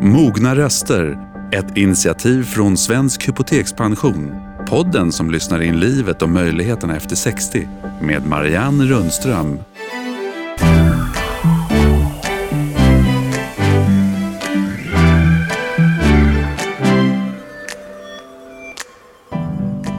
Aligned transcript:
Mogna 0.00 0.56
röster, 0.56 1.18
ett 1.52 1.76
initiativ 1.76 2.42
från 2.42 2.76
Svensk 2.76 3.28
Hypotekspension. 3.28 4.34
Podden 4.66 5.12
som 5.12 5.30
lyssnar 5.30 5.62
in 5.62 5.80
livet 5.80 6.22
och 6.22 6.28
möjligheterna 6.28 6.96
efter 6.96 7.16
60 7.16 7.68
med 8.02 8.26
Marianne 8.26 8.84
Rundström. 8.84 9.58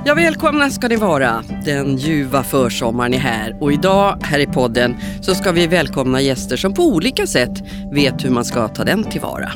Ja, 0.05 0.15
välkomna 0.15 0.69
ska 0.69 0.87
ni 0.87 0.95
vara. 0.95 1.43
Den 1.65 1.97
ljuva 1.97 2.43
försommaren 2.43 3.13
är 3.13 3.19
här 3.19 3.57
och 3.61 3.73
idag 3.73 4.17
här 4.23 4.39
i 4.39 4.47
podden 4.47 4.97
så 5.21 5.35
ska 5.35 5.51
vi 5.51 5.67
välkomna 5.67 6.21
gäster 6.21 6.57
som 6.57 6.73
på 6.73 6.83
olika 6.83 7.27
sätt 7.27 7.63
vet 7.93 8.25
hur 8.25 8.29
man 8.29 8.45
ska 8.45 8.67
ta 8.67 8.83
den 8.83 9.03
tillvara. 9.03 9.51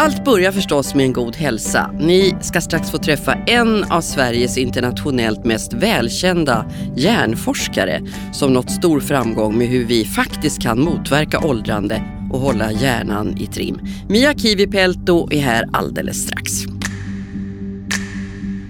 Allt 0.00 0.24
börjar 0.24 0.52
förstås 0.52 0.94
med 0.94 1.06
en 1.06 1.12
god 1.12 1.36
hälsa. 1.36 1.90
Ni 1.98 2.36
ska 2.40 2.60
strax 2.60 2.90
få 2.90 2.98
träffa 2.98 3.34
en 3.34 3.84
av 3.84 4.00
Sveriges 4.00 4.58
internationellt 4.58 5.44
mest 5.44 5.72
välkända 5.72 6.66
hjärnforskare 6.96 8.02
som 8.32 8.52
nått 8.52 8.70
stor 8.70 9.00
framgång 9.00 9.58
med 9.58 9.68
hur 9.68 9.84
vi 9.84 10.04
faktiskt 10.04 10.62
kan 10.62 10.80
motverka 10.80 11.38
åldrande 11.38 12.02
och 12.32 12.40
hålla 12.40 12.72
hjärnan 12.72 13.36
i 13.38 13.46
trim. 13.46 13.80
Mia 14.08 14.34
Kivipelto 14.34 15.28
är 15.32 15.40
här 15.40 15.68
alldeles 15.72 16.22
strax. 16.22 16.77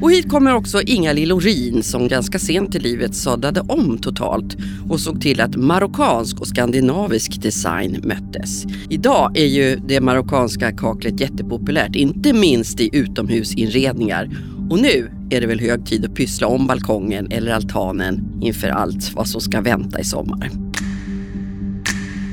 Och 0.09 0.12
hit 0.12 0.29
kommer 0.29 0.55
också 0.55 0.83
Inga-Lill 0.83 1.33
Orin 1.33 1.83
som 1.83 2.09
ganska 2.09 2.39
sent 2.39 2.75
i 2.75 2.79
livet 2.79 3.15
sadlade 3.15 3.61
om 3.61 3.98
totalt 3.98 4.57
och 4.91 5.01
såg 5.01 5.21
till 5.21 5.41
att 5.41 5.57
marockansk 5.57 6.41
och 6.41 6.48
skandinavisk 6.48 7.43
design 7.43 8.01
möttes. 8.05 8.65
Idag 8.89 9.37
är 9.39 9.47
ju 9.47 9.77
det 9.77 10.01
marockanska 10.01 10.73
kaklet 10.73 11.21
jättepopulärt, 11.21 11.97
inte 11.97 12.33
minst 12.33 12.81
i 12.81 12.91
utomhusinredningar. 12.93 14.31
Och 14.71 14.81
nu 14.81 15.11
är 15.31 15.41
det 15.41 15.47
väl 15.47 15.61
hög 15.61 15.87
tid 15.87 16.05
att 16.05 16.15
pyssla 16.15 16.47
om 16.47 16.67
balkongen 16.67 17.33
eller 17.33 17.53
altanen 17.53 18.41
inför 18.43 18.69
allt 18.69 19.15
vad 19.15 19.28
som 19.28 19.41
ska 19.41 19.61
vänta 19.61 20.00
i 20.00 20.05
sommar. 20.05 20.67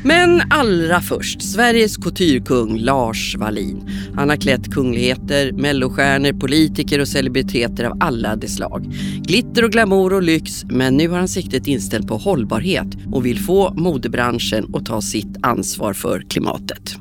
Men 0.07 0.41
allra 0.49 1.01
först, 1.01 1.41
Sveriges 1.41 1.97
couturekung 1.97 2.77
Lars 2.77 3.35
Wallin. 3.37 3.89
Han 4.15 4.29
har 4.29 4.35
klätt 4.35 4.73
kungligheter, 4.73 5.51
mellostjärnor, 5.51 6.39
politiker 6.39 6.99
och 6.99 7.07
celebriteter 7.07 7.83
av 7.83 7.97
alla 7.99 8.35
de 8.35 8.47
slag. 8.47 8.85
Glitter 9.21 9.63
och 9.63 9.71
glamour 9.71 10.13
och 10.13 10.23
lyx, 10.23 10.63
men 10.65 10.97
nu 10.97 11.09
har 11.09 11.17
han 11.17 11.27
siktet 11.27 11.67
inställt 11.67 12.07
på 12.07 12.17
hållbarhet 12.17 12.87
och 13.11 13.25
vill 13.25 13.39
få 13.39 13.73
modebranschen 13.73 14.75
att 14.75 14.85
ta 14.85 15.01
sitt 15.01 15.37
ansvar 15.41 15.93
för 15.93 16.21
klimatet. 16.29 16.95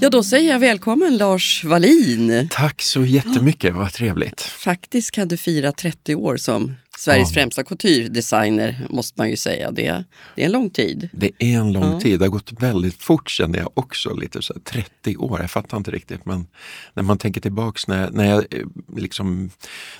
Ja, 0.00 0.10
då 0.10 0.22
säger 0.22 0.52
jag 0.52 0.58
välkommen 0.58 1.16
Lars 1.16 1.64
Wallin. 1.64 2.48
Tack 2.50 2.82
så 2.82 3.04
jättemycket, 3.04 3.74
vad 3.74 3.92
trevligt. 3.92 4.40
Faktiskt 4.40 5.10
kan 5.10 5.28
du 5.28 5.36
fira 5.36 5.72
30 5.72 6.14
år 6.14 6.36
som 6.36 6.74
Sveriges 6.98 7.30
ja. 7.30 7.34
främsta 7.34 7.62
couture-designer 7.62 8.86
måste 8.90 9.20
man 9.20 9.30
ju 9.30 9.36
säga. 9.36 9.70
Det, 9.70 10.04
det 10.36 10.42
är 10.42 10.46
en 10.46 10.52
lång 10.52 10.70
tid. 10.70 11.08
Det 11.12 11.30
är 11.38 11.58
en 11.58 11.72
lång 11.72 11.92
ja. 11.92 12.00
tid. 12.00 12.18
Det 12.18 12.24
har 12.24 12.30
gått 12.30 12.52
väldigt 12.52 13.02
fort 13.02 13.30
känner 13.30 13.58
jag 13.58 13.70
också. 13.74 14.14
lite 14.14 14.42
så 14.42 14.54
30 14.64 15.16
år, 15.16 15.40
jag 15.40 15.50
fattar 15.50 15.76
inte 15.76 15.90
riktigt. 15.90 16.26
Men 16.26 16.46
när 16.94 17.02
man 17.02 17.18
tänker 17.18 17.40
tillbaks 17.40 17.88
när, 17.88 18.10
när 18.10 18.24
jag 18.24 18.38
eh, 18.38 18.66
liksom, 18.96 19.50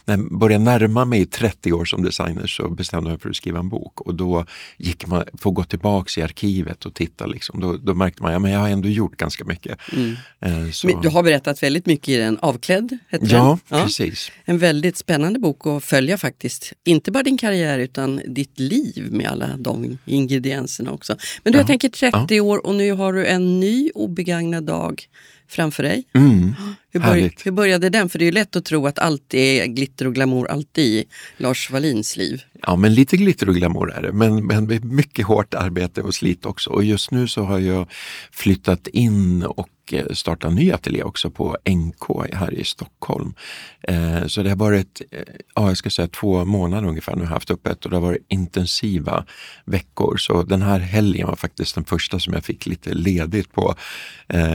när 0.04 0.16
jag 0.16 0.38
började 0.38 0.64
närma 0.64 1.04
mig 1.04 1.26
30 1.26 1.72
år 1.72 1.84
som 1.84 2.02
designer 2.02 2.46
så 2.46 2.68
bestämde 2.68 3.10
jag 3.10 3.14
mig 3.14 3.20
för 3.20 3.30
att 3.30 3.36
skriva 3.36 3.58
en 3.58 3.68
bok. 3.68 4.00
Och 4.00 4.14
då 4.14 4.44
gick 4.76 5.06
man, 5.06 5.20
att 5.20 5.42
gå 5.42 5.64
tillbaks 5.64 6.18
i 6.18 6.22
arkivet 6.22 6.86
och 6.86 6.94
titta, 6.94 7.26
liksom, 7.26 7.60
då, 7.60 7.76
då 7.76 7.94
märkte 7.94 8.22
man 8.22 8.34
att 8.34 8.42
ja, 8.42 8.48
jag 8.48 8.58
har 8.58 8.68
ändå 8.68 8.88
gjort 8.88 9.16
ganska 9.16 9.44
mycket. 9.44 9.78
Mm. 9.92 10.16
Eh. 10.40 11.00
Du 11.02 11.08
har 11.08 11.22
berättat 11.22 11.62
väldigt 11.62 11.86
mycket 11.86 12.08
i 12.08 12.16
den, 12.16 12.38
Avklädd 12.38 12.98
ja, 13.10 13.18
den. 13.18 13.30
ja, 13.30 13.58
precis. 13.68 14.32
En 14.44 14.58
väldigt 14.58 14.96
spännande 14.96 15.38
bok 15.38 15.66
att 15.66 15.84
följa 15.84 16.18
faktiskt 16.18 16.72
inte 16.88 17.10
bara 17.10 17.22
din 17.22 17.38
karriär 17.38 17.78
utan 17.78 18.20
ditt 18.26 18.58
liv 18.58 19.08
med 19.10 19.26
alla 19.26 19.56
de 19.56 19.98
ingredienserna 20.04 20.92
också. 20.92 21.16
Men 21.42 21.52
du, 21.52 21.56
ja. 21.56 21.60
jag 21.60 21.66
tänker 21.66 21.88
30 21.88 22.34
ja. 22.34 22.42
år 22.42 22.66
och 22.66 22.74
nu 22.74 22.92
har 22.92 23.12
du 23.12 23.26
en 23.26 23.60
ny 23.60 23.90
obegagnad 23.94 24.64
dag 24.64 25.08
framför 25.48 25.82
dig. 25.82 26.04
Mm, 26.14 26.54
hur, 26.90 27.00
börj 27.00 27.36
hur, 27.44 27.50
började 27.50 27.90
den? 27.90 28.08
För 28.08 28.18
det 28.18 28.24
är 28.24 28.26
ju 28.26 28.32
lätt 28.32 28.56
att 28.56 28.64
tro 28.64 28.86
att 28.86 28.98
allt 28.98 29.34
är 29.34 29.66
glitter 29.66 30.06
och 30.06 30.14
glamour 30.14 30.48
alltid 30.48 30.84
i 30.84 31.04
Lars 31.36 31.70
Wallins 31.70 32.16
liv. 32.16 32.42
Ja, 32.62 32.76
men 32.76 32.94
lite 32.94 33.16
glitter 33.16 33.48
och 33.48 33.54
glamour 33.54 33.92
är 33.92 34.02
det, 34.02 34.12
men, 34.12 34.46
men 34.46 34.80
mycket 34.82 35.26
hårt 35.26 35.54
arbete 35.54 36.02
och 36.02 36.14
slit 36.14 36.46
också. 36.46 36.70
Och 36.70 36.84
just 36.84 37.10
nu 37.10 37.28
så 37.28 37.42
har 37.42 37.58
jag 37.58 37.86
flyttat 38.32 38.86
in 38.86 39.42
och 39.42 39.68
eh, 39.92 40.06
startat 40.12 40.50
en 40.50 40.54
ny 40.54 40.72
ateljé 40.72 41.02
också 41.02 41.30
på 41.30 41.56
NK 41.70 42.32
här 42.32 42.54
i 42.54 42.64
Stockholm. 42.64 43.34
Eh, 43.82 44.26
så 44.26 44.42
det 44.42 44.48
har 44.48 44.56
varit, 44.56 45.02
eh, 45.10 45.18
ja, 45.54 45.68
jag 45.68 45.76
ska 45.76 45.90
säga 45.90 46.08
två 46.08 46.44
månader 46.44 46.88
ungefär 46.88 47.12
nu 47.12 47.18
har 47.18 47.26
jag 47.26 47.32
haft 47.34 47.50
öppet 47.50 47.84
och 47.84 47.90
det 47.90 47.96
har 47.96 48.02
varit 48.02 48.26
intensiva 48.28 49.24
veckor. 49.64 50.16
Så 50.16 50.42
den 50.42 50.62
här 50.62 50.78
helgen 50.78 51.26
var 51.26 51.36
faktiskt 51.36 51.74
den 51.74 51.84
första 51.84 52.20
som 52.20 52.34
jag 52.34 52.44
fick 52.44 52.66
lite 52.66 52.94
ledigt 52.94 53.52
på. 53.52 53.74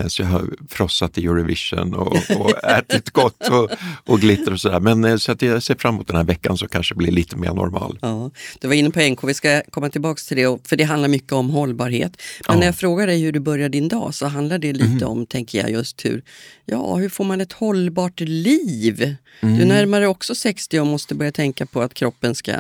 Så 0.07 0.21
jag 0.21 0.27
har 0.27 0.49
frossat 0.69 1.17
i 1.17 1.25
Eurovision 1.25 1.93
och, 1.93 2.17
och 2.37 2.63
ätit 2.63 3.09
gott 3.09 3.49
och, 3.49 3.69
och 4.05 4.19
glitter 4.19 4.53
och 4.53 4.61
sådär. 4.61 4.79
Men 4.79 5.19
så 5.19 5.31
att 5.31 5.41
jag 5.41 5.63
ser 5.63 5.75
fram 5.75 5.95
emot 5.95 6.07
den 6.07 6.15
här 6.15 6.23
veckan 6.23 6.57
så 6.57 6.67
kanske 6.67 6.95
blir 6.95 7.11
lite 7.11 7.35
mer 7.37 7.53
normal. 7.53 7.99
Ja, 8.01 8.31
du 8.59 8.67
var 8.67 8.75
inne 8.75 8.91
på 8.91 8.99
NK, 8.99 9.23
vi 9.23 9.33
ska 9.33 9.61
komma 9.69 9.89
tillbaka 9.89 10.19
till 10.27 10.37
det, 10.37 10.67
för 10.67 10.75
det 10.75 10.83
handlar 10.83 11.09
mycket 11.09 11.31
om 11.31 11.49
hållbarhet. 11.49 12.21
Men 12.47 12.55
ja. 12.55 12.59
när 12.59 12.65
jag 12.65 12.75
frågar 12.75 13.07
dig 13.07 13.21
hur 13.21 13.31
du 13.31 13.39
börjar 13.39 13.69
din 13.69 13.87
dag 13.87 14.13
så 14.13 14.27
handlar 14.27 14.57
det 14.57 14.73
lite 14.73 14.85
mm. 14.85 15.07
om, 15.07 15.22
tänker 15.25 15.59
jag, 15.59 15.71
just 15.71 16.05
hur, 16.05 16.23
ja, 16.65 16.95
hur 16.95 17.09
får 17.09 17.23
man 17.23 17.41
ett 17.41 17.53
hållbart 17.53 18.19
liv? 18.19 19.15
Mm. 19.41 19.57
Du 19.57 19.65
närmar 19.65 19.99
dig 19.99 20.09
också 20.09 20.35
60 20.35 20.79
och 20.79 20.87
måste 20.87 21.15
börja 21.15 21.31
tänka 21.31 21.65
på 21.65 21.81
att 21.81 21.93
kroppen 21.93 22.35
ska 22.35 22.53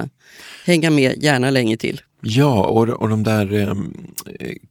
hänga 0.65 0.89
med, 0.89 1.23
gärna 1.23 1.49
länge 1.49 1.77
till. 1.77 2.01
Ja, 2.25 2.65
och, 2.65 2.89
och 2.89 3.09
de 3.09 3.23
där 3.23 3.53
eh, 3.53 3.75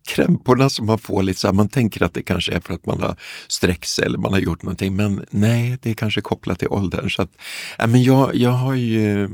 krämporna 0.08 0.70
som 0.70 0.86
man 0.86 0.98
får, 0.98 1.22
lite 1.22 1.40
så 1.40 1.48
här, 1.48 1.54
man 1.54 1.68
tänker 1.68 2.02
att 2.02 2.14
det 2.14 2.22
kanske 2.22 2.52
är 2.52 2.60
för 2.60 2.74
att 2.74 2.86
man 2.86 3.00
har 3.00 3.16
sträckt 3.48 3.88
sig 3.88 4.04
eller 4.04 4.18
man 4.18 4.32
har 4.32 4.40
gjort 4.40 4.62
någonting, 4.62 4.96
men 4.96 5.26
nej, 5.30 5.78
det 5.82 5.90
är 5.90 5.94
kanske 5.94 6.20
kopplat 6.20 6.58
till 6.58 6.68
åldern. 6.68 7.10
Så 7.10 7.22
att, 7.22 7.30
äh, 7.78 7.86
men 7.86 8.02
jag, 8.02 8.34
jag 8.34 8.50
har 8.50 8.74
ju 8.74 9.28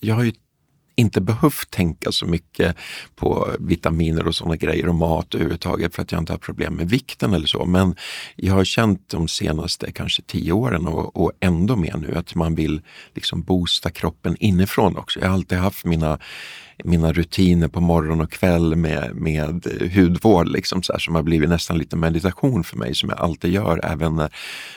jag 0.00 0.14
har 0.14 0.22
ju 0.22 0.32
inte 1.00 1.20
behövt 1.20 1.70
tänka 1.70 2.12
så 2.12 2.26
mycket 2.26 2.76
på 3.16 3.48
vitaminer 3.58 4.26
och 4.26 4.34
sådana 4.34 4.56
grejer 4.56 4.88
och 4.88 4.94
mat 4.94 5.34
överhuvudtaget 5.34 5.94
för 5.94 6.02
att 6.02 6.12
jag 6.12 6.20
inte 6.20 6.32
har 6.32 6.38
problem 6.38 6.74
med 6.74 6.90
vikten 6.90 7.34
eller 7.34 7.46
så. 7.46 7.64
Men 7.64 7.96
jag 8.36 8.54
har 8.54 8.64
känt 8.64 9.08
de 9.08 9.28
senaste 9.28 9.92
kanske 9.92 10.22
tio 10.22 10.52
åren 10.52 10.86
och, 10.86 11.16
och 11.16 11.32
ändå 11.40 11.76
mer 11.76 11.96
nu 11.96 12.14
att 12.14 12.34
man 12.34 12.54
vill 12.54 12.80
liksom 13.14 13.42
boosta 13.42 13.90
kroppen 13.90 14.36
inifrån 14.40 14.96
också. 14.96 15.20
Jag 15.20 15.26
har 15.26 15.34
alltid 15.34 15.58
haft 15.58 15.84
mina 15.84 16.18
mina 16.84 17.12
rutiner 17.12 17.68
på 17.68 17.80
morgon 17.80 18.20
och 18.20 18.32
kväll 18.32 18.76
med, 18.76 19.14
med 19.14 19.66
hudvård 19.94 20.48
liksom 20.48 20.82
så 20.82 20.92
här, 20.92 21.00
som 21.00 21.14
har 21.14 21.22
blivit 21.22 21.48
nästan 21.48 21.78
lite 21.78 21.96
meditation 21.96 22.64
för 22.64 22.76
mig 22.76 22.94
som 22.94 23.08
jag 23.08 23.20
alltid 23.20 23.52
gör 23.52 23.80
även 23.92 24.16
när, 24.16 24.34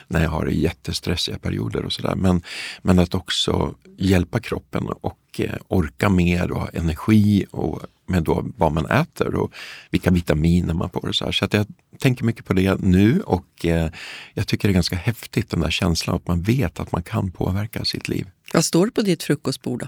när 0.07 0.23
jag 0.23 0.29
har 0.29 0.45
jättestressiga 0.45 1.37
perioder 1.37 1.85
och 1.85 1.93
sådär. 1.93 2.15
Men, 2.15 2.41
men 2.81 2.99
att 2.99 3.15
också 3.15 3.75
hjälpa 3.97 4.39
kroppen 4.39 4.87
och 5.01 5.19
eh, 5.37 5.55
orka 5.67 6.09
mer 6.09 6.51
och 6.51 6.59
ha 6.59 6.69
energi 6.69 7.45
och 7.51 7.81
med 8.05 8.23
då 8.23 8.45
vad 8.57 8.71
man 8.71 8.85
äter 8.85 9.35
och 9.35 9.53
vilka 9.89 10.11
vitaminer 10.11 10.73
man 10.73 10.89
får. 10.89 11.07
Och 11.07 11.15
så 11.15 11.25
här. 11.25 11.31
så 11.31 11.45
att 11.45 11.53
jag 11.53 11.65
tänker 11.99 12.25
mycket 12.25 12.45
på 12.45 12.53
det 12.53 12.79
nu 12.79 13.21
och 13.21 13.65
eh, 13.65 13.89
jag 14.33 14.47
tycker 14.47 14.67
det 14.67 14.71
är 14.71 14.73
ganska 14.73 14.95
häftigt 14.95 15.49
den 15.49 15.59
där 15.59 15.69
känslan 15.69 16.15
att 16.15 16.27
man 16.27 16.41
vet 16.41 16.79
att 16.79 16.91
man 16.91 17.03
kan 17.03 17.31
påverka 17.31 17.85
sitt 17.85 18.07
liv. 18.07 18.27
Vad 18.53 18.65
står 18.65 18.85
det 18.85 18.91
på 18.91 19.01
ditt 19.01 19.23
frukostbord? 19.23 19.79
Då? 19.79 19.87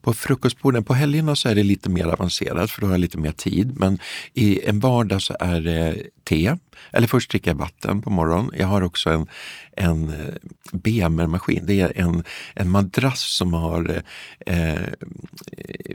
På 0.00 0.14
frukostborden, 0.14 0.84
på 0.84 0.94
helgerna 0.94 1.36
så 1.36 1.48
är 1.48 1.54
det 1.54 1.62
lite 1.62 1.90
mer 1.90 2.06
avancerat 2.06 2.70
för 2.70 2.80
då 2.80 2.86
har 2.86 2.94
jag 2.94 3.00
lite 3.00 3.18
mer 3.18 3.32
tid. 3.32 3.78
Men 3.78 3.98
i 4.34 4.64
en 4.64 4.80
vardag 4.80 5.22
så 5.22 5.36
är 5.40 5.60
det 5.60 6.02
te, 6.24 6.56
eller 6.92 7.06
först 7.06 7.30
dricker 7.30 7.50
jag 7.50 7.58
vatten 7.58 8.02
på 8.02 8.10
morgonen. 8.10 8.50
Jag 8.58 8.66
har 8.66 8.82
också 8.82 9.10
en, 9.10 9.26
en 9.76 10.08
eh, 10.08 10.34
BMR-maskin. 10.72 11.66
Det 11.66 11.80
är 11.80 11.92
en, 11.96 12.24
en 12.54 12.70
madrass 12.70 13.36
som 13.36 13.54
har 13.54 14.02
eh, 14.46 14.74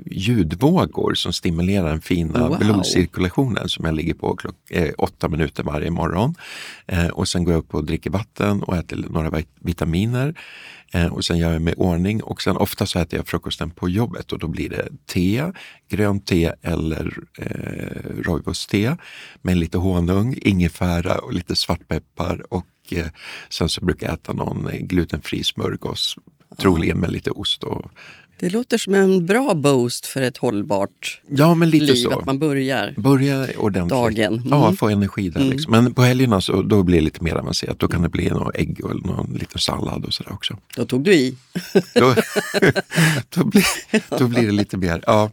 ljudvågor 0.06 1.14
som 1.14 1.34
stimulerar 1.34 1.90
den 1.90 2.02
fina 2.02 2.48
wow. 2.48 2.60
blodcirkulationen 2.60 3.70
som 3.70 3.86
jag 3.86 3.96
ligger 3.96 4.14
på 4.14 4.36
klock, 4.36 4.72
eh, 4.72 4.94
åtta 4.98 5.28
minuter 5.28 5.64
varje 5.64 5.92
morgon. 5.92 6.36
Eh, 6.88 7.08
och 7.08 7.28
sen 7.28 7.44
går 7.44 7.54
jag 7.54 7.60
upp 7.60 7.74
och 7.74 7.86
dricker 7.86 8.10
vatten 8.10 8.64
och 8.64 8.76
äter 8.76 9.06
några 9.10 9.42
vitaminer. 9.60 10.36
Eh, 10.96 11.14
och 11.14 11.26
sen 11.26 11.38
gör 11.38 11.54
jag 11.54 11.62
mig 11.62 11.74
i 11.74 11.76
ordning. 11.78 12.24
Och 12.24 12.42
sen 12.42 12.58
ofta 12.58 12.86
så 12.86 13.00
äter 13.00 13.20
jag 13.20 13.28
frukosten 13.28 13.72
på 13.72 13.90
jobbet 13.90 14.32
och 14.32 14.40
då 14.40 14.48
blir 14.48 14.70
det 14.70 14.88
te, 15.06 15.52
grönt 15.90 16.28
te 16.28 16.54
eller 16.62 17.18
eh, 17.38 18.24
rooibos-te 18.24 18.96
med 19.42 19.58
lite 19.58 19.78
honung, 19.78 20.38
ingefära 20.42 21.18
och 21.18 21.34
lite 21.34 21.56
svartpeppar. 21.56 22.54
Och 22.54 22.68
eh, 22.92 23.08
sen 23.50 23.70
så 23.70 23.86
brukar 23.86 24.08
jag 24.08 24.14
äta 24.14 24.34
någon 24.34 24.70
glutenfri 24.80 25.44
smörgås, 25.44 26.16
troligen 26.58 27.00
med 27.00 27.12
lite 27.12 27.32
ost 27.32 27.64
och 27.64 27.92
Det 28.40 28.50
låter 28.50 28.78
som 28.78 28.94
en 28.94 29.26
bra 29.26 29.54
boost 29.54 30.06
för 30.06 30.22
ett 30.22 30.38
hållbart 30.38 31.22
Ja, 31.30 31.56
men 31.56 31.70
lite 31.70 31.86
liv, 31.86 31.96
så. 31.96 32.20
att 32.20 32.26
man 32.26 32.40
börjar. 32.40 32.94
Börja 32.98 33.48
ordentligt. 33.58 33.90
Dagen. 33.90 34.34
Mm. 34.34 34.48
Ja, 34.50 34.74
få 34.74 34.90
energi 34.90 35.30
där. 35.30 35.42
Liksom. 35.42 35.72
Men 35.72 35.94
på 35.94 36.02
helgerna 36.02 36.42
så 36.42 36.62
då 36.62 36.84
blir 36.84 36.98
det 36.98 37.04
lite 37.04 37.24
mer 37.24 37.36
avancerat. 37.36 37.80
Då 37.80 37.88
kan 37.88 38.02
det 38.02 38.10
bli 38.10 38.30
någon 38.30 38.52
ägg 38.56 38.86
och 38.86 39.06
någon 39.06 39.34
liten 39.40 39.60
sallad 39.60 40.06
och 40.06 40.14
sådär 40.14 40.34
också. 40.34 40.58
Då 40.76 40.86
tog 40.86 41.04
du 41.04 41.14
i. 41.14 41.36
Då, 41.94 42.16
då, 43.36 43.46
blir, 43.46 43.66
då 44.20 44.28
blir 44.28 44.46
det 44.46 44.52
lite 44.52 44.78
mer, 44.78 45.04
ja. 45.08 45.32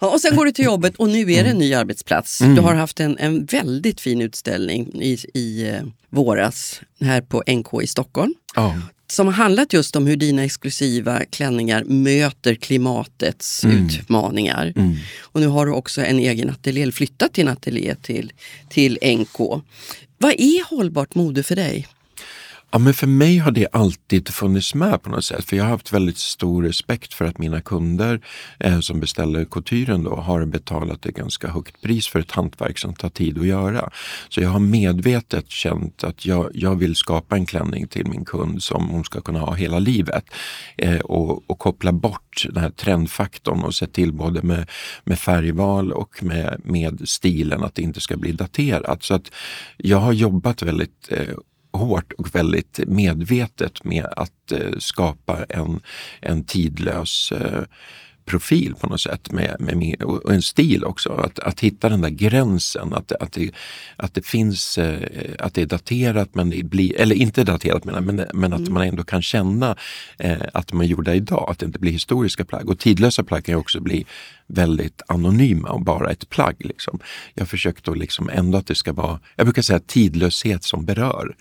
Ja, 0.00 0.10
och 0.10 0.20
sen 0.20 0.36
går 0.36 0.44
du 0.44 0.52
till 0.52 0.64
jobbet 0.64 0.96
och 0.96 1.08
nu 1.08 1.20
är 1.20 1.26
det 1.26 1.32
Mm. 1.40 1.50
en 1.52 1.58
ny 1.58 1.74
arbetsplats. 1.74 2.38
Du 2.38 2.60
har 2.60 2.74
haft 2.74 3.00
en, 3.00 3.18
en 3.18 3.44
väldigt 3.44 4.00
fin 4.00 4.20
utställning 4.20 5.02
i, 5.02 5.18
i 5.34 5.68
eh, 5.68 5.82
våras 6.10 6.80
här 7.00 7.20
på 7.20 7.42
NK 7.52 7.82
i 7.82 7.86
Stockholm. 7.86 8.34
ja. 8.54 8.74
Som 9.14 9.26
har 9.26 9.34
handlat 9.34 9.72
just 9.72 9.96
om 9.96 10.06
hur 10.06 10.16
dina 10.16 10.44
exklusiva 10.44 11.24
klänningar 11.24 11.84
möter 11.84 12.54
klimatets 12.54 13.64
utmaningar. 13.64 14.72
Och 15.20 15.40
nu 15.40 15.46
har 15.46 15.66
du 15.66 15.72
också 15.72 16.00
en 16.00 16.18
egen 16.18 16.50
ateljé, 16.50 16.92
flyttat 16.92 17.34
din 17.34 17.48
ateljé 17.48 17.94
till, 17.94 18.32
till 18.68 18.98
NK. 19.02 19.38
Vad 20.18 20.32
är 20.32 20.70
hållbart 20.70 21.14
mode 21.14 21.42
för 21.42 21.56
dig? 21.56 21.86
Ja, 22.74 22.78
men 22.78 22.94
för 22.94 23.06
mig 23.06 23.38
har 23.38 23.50
det 23.50 23.68
alltid 23.72 24.28
funnits 24.28 24.74
med 24.74 25.02
på 25.02 25.10
något 25.10 25.24
sätt. 25.24 25.44
För 25.44 25.56
jag 25.56 25.64
har 25.64 25.70
haft 25.70 25.92
väldigt 25.92 26.18
stor 26.18 26.62
respekt 26.62 27.14
för 27.14 27.24
att 27.24 27.38
mina 27.38 27.60
kunder 27.60 28.20
eh, 28.60 28.80
som 28.80 29.00
beställer 29.00 29.44
couturen 29.44 30.04
då 30.04 30.16
har 30.16 30.44
betalat 30.44 31.06
ett 31.06 31.14
ganska 31.14 31.48
högt 31.48 31.82
pris 31.82 32.08
för 32.08 32.20
ett 32.20 32.30
hantverk 32.30 32.78
som 32.78 32.94
tar 32.94 33.08
tid 33.08 33.38
att 33.38 33.46
göra. 33.46 33.90
Så 34.28 34.40
jag 34.40 34.48
har 34.48 34.58
medvetet 34.58 35.50
känt 35.50 36.04
att 36.04 36.26
jag, 36.26 36.50
jag 36.54 36.76
vill 36.76 36.96
skapa 36.96 37.36
en 37.36 37.46
klänning 37.46 37.86
till 37.86 38.06
min 38.06 38.24
kund 38.24 38.62
som 38.62 38.88
hon 38.88 39.04
ska 39.04 39.20
kunna 39.20 39.38
ha 39.38 39.54
hela 39.54 39.78
livet. 39.78 40.24
Eh, 40.76 41.00
och, 41.00 41.50
och 41.50 41.58
koppla 41.58 41.92
bort 41.92 42.46
den 42.48 42.62
här 42.62 42.70
trendfaktorn 42.70 43.62
och 43.62 43.74
se 43.74 43.86
till 43.86 44.12
både 44.12 44.42
med, 44.42 44.70
med 45.04 45.18
färgval 45.18 45.92
och 45.92 46.22
med, 46.22 46.60
med 46.64 47.08
stilen 47.08 47.64
att 47.64 47.74
det 47.74 47.82
inte 47.82 48.00
ska 48.00 48.16
bli 48.16 48.32
daterat. 48.32 49.02
Så 49.02 49.14
att 49.14 49.30
jag 49.76 49.98
har 49.98 50.12
jobbat 50.12 50.62
väldigt 50.62 51.08
eh, 51.10 51.34
hårt 51.78 52.12
och 52.12 52.34
väldigt 52.34 52.80
medvetet 52.86 53.84
med 53.84 54.06
att 54.16 54.52
eh, 54.52 54.78
skapa 54.78 55.44
en, 55.48 55.80
en 56.20 56.44
tidlös 56.44 57.32
eh, 57.32 57.62
profil 58.26 58.74
på 58.80 58.86
något 58.86 59.00
sätt 59.00 59.32
med, 59.32 59.56
med, 59.60 60.02
och 60.02 60.32
en 60.32 60.42
stil 60.42 60.84
också. 60.84 61.12
Att, 61.12 61.38
att 61.38 61.60
hitta 61.60 61.88
den 61.88 62.00
där 62.00 62.10
gränsen, 62.10 62.94
att, 62.94 63.12
att, 63.12 63.32
det, 63.32 63.50
att 63.96 64.14
det 64.14 64.26
finns, 64.26 64.78
eh, 64.78 65.08
att 65.38 65.54
det 65.54 65.62
är 65.62 65.66
daterat 65.66 66.34
men 66.34 66.50
det 66.50 66.62
blir, 66.62 67.00
eller 67.00 67.16
inte 67.16 67.44
daterat 67.44 67.84
jag, 67.84 68.02
men, 68.02 68.26
men 68.34 68.52
att 68.52 68.68
man 68.68 68.88
ändå 68.88 69.04
kan 69.04 69.22
känna 69.22 69.76
att 70.52 70.68
de 70.68 70.80
är 70.80 70.84
gjorda 70.84 71.14
idag, 71.14 71.46
att 71.50 71.58
det 71.58 71.66
inte 71.66 71.78
blir 71.78 71.92
historiska 71.92 72.44
plagg. 72.44 72.70
Och 72.70 72.78
tidlösa 72.78 73.24
plagg 73.24 73.44
kan 73.44 73.52
ju 73.52 73.58
också 73.58 73.80
bli 73.80 74.06
väldigt 74.46 75.02
anonyma 75.06 75.68
och 75.68 75.84
bara 75.84 76.10
ett 76.10 76.28
plagg. 76.28 76.56
Liksom. 76.58 77.00
Jag 77.34 77.48
försökte 77.48 77.90
liksom 77.90 78.30
ändå 78.32 78.58
att 78.58 78.66
det 78.66 78.74
ska 78.74 78.92
vara, 78.92 79.20
jag 79.36 79.46
brukar 79.46 79.62
säga 79.62 79.80
tidlöshet 79.80 80.64
som 80.64 80.84
berör. 80.84 81.36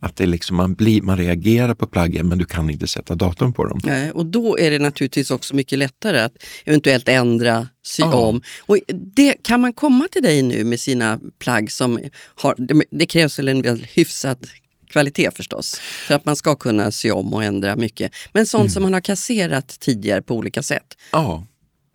Att 0.00 0.16
det 0.16 0.26
liksom, 0.26 0.56
man, 0.56 0.74
blir, 0.74 1.02
man 1.02 1.16
reagerar 1.16 1.74
på 1.74 1.86
plaggen 1.86 2.28
men 2.28 2.38
du 2.38 2.44
kan 2.44 2.70
inte 2.70 2.86
sätta 2.86 3.14
datum 3.14 3.52
på 3.52 3.64
dem. 3.64 3.80
Nej, 3.84 4.10
och 4.10 4.26
då 4.26 4.58
är 4.58 4.70
det 4.70 4.78
naturligtvis 4.78 5.30
också 5.30 5.56
mycket 5.56 5.78
lättare 5.78 6.20
att 6.20 6.32
eventuellt 6.64 7.08
ändra, 7.08 7.68
sy 7.82 8.02
Ja. 8.02 8.14
om. 8.14 8.42
Och 8.60 8.78
det, 9.14 9.34
kan 9.42 9.60
man 9.60 9.72
komma 9.72 10.08
till 10.12 10.22
dig 10.22 10.42
nu 10.42 10.64
med 10.64 10.80
sina 10.80 11.20
plagg 11.38 11.72
som 11.72 11.98
har, 12.34 12.54
det, 12.58 12.84
det 12.90 13.06
krävs 13.06 13.38
väl 13.38 13.48
en 13.48 13.62
väl 13.62 13.86
hyfsad 13.94 14.46
kvalitet 14.90 15.30
förstås, 15.30 15.80
för 16.06 16.14
att 16.14 16.24
man 16.24 16.36
ska 16.36 16.54
kunna 16.54 16.90
sy 16.90 17.10
om 17.10 17.34
och 17.34 17.44
ändra 17.44 17.76
mycket. 17.76 18.12
Men 18.32 18.46
sånt 18.46 18.72
som 18.72 18.82
man 18.82 18.92
har 18.92 19.00
kasserat 19.00 19.80
tidigare 19.80 20.22
på 20.22 20.34
olika 20.34 20.62
sätt. 20.62 20.96
Ja. 21.12 21.46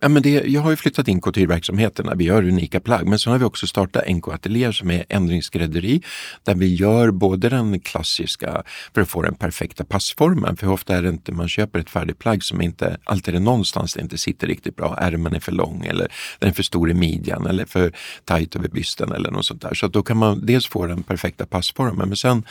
Ja, 0.04 0.08
men 0.08 0.22
det, 0.22 0.30
jag 0.30 0.60
har 0.60 0.70
ju 0.70 0.76
flyttat 0.76 1.08
in 1.08 1.20
coutureverksamheterna, 1.20 2.14
vi 2.14 2.24
gör 2.24 2.48
unika 2.48 2.80
plagg, 2.80 3.06
men 3.06 3.18
sen 3.18 3.32
har 3.32 3.38
vi 3.38 3.44
också 3.44 3.66
startat 3.66 4.08
NK 4.08 4.28
Ateljéer 4.28 4.72
som 4.72 4.90
är 4.90 5.04
ändringsskrädderi 5.08 6.02
där 6.44 6.54
vi 6.54 6.74
gör 6.74 7.10
både 7.10 7.48
den 7.48 7.80
klassiska 7.80 8.62
för 8.94 9.00
att 9.00 9.08
få 9.08 9.22
den 9.22 9.34
perfekta 9.34 9.84
passformen, 9.84 10.56
för 10.56 10.66
hur 10.66 10.72
ofta 10.72 10.96
är 10.96 11.02
det 11.02 11.08
inte 11.08 11.32
man 11.32 11.48
köper 11.48 11.78
ett 11.78 11.90
färdigt 11.90 12.18
plagg 12.18 12.44
som 12.44 12.62
inte 12.62 12.96
alltid 13.04 13.34
är 13.34 13.40
någonstans 13.40 13.94
det 13.94 14.00
inte 14.00 14.18
sitter 14.18 14.46
riktigt 14.46 14.76
bra, 14.76 14.96
ärmen 15.00 15.34
är 15.34 15.40
för 15.40 15.52
lång 15.52 15.84
eller 15.86 16.12
den 16.38 16.48
är 16.48 16.54
för 16.54 16.62
stor 16.62 16.90
i 16.90 16.94
midjan 16.94 17.46
eller 17.46 17.64
för 17.64 17.92
tajt 18.24 18.56
över 18.56 18.68
bysten 18.68 19.12
eller 19.12 19.30
något 19.30 19.46
sånt 19.46 19.62
där. 19.62 19.74
Så 19.74 19.86
att 19.86 19.92
då 19.92 20.02
kan 20.02 20.16
man 20.16 20.46
dels 20.46 20.66
få 20.66 20.86
den 20.86 21.02
perfekta 21.02 21.46
passformen, 21.46 22.08
men 22.08 22.16
sen 22.16 22.42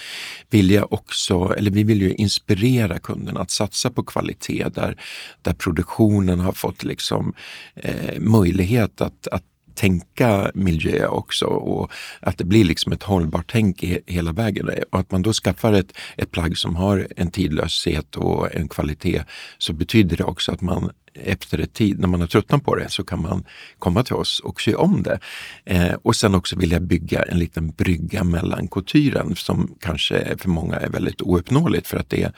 vill 0.49 0.71
jag 0.71 0.93
också, 0.93 1.55
eller 1.57 1.71
vi 1.71 1.83
vill 1.83 2.01
ju 2.01 2.13
inspirera 2.13 2.99
kunderna 2.99 3.39
att 3.39 3.51
satsa 3.51 3.89
på 3.89 4.03
kvalitet 4.03 4.65
där, 4.73 4.97
där 5.41 5.53
produktionen 5.53 6.39
har 6.39 6.53
fått 6.53 6.83
liksom 6.83 7.33
eh, 7.75 8.19
möjlighet 8.19 9.01
att, 9.01 9.27
att 9.27 9.43
tänka 9.75 10.51
miljö 10.53 11.07
också 11.07 11.45
och 11.45 11.91
att 12.19 12.37
det 12.37 12.43
blir 12.43 12.65
liksom 12.65 12.91
ett 12.91 13.03
hållbart 13.03 13.51
tänk 13.51 13.83
hela 14.07 14.31
vägen. 14.31 14.69
Och 14.91 14.99
att 14.99 15.11
man 15.11 15.21
då 15.21 15.33
skaffar 15.33 15.73
ett, 15.73 15.97
ett 16.17 16.31
plagg 16.31 16.57
som 16.57 16.75
har 16.75 17.07
en 17.17 17.31
tidlöshet 17.31 18.15
och 18.15 18.55
en 18.55 18.67
kvalitet 18.67 19.23
så 19.57 19.73
betyder 19.73 20.17
det 20.17 20.23
också 20.23 20.51
att 20.51 20.61
man 20.61 20.91
efter 21.13 21.57
ett 21.57 21.73
tid, 21.73 21.99
när 21.99 22.07
man 22.07 22.21
har 22.21 22.27
tröttnat 22.27 22.63
på 22.63 22.75
det, 22.75 22.89
så 22.89 23.03
kan 23.03 23.21
man 23.21 23.43
komma 23.79 24.03
till 24.03 24.15
oss 24.15 24.39
och 24.39 24.61
sy 24.61 24.73
om 24.73 25.03
det. 25.03 25.19
Eh, 25.65 25.93
och 25.93 26.15
sen 26.15 26.35
också 26.35 26.55
vilja 26.55 26.79
bygga 26.79 27.23
en 27.23 27.39
liten 27.39 27.71
brygga 27.71 28.23
mellan 28.23 28.67
couturen 28.67 29.35
som 29.35 29.75
kanske 29.79 30.37
för 30.37 30.49
många 30.49 30.75
är 30.75 30.89
väldigt 30.89 31.21
ouppnåeligt 31.21 31.87
för 31.87 31.97
att 31.97 32.09
det, 32.09 32.31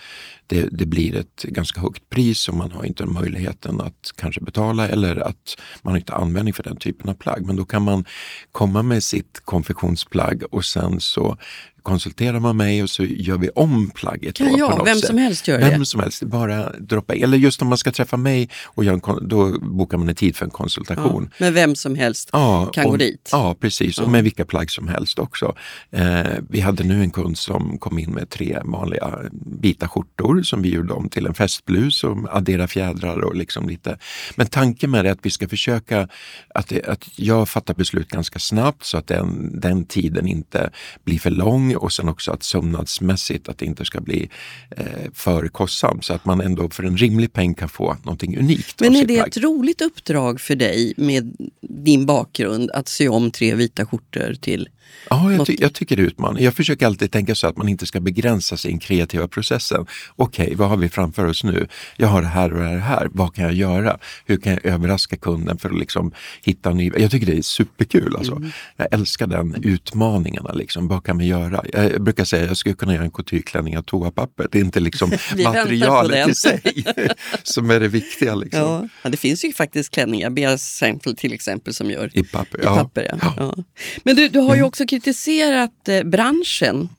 det, 0.47 0.67
det 0.71 0.85
blir 0.85 1.15
ett 1.15 1.43
ganska 1.43 1.81
högt 1.81 2.09
pris 2.09 2.49
och 2.49 2.55
man 2.55 2.71
har 2.71 2.83
inte 2.83 3.05
möjligheten 3.05 3.81
att 3.81 4.11
kanske 4.15 4.41
betala 4.41 4.87
eller 4.87 5.15
att 5.15 5.57
man 5.81 5.95
inte 5.95 6.13
har 6.13 6.21
användning 6.21 6.53
för 6.53 6.63
den 6.63 6.77
typen 6.77 7.09
av 7.09 7.13
plagg. 7.13 7.45
Men 7.45 7.55
då 7.55 7.65
kan 7.65 7.81
man 7.81 8.05
komma 8.51 8.83
med 8.83 9.03
sitt 9.03 9.41
konfektionsplagg 9.45 10.43
och 10.51 10.65
sen 10.65 10.99
så 10.99 11.37
konsulterar 11.83 12.39
man 12.39 12.57
mig 12.57 12.83
och 12.83 12.89
så 12.89 13.03
gör 13.03 13.37
vi 13.37 13.49
om 13.49 13.91
plagget. 13.95 14.35
Kan 14.35 14.57
jag, 14.57 14.85
vem 14.85 14.95
sätt. 14.97 15.07
som 15.07 15.17
helst 15.17 15.47
gör 15.47 15.59
Vem 15.59 15.79
det? 15.79 15.85
som 15.85 15.99
helst, 15.99 16.23
bara 16.23 16.71
droppa. 16.79 17.15
Eller 17.15 17.37
just 17.37 17.61
om 17.61 17.67
man 17.67 17.77
ska 17.77 17.91
träffa 17.91 18.17
mig, 18.17 18.49
och 18.65 18.85
en, 18.85 19.01
då 19.21 19.59
bokar 19.59 19.97
man 19.97 20.09
en 20.09 20.15
tid 20.15 20.35
för 20.35 20.45
en 20.45 20.51
konsultation. 20.51 21.29
Men 21.37 21.53
vem 21.53 21.75
som 21.75 21.95
helst 21.95 22.29
Ja, 22.31 22.65
kan 22.73 22.85
och, 22.85 22.91
gå 22.91 22.97
dit? 22.97 23.29
Ja, 23.31 23.55
precis. 23.59 23.99
Och 23.99 24.09
med 24.09 24.23
vilka 24.23 24.45
plagg 24.45 24.71
som 24.71 24.87
helst 24.87 25.19
också. 25.19 25.55
Eh, 25.91 26.23
vi 26.49 26.59
hade 26.59 26.83
nu 26.83 27.01
en 27.01 27.11
kund 27.11 27.37
som 27.37 27.77
kom 27.77 27.99
in 27.99 28.11
med 28.11 28.29
tre 28.29 28.59
vanliga 28.63 29.19
vita 29.61 29.87
skjortor 29.87 30.41
som 30.43 30.61
vi 30.61 30.69
gjorde 30.69 30.93
om 30.93 31.09
till 31.09 31.25
en 31.25 31.33
festblus 31.33 31.99
som 31.99 32.27
adderar 32.31 32.67
fjädrar 32.67 33.19
och 33.21 33.35
liksom 33.35 33.69
lite. 33.69 33.97
Men 34.35 34.47
tanken 34.47 34.91
med 34.91 35.05
det 35.05 35.09
är 35.09 35.13
att 35.13 35.19
vi 35.25 35.29
ska 35.29 35.47
försöka 35.47 36.07
att, 36.55 36.73
att 36.87 37.09
jag 37.15 37.49
fattar 37.49 37.73
beslut 37.73 38.07
ganska 38.09 38.39
snabbt 38.39 38.85
så 38.85 38.97
att 38.97 39.07
den, 39.07 39.59
den 39.59 39.85
tiden 39.85 40.27
inte 40.27 40.69
blir 41.03 41.19
för 41.19 41.29
lång 41.29 41.72
och 41.75 41.93
sen 41.93 42.09
också 42.09 42.31
att 42.31 42.43
sömnadsmässigt 42.43 43.49
att 43.49 43.57
det 43.57 43.65
inte 43.65 43.85
ska 43.85 44.01
bli 44.01 44.29
eh, 44.77 44.85
för 45.13 45.47
kostsamt 45.47 46.05
så 46.05 46.13
att 46.13 46.25
man 46.25 46.41
ändå 46.41 46.69
för 46.69 46.83
en 46.83 46.97
rimlig 46.97 47.33
peng 47.33 47.53
kan 47.53 47.69
få 47.69 47.97
någonting 48.03 48.37
unikt. 48.37 48.79
Men 48.79 48.95
är 48.95 49.05
det 49.05 49.15
plagg. 49.15 49.27
ett 49.27 49.37
roligt 49.37 49.81
uppdrag 49.81 50.41
för 50.41 50.55
dig 50.55 50.93
med 50.97 51.35
din 51.61 52.05
bakgrund 52.05 52.71
att 52.71 52.87
sy 52.87 53.07
om 53.07 53.31
tre 53.31 53.55
vita 53.55 53.85
skjortor 53.85 54.33
till 54.33 54.69
Ja, 55.09 55.33
jag, 55.33 55.47
ty- 55.47 55.55
jag 55.59 55.73
tycker 55.73 55.95
det 55.95 56.01
är 56.01 56.07
utmanande. 56.07 56.43
Jag 56.43 56.53
försöker 56.53 56.85
alltid 56.85 57.11
tänka 57.11 57.35
så 57.35 57.47
att 57.47 57.57
man 57.57 57.69
inte 57.69 57.85
ska 57.85 57.99
begränsa 57.99 58.55
den 58.63 58.79
kreativa 58.79 59.27
processen. 59.27 59.85
Okej, 60.15 60.55
vad 60.55 60.69
har 60.69 60.77
vi 60.77 60.89
framför 60.89 61.25
oss 61.25 61.43
nu? 61.43 61.67
Jag 61.97 62.07
har 62.07 62.21
det 62.21 62.27
här 62.27 62.53
och 62.53 62.59
det 62.59 62.65
här, 62.65 62.71
och 62.73 62.79
det 62.79 62.85
här. 62.85 63.07
Vad 63.11 63.35
kan 63.35 63.43
jag 63.43 63.53
göra? 63.53 63.97
Hur 64.25 64.37
kan 64.37 64.51
jag 64.53 64.65
överraska 64.65 65.17
kunden 65.17 65.57
för 65.57 65.69
att 65.69 65.79
liksom 65.79 66.11
hitta 66.43 66.71
ny... 66.71 66.91
Jag 66.97 67.11
tycker 67.11 67.25
det 67.27 67.37
är 67.37 67.41
superkul. 67.41 68.15
Alltså. 68.15 68.35
Mm. 68.35 68.51
Jag 68.77 68.87
älskar 68.91 69.27
den 69.27 69.55
utmaningarna. 69.63 70.53
Liksom. 70.53 70.87
Vad 70.87 71.05
kan 71.05 71.17
vi 71.17 71.25
göra? 71.25 71.63
Jag, 71.73 72.01
brukar 72.01 72.25
säga 72.25 72.43
att 72.43 72.47
jag 72.47 72.57
skulle 72.57 72.75
kunna 72.75 72.93
göra 72.93 73.03
en 73.03 73.11
coutureklänning 73.11 73.77
av 73.77 73.81
toapapper. 73.81 74.47
Det 74.51 74.57
är 74.59 74.63
inte 74.63 74.79
liksom 74.79 75.11
materialet 75.43 76.29
i 76.29 76.35
sig 76.35 76.61
som 77.43 77.69
är 77.69 77.79
det 77.79 77.87
viktiga. 77.87 78.35
Liksom. 78.43 78.61
Ja, 78.61 78.87
ja, 79.03 79.09
det 79.09 79.17
finns 79.17 79.45
ju 79.45 79.53
faktiskt 79.53 79.93
klänningar, 79.93 80.29
Bea 80.29 80.57
Seinfeld 80.57 81.17
till 81.17 81.33
exempel, 81.33 81.73
som 81.73 81.89
gör 81.91 82.09
I 82.13 82.23
papper. 82.23 82.61
i 82.61 82.63
papper. 82.63 83.07
Ja. 83.09 83.17
Ja. 83.21 83.33
Ja. 83.37 83.63
Men 84.03 84.15
du, 84.15 84.29
du 84.29 84.39
har 84.39 84.55
ju 84.55 84.63
också 84.63 84.82
kritiserat 84.85 85.89
eh, 85.89 86.03
branschen 86.03 86.89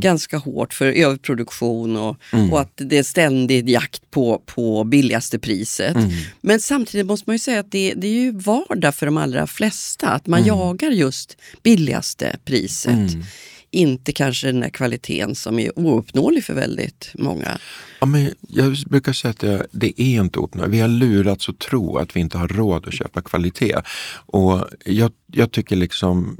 ganska 0.00 0.38
hårt 0.38 0.74
för 0.74 0.86
överproduktion 0.86 1.96
och, 1.96 2.16
och 2.52 2.60
att 2.60 2.72
det 2.76 2.98
är 2.98 3.02
ständig 3.02 3.70
jakt 3.70 4.10
på, 4.10 4.42
på 4.46 4.84
billigaste 4.84 5.38
priset. 5.38 5.96
Men 6.40 6.60
samtidigt 6.60 7.06
måste 7.06 7.24
man 7.30 7.34
ju 7.34 7.38
säga 7.38 7.60
att 7.60 7.70
det, 7.70 7.94
det 7.96 8.06
är 8.06 8.12
ju 8.12 8.30
vardag 8.32 8.94
för 8.94 9.06
de 9.06 9.16
allra 9.16 9.46
flesta 9.46 10.08
att 10.08 10.26
man 10.26 10.44
jagar 10.44 10.90
just 10.90 11.36
billigaste 11.62 12.36
priset. 12.44 13.10
Inte 13.70 14.12
kanske 14.12 14.46
den 14.46 14.60
där 14.60 14.68
kvaliteten 14.68 15.34
som 15.34 15.58
är 15.58 15.78
ouppnåelig 15.78 16.44
för 16.44 16.54
väldigt 16.54 17.10
många. 17.14 17.58
Ja, 18.00 18.06
men 18.06 18.30
jag 18.48 18.76
brukar 18.86 19.12
säga 19.12 19.30
att 19.30 19.38
det, 19.38 19.66
det 19.72 20.02
är 20.02 20.20
inte 20.20 20.38
uppnått. 20.38 20.68
Vi 20.68 20.80
har 20.80 20.88
lurats 20.88 21.48
att 21.48 21.58
tro 21.58 21.98
att 21.98 22.16
vi 22.16 22.20
inte 22.20 22.38
har 22.38 22.48
råd 22.48 22.88
att 22.88 22.94
köpa 22.94 23.22
kvalitet. 23.22 23.76
Och 24.26 24.68
jag, 24.84 25.12
jag 25.32 25.50
tycker 25.50 25.76
liksom 25.76 26.36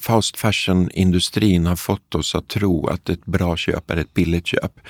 fast 0.00 0.36
fashion-industrin 0.36 1.66
har 1.66 1.76
fått 1.76 2.14
oss 2.14 2.34
att 2.34 2.48
tro 2.48 2.86
att 2.86 3.08
ett 3.08 3.26
bra 3.26 3.56
köp 3.56 3.90
är 3.90 3.96
ett 3.96 4.14
billigt 4.14 4.46
köp. 4.46 4.80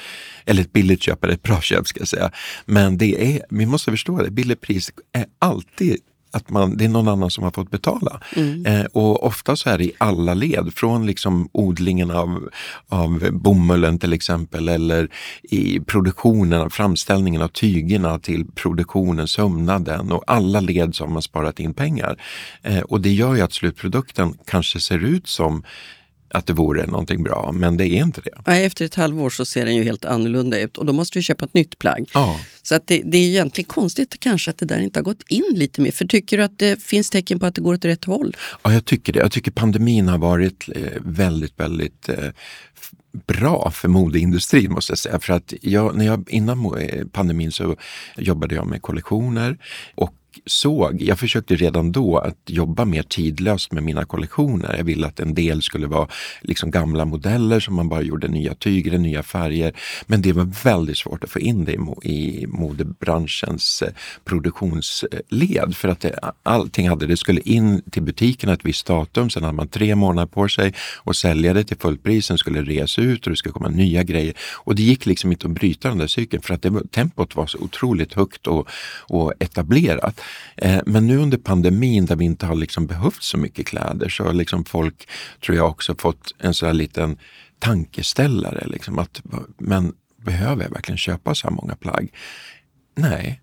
Eller 0.45 0.63
ett 0.63 0.73
billigt 0.73 1.03
köp 1.03 1.25
är 1.25 1.29
ett 1.29 1.43
bra 1.43 1.61
köp 1.61 1.87
ska 1.87 2.01
jag 2.01 2.09
säga. 2.09 2.31
Men 2.67 2.99
det 2.99 3.37
är, 3.37 3.43
vi 3.51 3.67
måste 3.67 3.91
förstå 3.91 4.23
det, 4.23 4.31
billigt 4.31 4.61
pris 4.61 4.93
är 5.13 5.27
alltid 5.39 5.97
att 6.31 6.51
man, 6.51 6.77
det 6.77 6.85
är 6.85 6.89
någon 6.89 7.09
annan 7.09 7.31
som 7.31 7.45
har 7.45 7.51
fått 7.51 7.71
betala. 7.71 8.21
Mm. 8.37 8.67
Eh, 8.67 8.85
och 8.85 9.27
ofta 9.27 9.57
så 9.57 9.71
är 9.71 9.79
det 9.79 9.85
i 9.85 9.93
alla 9.99 10.35
led, 10.35 10.73
från 10.75 11.07
liksom 11.07 11.49
odlingen 11.53 12.11
av, 12.11 12.49
av 12.89 13.29
bomullen 13.33 13.99
till 13.99 14.13
exempel 14.13 14.69
eller 14.69 15.09
i 15.43 15.81
produktionen, 15.81 16.71
framställningen 16.71 17.43
av 17.43 17.49
tygerna 17.49 18.19
till 18.19 18.47
produktionen, 18.55 19.29
sömnaden 19.29 20.13
och 20.13 20.25
alla 20.27 20.61
led 20.61 20.95
så 20.95 21.05
har 21.05 21.11
man 21.11 21.23
sparat 21.23 21.61
in 21.61 21.75
pengar. 21.75 22.17
Eh, 22.63 22.81
och 22.81 23.01
det 23.01 23.13
gör 23.13 23.35
ju 23.35 23.41
att 23.41 23.53
slutprodukten 23.53 24.39
kanske 24.47 24.81
ser 24.81 25.05
ut 25.05 25.29
som 25.29 25.63
att 26.31 26.47
det 26.47 26.53
vore 26.53 26.87
någonting 26.87 27.23
bra, 27.23 27.53
men 27.55 27.77
det 27.77 27.89
är 27.89 28.03
inte 28.03 28.21
det. 28.21 28.31
Nej, 28.47 28.65
efter 28.65 28.85
ett 28.85 28.95
halvår 28.95 29.31
så 29.31 29.45
ser 29.45 29.65
den 29.65 29.77
ju 29.77 29.85
helt 29.85 30.05
annorlunda 30.05 30.61
ut 30.61 30.77
och 30.77 30.87
då 30.87 30.93
måste 30.93 31.19
du 31.19 31.23
köpa 31.23 31.45
ett 31.45 31.55
nytt 31.55 31.79
plagg. 31.79 32.11
Ja. 32.15 32.41
Så 32.63 32.75
att 32.75 32.87
det, 32.87 33.03
det 33.05 33.19
är 33.19 33.29
egentligen 33.29 33.69
konstigt 33.69 34.21
kanske 34.21 34.51
att 34.51 34.59
det 34.59 34.67
där 34.67 34.81
inte 34.81 34.99
har 34.99 35.05
gått 35.05 35.23
in 35.29 35.53
lite 35.55 35.81
mer. 35.81 35.91
För 35.91 36.05
tycker 36.05 36.37
du 36.39 36.45
att 36.45 36.59
det 36.59 36.83
finns 36.83 37.11
tecken 37.11 37.39
på 37.39 37.47
att 37.47 37.55
det 37.55 37.61
går 37.61 37.75
åt 37.75 37.85
rätt 37.85 38.05
håll? 38.05 38.37
Ja, 38.63 38.73
jag 38.73 38.85
tycker 38.85 39.13
det. 39.13 39.19
Jag 39.19 39.33
tycker 39.33 39.51
pandemin 39.51 40.09
har 40.09 40.19
varit 40.19 40.69
eh, 40.75 40.83
väldigt, 41.01 41.61
väldigt 41.61 42.09
eh, 42.09 42.31
bra 43.27 43.71
för 43.71 43.89
modeindustrin 43.89 44.73
måste 44.73 44.91
jag 44.91 44.99
säga. 44.99 45.21
För 45.21 45.33
att 45.33 45.55
jag, 45.61 45.97
när 45.97 46.07
jag, 46.07 46.31
innan 46.31 46.79
eh, 46.79 47.07
pandemin 47.13 47.53
så 47.53 47.77
jobbade 48.17 48.55
jag 48.55 48.67
med 48.67 48.83
kollektioner 48.83 49.59
och 49.95 50.15
såg, 50.47 51.03
jag 51.03 51.19
försökte 51.19 51.57
redan 51.57 51.93
då 51.93 52.19
att 52.19 52.37
jobba 52.47 52.85
mer 52.85 53.03
tidlöst 53.03 53.73
med 53.73 53.83
mina 53.83 54.05
kollektioner. 54.05 54.77
Jag 54.77 54.85
ville 54.85 55.07
att 55.07 55.21
en 55.21 55.35
del 55.35 55.63
skulle 55.63 55.87
vara 55.87 56.09
liksom 56.41 56.71
gamla 56.71 57.05
modeller 57.05 57.61
som 57.61 57.75
man 57.75 57.89
bara 57.89 58.03
gjorde 58.03 58.29
nya 58.29 58.55
tyger, 58.55 58.99
nya 58.99 59.23
färger. 59.23 59.73
Men 60.07 60.23
det 60.23 60.33
var 60.33 60.45
väldigt 60.65 60.99
svårt 60.99 61.25
att 61.25 61.31
få 61.31 61.39
in 61.39 61.65
det 61.65 61.73
i, 62.03 62.47
modebranschens 62.49 63.83
eh, 63.83 63.93
produktionsled 64.25 65.77
för 65.77 65.89
att 65.89 66.01
det, 66.01 66.19
allting 66.43 66.89
hade, 66.89 67.07
det 67.07 67.17
skulle 67.17 67.41
in 67.41 67.83
till 67.91 68.03
butikerna 68.03 68.53
ett 68.53 68.65
visst 68.65 68.87
datum, 68.87 69.31
sen 69.31 69.43
hade 69.43 69.57
man 69.57 69.69
tre 69.69 69.95
månader 69.95 70.27
på 70.27 70.49
sig 70.49 70.75
att 71.05 71.17
sälja 71.17 71.55
det 71.55 71.65
till 71.65 71.77
fullpris, 71.77 72.27
sen 72.27 72.39
skulle 72.39 72.61
det 72.61 72.71
res 72.71 72.99
ut 72.99 73.27
och 73.27 73.31
det 73.31 73.37
skulle 73.37 73.53
komma 73.53 73.69
nya 73.69 74.03
grejer. 74.03 74.35
Och 74.55 74.75
det 74.75 74.83
gick 74.83 75.07
liksom 75.07 75.33
inte 75.33 75.47
att 75.47 75.53
bryta 75.53 75.89
den 75.89 75.99
där 75.99 76.07
cykeln 76.07 76.43
för 76.43 76.55
att 76.55 76.63
det, 76.63 76.91
tempot 76.91 77.37
var 77.37 77.47
så 77.47 77.59
otroligt 77.59 78.15
högt 78.15 78.47
och, 78.47 78.69
och 79.09 79.33
etablerat. 79.39 80.21
Eh, 80.57 80.81
men 80.87 81.07
nu 81.07 81.17
under 81.17 81.39
pandemin 81.39 82.07
där 82.07 82.17
vi 82.17 82.25
inte 82.25 82.47
har 82.47 82.55
liksom 82.55 82.87
behövt 82.87 83.23
så 83.23 83.39
mycket 83.39 83.67
kläder 83.67 84.09
så 84.09 84.25
har 84.25 84.33
liksom 84.33 84.65
folk, 84.65 85.09
tror 85.45 85.57
jag, 85.57 85.69
också 85.69 85.95
fått 85.99 86.35
en 86.39 86.55
sån 86.55 86.67
här 86.67 86.75
liten 86.75 87.19
tankeställare. 87.59 88.67
Liksom 88.67 88.99
att, 88.99 89.23
men 89.59 89.93
behöver 90.17 90.63
jag 90.63 90.71
verkligen 90.71 90.99
köpa 90.99 91.35
så 91.35 91.49
här 91.49 91.55
många 91.55 91.77
plagg? 91.77 92.13
Nej, 92.95 93.41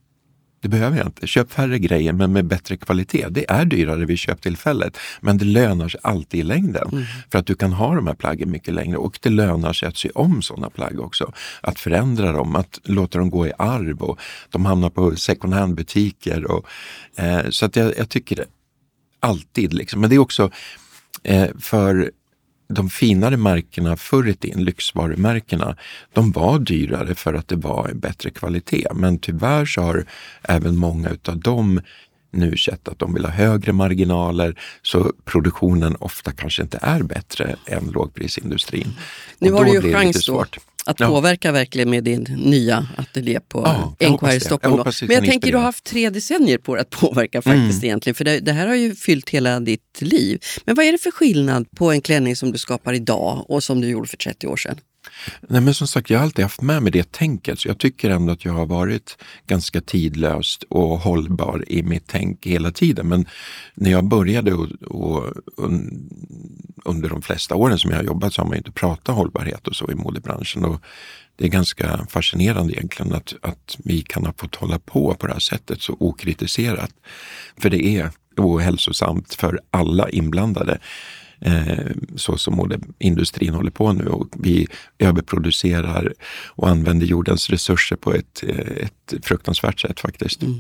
det 0.65 0.69
behöver 0.69 0.98
jag 0.98 1.07
inte. 1.07 1.27
Köp 1.27 1.51
färre 1.51 1.79
grejer 1.79 2.13
men 2.13 2.34
med 2.34 2.45
bättre 2.45 2.77
kvalitet. 2.77 3.27
Det 3.29 3.51
är 3.51 3.65
dyrare 3.65 4.05
vid 4.05 4.19
köptillfället 4.19 4.98
men 5.22 5.38
det 5.38 5.45
lönar 5.45 5.89
sig 5.89 6.00
alltid 6.03 6.39
i 6.39 6.43
längden. 6.43 6.89
Mm. 6.91 7.03
För 7.31 7.39
att 7.39 7.45
du 7.45 7.55
kan 7.55 7.74
ha 7.74 7.95
de 7.95 8.07
här 8.07 8.13
plaggen 8.13 8.51
mycket 8.51 8.74
längre 8.74 8.98
och 8.98 9.19
det 9.22 9.29
lönar 9.29 9.74
sig 9.74 9.88
att 9.89 9.98
sy 9.98 10.10
om 10.15 10.41
sådana 10.41 10.69
plagg 10.69 11.00
också. 11.00 11.34
Att 11.62 11.79
förändra 11.79 12.31
dem, 12.31 12.55
att 12.55 12.79
låta 12.84 13.17
dem 13.17 13.29
gå 13.29 13.48
i 13.48 13.51
arv 13.57 14.01
och 14.01 14.19
de 14.50 14.65
hamnar 14.65 14.89
på 14.89 15.15
second 15.15 15.53
hand 15.53 15.75
butiker. 15.75 16.51
Och, 16.51 16.67
eh, 17.15 17.50
så 17.50 17.65
att 17.65 17.75
jag, 17.75 17.98
jag 17.98 18.10
tycker 18.10 18.36
det 18.36 18.45
alltid. 19.19 19.74
Liksom. 19.74 20.01
Men 20.01 20.10
det 20.10 20.15
är 20.15 20.19
också 20.19 20.51
eh, 21.24 21.50
för 21.60 22.12
de 22.67 22.89
finare 22.89 23.38
märkena 23.38 23.98
förr 23.98 24.27
i 24.27 24.34
tiden, 24.34 24.63
lyxvarumärkena, 24.63 25.75
de 26.13 26.31
var 26.31 26.60
dyrare 26.60 27.15
för 27.15 27.34
att 27.34 27.48
det 27.48 27.55
var 27.55 27.88
en 27.88 28.00
bättre 28.00 28.29
kvalitet. 28.29 28.88
Men 28.93 29.19
tyvärr 29.19 29.65
så 29.65 29.81
har 29.81 30.05
även 30.43 30.77
många 30.77 31.10
utav 31.10 31.39
dem 31.39 31.81
nu 32.31 32.57
sett 32.57 32.88
att 32.88 33.00
de 33.00 33.13
vill 33.13 33.25
ha 33.25 33.31
högre 33.31 33.74
marginaler 33.74 34.60
så 34.81 35.13
produktionen 35.25 35.95
ofta 36.00 36.31
kanske 36.31 36.62
inte 36.62 36.79
är 36.81 37.03
bättre 37.03 37.55
än 37.65 37.91
lågprisindustrin. 37.93 38.93
Nu 39.39 39.51
har 39.51 39.65
du 39.65 39.72
ju 39.72 39.93
chans 39.93 40.25
då 40.25 40.45
att 40.86 41.00
ja. 41.00 41.08
påverka 41.08 41.51
verkligen 41.51 41.89
med 41.89 42.04
din 42.04 42.24
nya 42.24 42.88
ateljé 42.98 43.39
på 43.39 43.62
ja, 44.00 44.10
NK 44.10 44.22
här 44.22 44.36
i 44.36 44.39
Stockholm. 44.39 44.84
Jag 44.86 44.94
Men 45.01 45.15
jag 45.15 45.25
tänker 45.25 45.51
du 45.51 45.58
har 45.58 45.63
haft 45.63 45.84
tre 45.84 46.10
decennier 46.10 46.58
på 46.58 46.75
dig 46.75 46.82
att 46.82 46.89
påverka 47.01 47.42
faktiskt 47.42 47.77
mm. 47.77 47.86
egentligen. 47.86 48.15
För 48.15 48.25
det, 48.25 48.39
det, 48.39 48.51
här 48.51 48.68
har 48.68 48.75
ju 48.75 48.96
fyllt 48.96 49.30
hela 49.30 49.60
ditt 49.60 50.01
liv. 50.01 50.44
Men 50.65 50.75
vad 50.75 50.86
är 50.86 50.92
det 50.92 50.98
för 50.98 51.12
skillnad 51.12 51.72
på 51.72 51.92
en 51.92 52.01
klänning 52.01 52.36
som 52.36 52.51
du 52.51 52.58
skapar 52.58 52.94
idag 52.94 53.46
och 53.50 53.63
som 53.63 53.82
du 53.82 53.89
gjorde 53.89 54.08
för 54.08 54.18
30 54.18 54.48
år 54.48 54.58
sedan? 54.58 54.80
Nej 55.41 55.62
men 55.62 55.74
som 55.74 55.88
sagt, 55.88 56.09
jag 56.09 56.19
har 56.19 56.24
alltid 56.24 56.45
haft 56.45 56.62
med 56.62 56.83
mig 56.83 56.91
det 56.91 57.12
tänket. 57.12 57.59
Så 57.59 57.67
jag 57.67 57.77
tycker 57.77 58.09
ändå 58.09 58.33
att 58.33 58.45
jag 58.45 58.53
har 58.53 58.65
varit 58.65 59.17
ganska 59.47 59.81
tidlöst 59.81 60.63
och 60.69 61.00
hållbar 61.00 61.63
i 61.67 61.83
mitt 61.83 62.03
tänk 62.07 62.45
hela 62.45 62.71
tiden. 62.71 63.07
Men 63.07 63.25
när 63.74 63.91
jag 63.91 64.07
började 64.07 64.53
och, 64.53 64.71
och 64.81 65.33
un, 65.57 66.09
under 66.85 67.09
de 67.09 67.21
flesta 67.21 67.55
åren 67.55 67.79
som 67.79 67.91
jag 67.91 67.97
har 67.97 68.03
jobbat 68.03 68.33
så 68.33 68.41
har 68.41 68.47
man 68.47 68.57
inte 68.57 68.71
pratat 68.71 69.15
hållbarhet 69.15 69.67
och 69.67 69.75
så 69.75 69.91
i 69.91 69.95
modebranschen. 69.95 70.65
Och 70.65 70.81
det 71.35 71.45
är 71.45 71.50
ganska 71.50 72.07
fascinerande 72.09 72.74
egentligen 72.74 73.13
att, 73.13 73.33
att 73.41 73.77
vi 73.83 74.01
kan 74.01 74.25
ha 74.25 74.33
fått 74.38 74.55
hålla 74.55 74.79
på 74.79 75.13
på 75.13 75.27
det 75.27 75.33
här 75.33 75.39
sättet 75.39 75.81
så 75.81 75.95
okritiserat. 76.00 76.91
För 77.57 77.69
det 77.69 77.85
är 77.85 78.12
ohälsosamt 78.38 79.33
för 79.33 79.59
alla 79.71 80.09
inblandade 80.09 80.79
så 82.15 82.38
som 82.38 82.56
modeindustrin 82.56 83.54
håller 83.54 83.72
på 83.72 83.94
nu 83.94 84.06
och 84.06 84.27
vi 84.39 84.68
överproducerar 85.00 86.13
och 86.46 86.70
använder 86.70 87.06
jordens 87.06 87.50
resurser 87.50 87.96
på 87.96 88.13
ett, 88.13 88.44
eh, 88.44 88.60
ett 88.60 89.25
fruktansvärt 89.25 89.80
sätt 89.80 90.00
faktiskt. 90.00 90.44
Mm. 90.44 90.60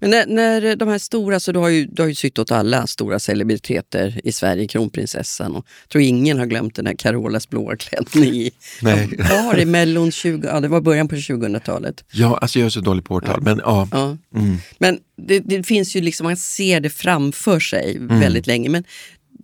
Men 0.00 0.10
när, 0.10 0.26
när, 0.26 0.76
de 0.76 0.88
här 0.88 0.98
stora, 0.98 1.40
så 1.40 1.52
du 1.52 1.58
har 1.58 1.68
ju, 1.68 1.86
du 1.86 2.02
har 2.02 2.08
ju 2.08 2.14
sytt 2.14 2.38
åt 2.38 2.50
alla 2.50 2.86
stora 2.86 3.18
celebriteter 3.18 4.20
i 4.24 4.32
Sverige, 4.32 4.66
kronprinsessan 4.66 5.56
och 5.56 5.66
jag 5.82 5.90
tror 5.90 6.02
ingen 6.02 6.38
har 6.38 6.46
glömt 6.46 6.74
den 6.74 6.86
här 6.86 6.94
Carolas 6.94 7.48
blåa 7.48 7.76
klänning 7.76 8.34
i, 8.34 8.50
Nej. 8.82 9.08
var 9.18 9.56
det 9.56 9.66
Mellon 9.66 10.12
20, 10.12 10.48
ja 10.48 10.60
det 10.60 10.68
var 10.68 10.80
början 10.80 11.08
på 11.08 11.14
2000-talet. 11.14 12.04
Ja, 12.12 12.38
alltså 12.38 12.58
jag 12.58 12.66
är 12.66 12.70
så 12.70 12.80
dålig 12.80 13.04
på 13.04 13.14
årtal, 13.14 13.34
ja. 13.36 13.44
men 13.44 13.60
ja. 13.64 13.88
ja. 13.92 14.16
Mm. 14.34 14.56
Men 14.78 14.98
det, 15.16 15.40
det, 15.40 15.62
finns 15.62 15.96
ju 15.96 16.00
liksom, 16.00 16.24
man 16.24 16.36
ser 16.36 16.80
det 16.80 16.90
framför 16.90 17.60
sig 17.60 17.96
mm. 17.96 18.20
väldigt 18.20 18.46
länge. 18.46 18.68
Men 18.68 18.84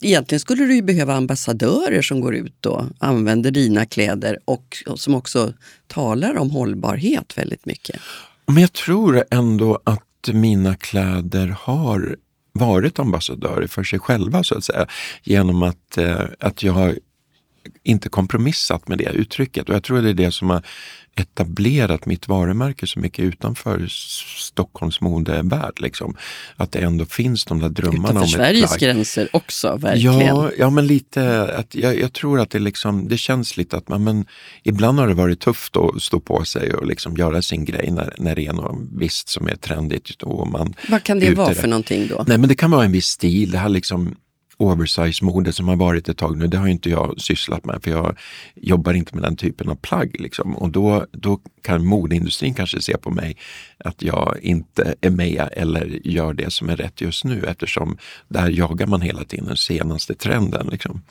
egentligen 0.04 0.40
skulle 0.40 0.64
du 0.64 0.74
ju 0.74 0.82
behöva 0.82 1.14
ambassadörer 1.14 2.02
som 2.02 2.20
går 2.20 2.34
ut 2.34 2.66
och 2.66 2.84
använder 2.98 3.50
dina 3.50 3.86
kläder 3.86 4.38
och, 4.44 4.76
och 4.86 5.00
som 5.00 5.14
också 5.14 5.52
talar 5.86 6.36
om 6.36 6.50
hållbarhet 6.50 7.38
väldigt 7.38 7.66
mycket. 7.66 8.00
Men 8.46 8.56
jag 8.56 8.72
tror 8.72 9.24
ändå 9.30 9.80
att 9.84 10.28
mina 10.32 10.74
kläder 10.74 11.56
har 11.60 12.16
varit 12.52 12.98
ambassadörer 12.98 13.66
för 13.66 13.84
sig 13.84 13.98
själva 13.98 14.44
så 14.44 14.58
att 14.58 14.64
säga. 14.64 14.86
Genom 15.22 15.62
att, 15.62 15.98
eh, 15.98 16.20
att 16.38 16.62
jag 16.62 16.72
har 16.72 16.98
inte 17.82 18.08
kompromissat 18.08 18.88
med 18.88 18.98
det 18.98 19.10
uttrycket. 19.10 19.68
Och 19.68 19.74
jag 19.74 19.82
tror 19.82 20.02
det 20.02 20.10
är 20.10 20.14
det 20.14 20.32
som 20.32 20.50
har 20.50 20.62
etablerat 21.14 22.06
mitt 22.06 22.28
varumärke 22.28 22.86
så 22.86 23.00
mycket 23.00 23.24
utanför 23.24 23.86
Stockholms 24.38 25.00
modevärld. 25.00 25.80
Liksom. 25.80 26.16
Att 26.56 26.72
det 26.72 26.78
ändå 26.78 27.04
finns 27.04 27.44
de 27.44 27.60
där 27.60 27.68
drömmarna 27.68 27.98
utanför 27.98 28.20
om 28.20 28.28
Sveriges 28.28 28.72
ett 28.72 28.78
plagg. 28.78 28.80
gränser 28.80 29.28
också, 29.32 29.76
verkligen. 29.76 30.26
Ja, 30.26 30.50
ja 30.58 30.70
men 30.70 30.86
lite, 30.86 31.54
att 31.54 31.74
jag, 31.74 32.00
jag, 32.00 32.12
tror 32.12 32.40
att 32.40 32.50
det, 32.50 32.58
liksom, 32.58 33.08
det 33.08 33.18
känns 33.18 33.56
lite 33.56 33.76
att 33.76 33.88
man, 33.88 34.04
men 34.04 34.26
ibland 34.62 34.98
har 34.98 35.08
det 35.08 35.14
varit 35.14 35.40
tufft 35.40 35.76
att 35.76 36.02
stå 36.02 36.20
på 36.20 36.44
sig 36.44 36.74
och 36.74 36.86
liksom 36.86 37.16
göra 37.16 37.42
sin 37.42 37.64
grej 37.64 37.90
när, 37.90 38.14
när 38.18 38.34
det 38.34 38.46
är 38.46 38.52
något 38.52 38.78
visst 38.92 39.28
som 39.28 39.48
är 39.48 39.56
trendigt. 39.56 40.22
Och 40.22 40.48
man 40.48 40.74
Vad 40.88 41.02
kan 41.02 41.20
det 41.20 41.34
vara 41.34 41.54
för 41.54 41.68
någonting 41.68 42.08
då? 42.08 42.24
Nej 42.26 42.38
men 42.38 42.48
det 42.48 42.54
kan 42.54 42.70
vara 42.70 42.84
en 42.84 42.92
viss 42.92 43.06
stil. 43.06 43.50
Det 43.50 43.58
har 43.58 43.68
liksom 43.68 44.16
oversize-mode 44.62 45.52
som 45.52 45.68
har 45.68 45.76
varit 45.76 46.08
ett 46.08 46.18
tag 46.18 46.36
nu, 46.36 46.46
det 46.46 46.58
har 46.58 46.68
inte 46.68 46.90
jag 46.90 47.20
sysslat 47.20 47.64
med 47.64 47.82
för 47.82 47.90
jag 47.90 48.18
jobbar 48.54 48.94
inte 48.94 49.14
med 49.14 49.22
den 49.22 49.36
typen 49.36 49.68
av 49.68 49.74
plagg. 49.74 50.16
Liksom. 50.20 50.56
Och 50.56 50.70
då, 50.70 51.06
då 51.12 51.40
kan 51.62 51.86
modeindustrin 51.86 52.54
kanske 52.54 52.82
se 52.82 52.96
på 52.96 53.10
mig 53.10 53.36
att 53.78 54.02
jag 54.02 54.38
inte 54.42 54.94
är 55.00 55.10
med 55.10 55.48
eller 55.52 56.00
gör 56.04 56.32
det 56.32 56.52
som 56.52 56.68
är 56.68 56.76
rätt 56.76 57.00
just 57.00 57.24
nu 57.24 57.44
eftersom 57.44 57.98
där 58.28 58.48
jagar 58.48 58.86
man 58.86 59.00
hela 59.00 59.24
tiden 59.24 59.46
den 59.46 59.56
senaste 59.56 60.14
trenden. 60.14 60.68
Liksom. 60.72 61.02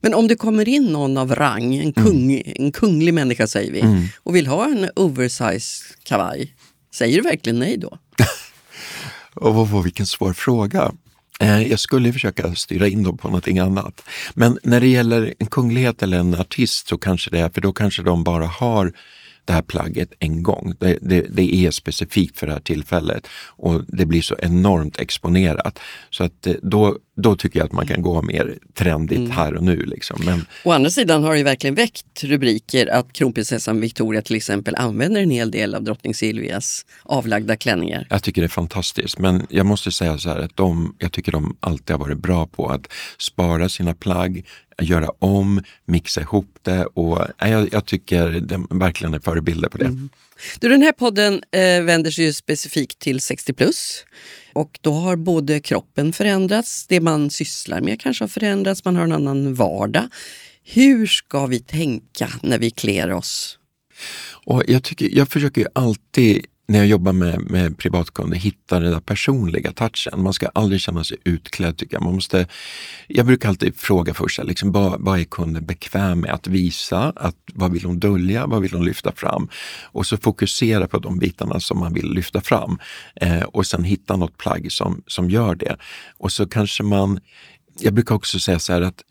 Men 0.00 0.14
om 0.14 0.28
det 0.28 0.36
kommer 0.36 0.68
in 0.68 0.84
någon 0.84 1.16
av 1.16 1.34
rang, 1.34 1.74
en, 1.74 1.92
kung, 1.92 2.32
mm. 2.32 2.52
en 2.56 2.72
kunglig 2.72 3.14
människa 3.14 3.46
säger 3.46 3.72
vi, 3.72 3.80
mm. 3.80 4.04
och 4.22 4.36
vill 4.36 4.46
ha 4.46 4.64
en 4.64 4.90
oversize 4.96 5.84
kavaj, 6.02 6.54
säger 6.94 7.16
du 7.16 7.22
verkligen 7.22 7.58
nej 7.58 7.76
då? 7.76 7.98
och 9.34 9.86
vilken 9.86 10.06
svår 10.06 10.32
fråga. 10.32 10.92
Eh, 11.40 11.62
jag 11.62 11.78
skulle 11.78 12.12
försöka 12.12 12.54
styra 12.54 12.88
in 12.88 13.02
dem 13.02 13.18
på 13.18 13.28
någonting 13.28 13.58
annat. 13.58 14.02
Men 14.34 14.58
när 14.62 14.80
det 14.80 14.88
gäller 14.88 15.34
en 15.38 15.46
kunglighet 15.46 16.02
eller 16.02 16.18
en 16.18 16.34
artist 16.34 16.88
så 16.88 16.98
kanske 16.98 17.30
det 17.30 17.38
är, 17.38 17.48
för 17.48 17.60
då 17.60 17.72
kanske 17.72 18.02
de 18.02 18.24
bara 18.24 18.46
har 18.46 18.92
det 19.44 19.52
här 19.52 19.62
plagget 19.62 20.12
en 20.18 20.42
gång. 20.42 20.74
Det, 20.80 20.98
det, 21.02 21.26
det, 21.30 21.54
är 21.54 21.70
specifikt 21.70 22.38
för 22.38 22.46
det 22.46 22.52
här 22.52 22.60
tillfället 22.60 23.26
och 23.46 23.84
det 23.88 24.06
blir 24.06 24.22
så 24.22 24.36
enormt 24.38 25.00
exponerat. 25.00 25.78
Så 26.10 26.24
att 26.24 26.46
eh, 26.46 26.54
då, 26.62 26.96
då 27.16 27.36
tycker 27.36 27.58
jag 27.58 27.66
att 27.66 27.72
man 27.72 27.86
kan 27.86 28.02
gå 28.02 28.22
mer 28.22 28.58
trendigt 28.74 29.18
mm. 29.18 29.30
här 29.30 29.54
och 29.54 29.62
nu. 29.62 29.76
Liksom. 29.76 30.20
Men, 30.24 30.46
Å 30.64 30.72
andra 30.72 30.90
sidan 30.90 31.24
har 31.24 31.34
det 31.34 31.42
verkligen 31.42 31.74
väckt 31.74 32.24
rubriker 32.24 32.86
att 32.86 33.12
kronprinsessan 33.12 33.80
Victoria 33.80 34.22
till 34.22 34.36
exempel 34.36 34.74
använder 34.74 35.20
en 35.20 35.30
hel 35.30 35.50
del 35.50 35.74
av 35.74 35.84
drottning 35.84 36.14
Silvias 36.14 36.86
avlagda 37.02 37.56
klänningar. 37.56 38.06
Jag 38.10 38.22
tycker 38.22 38.42
det 38.42 38.46
är 38.46 38.48
fantastiskt 38.48 39.18
men 39.18 39.46
jag 39.50 39.66
måste 39.66 39.92
säga 39.92 40.18
så 40.18 40.28
här 40.28 40.38
att 40.38 40.56
de, 40.56 40.94
jag 40.98 41.12
tycker 41.12 41.32
de 41.32 41.56
alltid 41.60 41.90
har 41.90 42.00
varit 42.00 42.18
bra 42.18 42.46
på 42.46 42.66
att 42.68 42.92
spara 43.18 43.68
sina 43.68 43.94
plagg, 43.94 44.44
göra 44.82 45.10
om, 45.18 45.62
mixa 45.84 46.20
ihop 46.20 46.58
det 46.62 46.84
och 46.84 47.26
jag, 47.38 47.68
jag 47.72 47.86
tycker 47.86 48.40
de 48.40 48.66
verkligen 48.70 49.14
är 49.14 49.20
förebilder 49.20 49.68
på 49.68 49.78
det. 49.78 49.84
Mm. 49.84 50.08
Du, 50.60 50.68
den 50.68 50.82
här 50.82 50.92
podden 50.92 51.42
eh, 51.50 51.82
vänder 51.82 52.10
sig 52.10 52.24
ju 52.24 52.32
specifikt 52.32 52.98
till 52.98 53.20
60 53.20 53.52
plus 53.52 54.04
och 54.52 54.78
då 54.80 54.92
har 54.92 55.16
både 55.16 55.60
kroppen 55.60 56.12
förändrats, 56.12 56.86
det 56.86 57.00
man 57.00 57.30
sysslar 57.30 57.80
med 57.80 58.00
kanske 58.00 58.24
har 58.24 58.28
förändrats, 58.28 58.84
man 58.84 58.96
har 58.96 59.04
en 59.04 59.12
annan 59.12 59.54
vardag. 59.54 60.08
Hur 60.62 61.06
ska 61.06 61.46
vi 61.46 61.60
tänka 61.60 62.28
när 62.42 62.58
vi 62.58 62.70
klär 62.70 63.12
oss? 63.12 63.58
Och 64.44 64.62
jag, 64.68 64.82
tycker, 64.82 65.08
jag 65.12 65.28
försöker 65.28 65.68
alltid 65.72 66.46
när 66.70 66.78
jag 66.78 66.86
jobbar 66.86 67.12
med, 67.12 67.50
med 67.50 67.78
privatkunder 67.78 68.36
hitta 68.36 68.80
den 68.80 68.92
där 68.92 69.00
personliga 69.00 69.72
touchen. 69.72 70.22
Man 70.22 70.32
ska 70.32 70.48
aldrig 70.48 70.80
känna 70.80 71.04
sig 71.04 71.16
utklädd 71.24 71.76
tycker 71.76 71.94
jag. 71.94 72.02
Man 72.02 72.14
måste, 72.14 72.46
jag 73.06 73.26
brukar 73.26 73.48
alltid 73.48 73.76
fråga 73.76 74.14
först, 74.14 74.44
liksom, 74.44 74.72
vad, 74.72 75.00
vad 75.00 75.20
är 75.20 75.24
kunden 75.24 75.66
bekväm 75.66 76.20
med 76.20 76.30
att 76.30 76.46
visa? 76.46 77.12
Att, 77.16 77.36
vad 77.54 77.72
vill 77.72 77.84
hon 77.84 77.98
dölja? 77.98 78.46
Vad 78.46 78.62
vill 78.62 78.72
hon 78.72 78.84
lyfta 78.84 79.12
fram? 79.12 79.48
Och 79.82 80.06
så 80.06 80.16
fokusera 80.16 80.88
på 80.88 80.98
de 80.98 81.18
bitarna 81.18 81.60
som 81.60 81.78
man 81.78 81.94
vill 81.94 82.12
lyfta 82.12 82.40
fram 82.40 82.78
eh, 83.14 83.42
och 83.42 83.66
sen 83.66 83.84
hitta 83.84 84.16
något 84.16 84.36
plagg 84.36 84.72
som, 84.72 85.02
som 85.06 85.30
gör 85.30 85.54
det. 85.54 85.76
Och 86.18 86.32
så 86.32 86.46
kanske 86.46 86.82
man, 86.82 87.20
jag 87.80 87.94
brukar 87.94 88.14
också 88.14 88.38
säga 88.38 88.58
så 88.58 88.72
här 88.72 88.80
att 88.80 89.02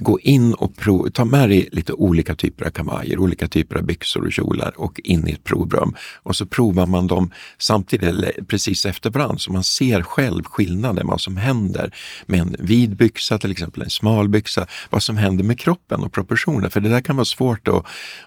gå 0.00 0.20
in 0.20 0.54
och 0.54 0.76
prov, 0.76 1.10
ta 1.10 1.24
med 1.24 1.48
dig 1.48 1.68
lite 1.72 1.92
olika 1.92 2.34
typer 2.34 2.66
av 2.66 2.70
kavajer, 2.70 3.18
olika 3.18 3.48
typer 3.48 3.76
av 3.76 3.82
byxor 3.82 4.26
och 4.26 4.32
kjolar 4.32 4.72
och 4.76 5.00
in 5.04 5.28
i 5.28 5.32
ett 5.32 5.44
provrum. 5.44 5.94
Och 6.22 6.36
så 6.36 6.46
provar 6.46 6.86
man 6.86 7.06
dem 7.06 7.30
samtidigt, 7.58 8.48
precis 8.48 8.86
efter 8.86 9.10
varandra, 9.10 9.38
så 9.38 9.52
man 9.52 9.64
ser 9.64 10.02
själv 10.02 10.44
skillnaden, 10.44 11.06
vad 11.06 11.20
som 11.20 11.36
händer 11.36 11.94
med 12.26 12.40
en 12.40 12.56
vid 12.58 12.96
byxa, 12.96 13.38
till 13.38 13.50
exempel 13.50 13.82
en 13.82 13.90
smal 13.90 14.28
byxa, 14.28 14.66
vad 14.90 15.02
som 15.02 15.16
händer 15.16 15.44
med 15.44 15.60
kroppen 15.60 16.00
och 16.00 16.12
proportioner. 16.12 16.68
För 16.68 16.80
det 16.80 16.88
där 16.88 17.00
kan 17.00 17.16
vara 17.16 17.24
svårt 17.24 17.68
att, 17.68 17.86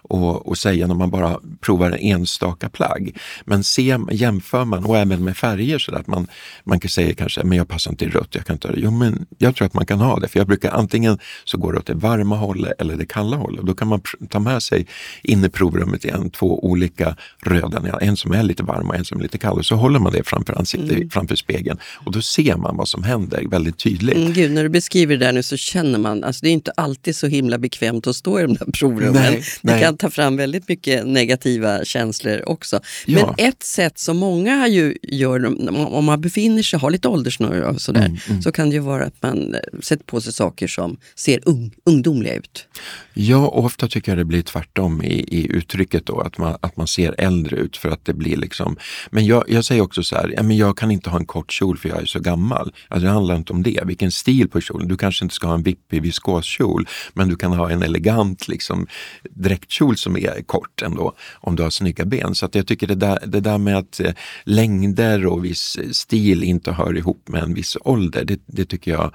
att, 0.09 0.47
att 0.47 0.57
säga 0.57 0.87
när 0.87 0.95
man 0.95 1.09
bara 1.09 1.39
provar 1.61 1.91
en 1.91 1.99
enstaka 1.99 2.69
plagg. 2.69 3.17
Men 3.45 3.63
se, 3.63 3.97
jämför 4.11 4.65
man, 4.65 4.85
och 4.85 4.97
även 4.97 5.23
med 5.23 5.37
färger, 5.37 5.79
så 5.79 5.95
att 5.95 6.07
man, 6.07 6.27
man 6.63 6.79
kan 6.79 6.89
säga 6.89 7.13
kanske, 7.13 7.43
men 7.43 7.57
jag 7.57 7.67
passar 7.67 7.91
inte 7.91 8.05
i 8.05 8.09
rött, 8.09 8.35
jag 8.35 8.45
kan 8.45 8.55
inte 8.55 8.67
ha 8.67 8.75
det. 8.75 8.81
Jo, 8.81 8.91
men 8.91 9.25
jag 9.37 9.55
tror 9.55 9.65
att 9.65 9.73
man 9.73 9.85
kan 9.85 9.99
ha 9.99 10.19
det, 10.19 10.27
för 10.27 10.39
jag 10.39 10.47
brukar 10.47 10.71
antingen 10.71 11.19
så 11.45 11.57
går 11.61 11.77
åt 11.77 11.85
det 11.85 11.93
varma 11.93 12.35
hållet 12.35 12.81
eller 12.81 12.95
det 12.95 13.05
kalla 13.05 13.37
hållet. 13.37 13.65
Då 13.65 13.73
kan 13.73 13.87
man 13.87 14.01
ta 14.29 14.39
med 14.39 14.63
sig 14.63 14.87
in 15.23 15.45
i 15.45 15.49
provrummet 15.49 16.05
igen 16.05 16.29
två 16.29 16.65
olika 16.65 17.15
röda, 17.41 17.99
en 18.01 18.17
som 18.17 18.31
är 18.31 18.43
lite 18.43 18.63
varm 18.63 18.89
och 18.89 18.95
en 18.95 19.05
som 19.05 19.19
är 19.19 19.23
lite 19.23 19.37
kall. 19.37 19.57
Och 19.57 19.65
så 19.65 19.75
håller 19.75 19.99
man 19.99 20.11
det 20.11 20.23
framför 20.23 20.53
ansiktet, 20.53 20.97
mm. 20.97 21.09
framför 21.09 21.35
spegeln 21.35 21.79
och 22.05 22.11
då 22.11 22.21
ser 22.21 22.55
man 22.55 22.77
vad 22.77 22.87
som 22.87 23.03
händer 23.03 23.43
väldigt 23.49 23.77
tydligt. 23.77 24.17
Mm, 24.17 24.33
Gud, 24.33 24.51
när 24.51 24.63
du 24.63 24.69
beskriver 24.69 25.17
det 25.17 25.25
där 25.25 25.33
nu 25.33 25.43
så 25.43 25.57
känner 25.57 25.99
man, 25.99 26.23
alltså 26.23 26.39
det 26.41 26.49
är 26.49 26.53
inte 26.53 26.71
alltid 26.71 27.15
så 27.15 27.27
himla 27.27 27.57
bekvämt 27.57 28.07
att 28.07 28.15
stå 28.15 28.39
i 28.39 28.41
de 28.41 28.53
där 28.53 28.65
provrummen. 28.71 29.13
Nej, 29.13 29.43
det 29.61 29.71
nej. 29.71 29.81
kan 29.81 29.97
ta 29.97 30.09
fram 30.09 30.37
väldigt 30.37 30.67
mycket 30.67 31.07
negativa 31.07 31.85
känslor 31.85 32.43
också. 32.45 32.79
Men 33.07 33.17
ja. 33.17 33.35
ett 33.37 33.63
sätt 33.63 33.99
som 33.99 34.17
många 34.17 34.67
ju 34.67 34.97
gör, 35.01 35.45
om 35.93 36.05
man 36.05 36.21
befinner 36.21 36.63
sig, 36.63 36.79
har 36.79 36.91
lite 36.91 37.07
åldersnöre 37.07 37.65
och 37.65 37.81
sådär, 37.81 38.05
mm, 38.05 38.17
mm. 38.29 38.41
så 38.41 38.51
kan 38.51 38.69
det 38.69 38.73
ju 38.73 38.81
vara 38.81 39.05
att 39.05 39.21
man 39.21 39.55
sätter 39.81 40.03
på 40.03 40.21
sig 40.21 40.33
saker 40.33 40.67
som 40.67 40.97
ser 41.15 41.49
ung, 41.51 41.71
ungdomliga 41.85 42.35
ut. 42.35 42.67
Ja, 43.13 43.47
ofta 43.47 43.87
tycker 43.87 44.11
jag 44.11 44.19
det 44.19 44.25
blir 44.25 44.41
tvärtom 44.41 45.03
i, 45.03 45.13
i 45.13 45.47
uttrycket 45.51 46.05
då, 46.05 46.19
att 46.19 46.37
man, 46.37 46.57
att 46.61 46.77
man 46.77 46.87
ser 46.87 47.15
äldre 47.17 47.55
ut 47.55 47.77
för 47.77 47.89
att 47.89 48.05
det 48.05 48.13
blir 48.13 48.37
liksom... 48.37 48.77
Men 49.09 49.25
jag, 49.25 49.43
jag 49.47 49.65
säger 49.65 49.81
också 49.81 50.03
så 50.03 50.15
här, 50.15 50.33
ja, 50.37 50.43
men 50.43 50.57
jag 50.57 50.77
kan 50.77 50.91
inte 50.91 51.09
ha 51.09 51.17
en 51.17 51.25
kort 51.25 51.51
kjol 51.51 51.77
för 51.77 51.89
jag 51.89 52.01
är 52.01 52.05
så 52.05 52.19
gammal. 52.19 52.73
Alltså 52.87 53.05
det 53.05 53.13
handlar 53.13 53.35
inte 53.35 53.53
om 53.53 53.63
det, 53.63 53.83
vilken 53.85 54.11
stil 54.11 54.49
på 54.49 54.61
kjolen. 54.61 54.87
Du 54.87 54.97
kanske 54.97 55.25
inte 55.25 55.35
ska 55.35 55.47
ha 55.47 55.53
en 55.53 55.63
vippig 55.63 56.01
viskoskjol, 56.01 56.87
men 57.13 57.29
du 57.29 57.35
kan 57.35 57.53
ha 57.53 57.69
en 57.69 57.83
elegant 57.83 58.47
liksom, 58.47 58.87
dräktkjol 59.29 59.97
som 59.97 60.17
är 60.17 60.43
kort 60.45 60.81
ändå, 60.81 61.15
om 61.33 61.55
du 61.55 61.63
har 61.63 61.69
snygga 61.69 62.05
ben. 62.05 62.35
Så 62.35 62.45
att 62.45 62.55
jag 62.55 62.67
tycker 62.67 62.87
det 62.87 62.95
där, 62.95 63.19
det 63.25 63.39
där 63.39 63.57
med 63.57 63.77
att 63.77 63.99
eh, 63.99 64.13
längder 64.43 65.25
och 65.25 65.45
viss 65.45 65.77
stil 65.91 66.43
inte 66.43 66.71
hör 66.71 66.97
ihop 66.97 67.29
med 67.29 67.43
en 67.43 67.53
viss 67.53 67.77
ålder, 67.81 68.25
det, 68.25 68.39
det 68.45 68.65
tycker 68.65 68.91
jag 68.91 69.13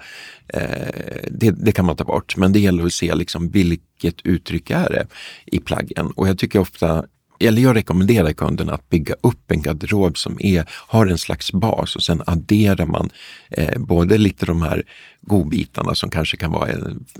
eh, 0.48 1.20
det, 1.30 1.50
det, 1.50 1.72
kan 1.72 1.84
man 1.84 1.96
ta 1.96 2.04
bort. 2.04 2.25
Men 2.36 2.52
det 2.52 2.60
gäller 2.60 2.86
att 2.86 2.94
se 2.94 3.14
liksom 3.14 3.48
vilket 3.48 4.26
uttryck 4.26 4.70
är 4.70 4.88
det 4.90 5.06
i 5.46 5.58
plaggen. 5.58 6.06
Och 6.06 6.28
jag 6.28 6.38
tycker 6.38 6.58
ofta 6.58 7.04
eller 7.40 7.62
jag 7.62 7.76
rekommenderar 7.76 8.32
kunderna 8.32 8.72
att 8.72 8.88
bygga 8.88 9.14
upp 9.20 9.50
en 9.50 9.62
garderob 9.62 10.18
som 10.18 10.36
är, 10.40 10.64
har 10.70 11.06
en 11.06 11.18
slags 11.18 11.52
bas 11.52 11.96
och 11.96 12.02
sen 12.02 12.22
adderar 12.26 12.86
man 12.86 13.10
eh, 13.50 13.78
både 13.78 14.18
lite 14.18 14.46
de 14.46 14.62
här 14.62 14.82
godbitarna 15.26 15.94
som 15.94 16.10
kanske 16.10 16.36
kan 16.36 16.52
vara 16.52 16.70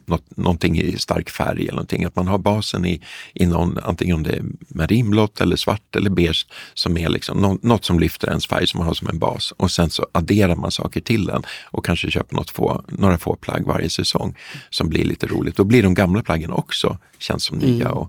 något, 0.06 0.36
någonting 0.36 0.78
i 0.78 0.98
stark 0.98 1.30
färg 1.30 1.62
eller 1.62 1.72
någonting. 1.72 2.04
Att 2.04 2.16
man 2.16 2.28
har 2.28 2.38
basen 2.38 2.86
i, 2.86 3.02
i 3.34 3.46
någon, 3.46 3.78
antingen 3.82 4.16
om 4.16 4.22
det 4.22 4.32
är 4.32 4.44
marinblått 4.68 5.40
eller 5.40 5.56
svart 5.56 5.96
eller 5.96 6.10
beige 6.10 6.46
som 6.74 6.96
är 6.96 7.08
liksom 7.08 7.38
no, 7.38 7.58
något 7.62 7.84
som 7.84 8.00
lyfter 8.00 8.28
ens 8.28 8.46
färg 8.46 8.66
som 8.66 8.78
man 8.78 8.86
har 8.86 8.94
som 8.94 9.08
en 9.08 9.18
bas 9.18 9.52
och 9.56 9.70
sen 9.70 9.90
så 9.90 10.06
adderar 10.12 10.56
man 10.56 10.70
saker 10.70 11.00
till 11.00 11.24
den 11.24 11.42
och 11.64 11.84
kanske 11.84 12.10
köper 12.10 12.36
något 12.36 12.50
få, 12.50 12.84
några 12.88 13.18
få 13.18 13.36
plagg 13.36 13.66
varje 13.66 13.90
säsong 13.90 14.36
som 14.70 14.88
blir 14.88 15.04
lite 15.04 15.26
roligt. 15.26 15.56
Då 15.56 15.64
blir 15.64 15.82
de 15.82 15.94
gamla 15.94 16.22
plaggen 16.22 16.52
också 16.52 16.98
känns 17.18 17.44
som 17.44 17.58
nya. 17.58 17.88
Mm. 17.88 18.08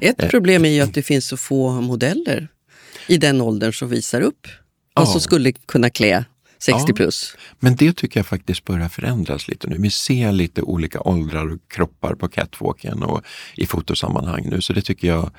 Ett 0.00 0.22
eh, 0.22 0.28
problem 0.28 0.64
är 0.64 0.68
ju 0.68 0.80
att 0.80 0.94
det 0.94 1.02
finns 1.02 1.26
så 1.26 1.36
få 1.36 1.80
modeller 1.80 2.48
i 3.06 3.16
den 3.16 3.40
åldern 3.40 3.72
som 3.72 3.88
visar 3.88 4.20
upp 4.20 4.46
vad 4.94 5.06
ja. 5.06 5.12
som 5.12 5.20
skulle 5.20 5.52
kunna 5.52 5.90
klä 5.90 6.24
60 6.62 6.84
ja, 6.88 6.94
plus. 6.94 7.36
Men 7.58 7.76
det 7.76 7.96
tycker 7.96 8.20
jag 8.20 8.26
faktiskt 8.26 8.64
börjar 8.64 8.88
förändras 8.88 9.48
lite 9.48 9.68
nu. 9.68 9.76
Vi 9.78 9.90
ser 9.90 10.32
lite 10.32 10.62
olika 10.62 11.00
åldrar 11.00 11.52
och 11.52 11.58
kroppar 11.68 12.14
på 12.14 12.28
catwalken 12.28 13.02
och 13.02 13.22
i 13.56 13.66
fotosammanhang 13.66 14.48
nu, 14.50 14.60
så 14.60 14.72
det 14.72 14.82
tycker 14.82 15.08
jag, 15.08 15.30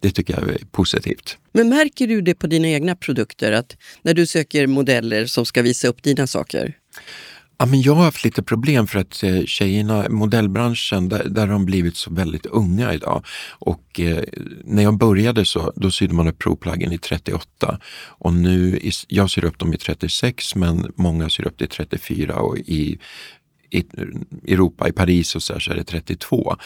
det 0.00 0.10
tycker 0.10 0.34
jag 0.34 0.48
är 0.48 0.58
positivt. 0.70 1.38
Men 1.52 1.68
märker 1.68 2.06
du 2.06 2.20
det 2.20 2.34
på 2.34 2.46
dina 2.46 2.68
egna 2.68 2.96
produkter, 2.96 3.52
att 3.52 3.76
när 4.02 4.14
du 4.14 4.26
söker 4.26 4.66
modeller 4.66 5.26
som 5.26 5.46
ska 5.46 5.62
visa 5.62 5.88
upp 5.88 6.02
dina 6.02 6.26
saker? 6.26 6.76
Ja, 7.60 7.66
men 7.66 7.82
jag 7.82 7.94
har 7.94 8.04
haft 8.04 8.24
lite 8.24 8.42
problem 8.42 8.86
för 8.86 8.98
att 8.98 9.22
eh, 9.22 9.44
tjejerna, 9.44 10.08
modellbranschen, 10.08 11.08
där, 11.08 11.24
där 11.24 11.40
har 11.40 11.52
de 11.52 11.64
blivit 11.64 11.96
så 11.96 12.10
väldigt 12.10 12.46
unga 12.46 12.94
idag. 12.94 13.24
Och 13.48 14.00
eh, 14.00 14.24
när 14.64 14.82
jag 14.82 14.98
började 14.98 15.44
så 15.44 15.72
då 15.76 15.90
sydde 15.90 16.14
man 16.14 16.28
upp 16.28 16.38
provplaggen 16.38 16.92
i 16.92 16.98
38 16.98 17.78
och 18.06 18.32
nu, 18.32 18.80
jag 19.08 19.30
syr 19.30 19.44
upp 19.44 19.58
dem 19.58 19.74
i 19.74 19.76
36 19.76 20.54
men 20.54 20.92
många 20.96 21.28
syr 21.28 21.46
upp 21.46 21.58
det 21.58 21.64
i 21.64 21.68
34 21.68 22.36
och 22.36 22.58
i 22.58 22.98
i 23.70 23.84
Europa, 24.48 24.88
i 24.88 24.92
Paris 24.92 25.34
och 25.34 25.42
så, 25.42 25.52
här, 25.52 25.60
så 25.60 25.70
är 25.70 25.76
det 25.76 25.84
32. 25.84 26.56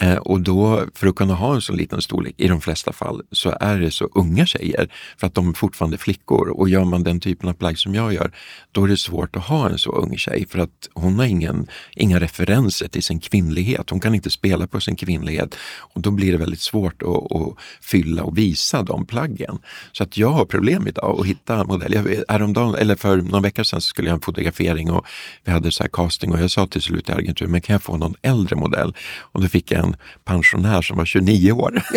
Eh, 0.00 0.16
och 0.16 0.40
då, 0.40 0.84
för 0.94 1.06
att 1.06 1.14
kunna 1.14 1.34
ha 1.34 1.54
en 1.54 1.60
så 1.60 1.72
liten 1.72 2.02
storlek, 2.02 2.34
i 2.36 2.48
de 2.48 2.60
flesta 2.60 2.92
fall, 2.92 3.22
så 3.32 3.56
är 3.60 3.78
det 3.78 3.90
så 3.90 4.08
unga 4.14 4.46
tjejer 4.46 4.92
för 5.16 5.26
att 5.26 5.34
de 5.34 5.48
är 5.48 5.52
fortfarande 5.52 5.98
flickor. 5.98 6.48
Och 6.48 6.68
gör 6.68 6.84
man 6.84 7.02
den 7.02 7.20
typen 7.20 7.48
av 7.48 7.52
plagg 7.52 7.78
som 7.78 7.94
jag 7.94 8.14
gör, 8.14 8.32
då 8.72 8.84
är 8.84 8.88
det 8.88 8.96
svårt 8.96 9.36
att 9.36 9.44
ha 9.44 9.68
en 9.68 9.78
så 9.78 9.90
ung 9.90 10.16
tjej 10.16 10.46
för 10.50 10.58
att 10.58 10.88
hon 10.94 11.18
har 11.18 11.26
ingen, 11.26 11.66
inga 11.96 12.20
referenser 12.20 12.88
till 12.88 13.02
sin 13.02 13.20
kvinnlighet. 13.20 13.90
Hon 13.90 14.00
kan 14.00 14.14
inte 14.14 14.30
spela 14.30 14.66
på 14.66 14.80
sin 14.80 14.96
kvinnlighet 14.96 15.54
och 15.94 16.00
då 16.00 16.10
blir 16.10 16.32
det 16.32 16.38
väldigt 16.38 16.60
svårt 16.60 17.02
att, 17.02 17.32
att 17.32 17.54
fylla 17.80 18.22
och 18.22 18.38
visa 18.38 18.82
de 18.82 19.06
plaggen. 19.06 19.58
Så 19.92 20.02
att 20.02 20.16
jag 20.16 20.30
har 20.30 20.44
problem 20.44 20.86
idag 20.88 21.20
att 21.20 21.26
hitta 21.26 21.64
modeller. 21.64 22.24
Häromdagen, 22.28 22.74
eller 22.74 22.96
för 22.96 23.16
någon 23.16 23.42
vecka 23.42 23.64
sedan 23.64 23.80
så 23.80 23.86
skulle 23.86 24.08
jag 24.08 24.12
ha 24.12 24.16
en 24.16 24.22
fotografering 24.22 24.90
och 24.90 25.06
vi 25.44 25.52
hade 25.52 25.70
så 25.70 25.88
casting 25.88 26.32
och 26.32 26.40
jag 26.40 26.47
sa 26.50 26.66
till 26.66 26.82
slut 26.82 27.08
i 27.08 27.12
agenturen, 27.12 27.52
men 27.52 27.60
kan 27.60 27.72
jag 27.72 27.82
få 27.82 27.96
någon 27.96 28.14
äldre 28.22 28.56
modell? 28.56 28.94
Och 29.20 29.42
då 29.42 29.48
fick 29.48 29.70
jag 29.70 29.84
en 29.84 29.96
pensionär 30.24 30.82
som 30.82 30.96
var 30.96 31.04
29 31.04 31.52
år. 31.52 31.82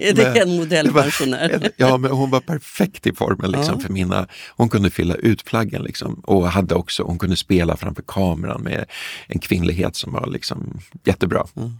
är 0.00 0.12
det 0.12 0.32
men, 0.34 0.36
en 0.36 0.56
modellpensionär? 0.56 1.70
ja, 1.76 1.98
men 1.98 2.10
hon 2.10 2.30
var 2.30 2.40
perfekt 2.40 3.06
i 3.06 3.12
formen 3.12 3.50
liksom, 3.50 3.74
ja. 3.74 3.80
för 3.86 3.92
mina, 3.92 4.26
hon 4.56 4.68
kunde 4.68 4.90
fylla 4.90 5.14
ut 5.14 5.44
plaggen 5.44 5.82
liksom, 5.82 6.14
och 6.14 6.48
hade 6.48 6.74
också, 6.74 7.02
hon 7.02 7.18
kunde 7.18 7.36
spela 7.36 7.76
framför 7.76 8.02
kameran 8.06 8.62
med 8.62 8.84
en 9.26 9.38
kvinnlighet 9.38 9.96
som 9.96 10.12
var 10.12 10.26
liksom, 10.26 10.80
jättebra. 11.04 11.46
Mm. 11.56 11.72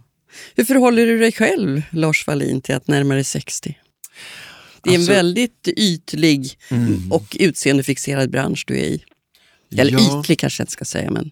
Hur 0.55 0.63
förhåller 0.63 1.05
du 1.05 1.19
dig 1.19 1.31
själv, 1.31 1.81
Lars 1.89 2.27
Wallin, 2.27 2.61
till 2.61 2.75
att 2.75 2.87
närma 2.87 3.13
dig 3.13 3.23
60? 3.23 3.77
Det 4.83 4.89
är 4.89 4.95
alltså, 4.95 5.11
en 5.11 5.17
väldigt 5.17 5.67
ytlig 5.77 6.57
mm. 6.69 7.11
och 7.11 7.37
utseendefixerad 7.39 8.31
bransch 8.31 8.63
du 8.67 8.77
är 8.77 8.83
i. 8.83 9.03
Eller 9.77 9.91
ja. 9.91 10.19
ytlig 10.19 10.39
kanske 10.39 10.61
jag 10.61 10.63
inte 10.63 10.71
ska 10.73 10.85
säga. 10.85 11.11
Men... 11.11 11.31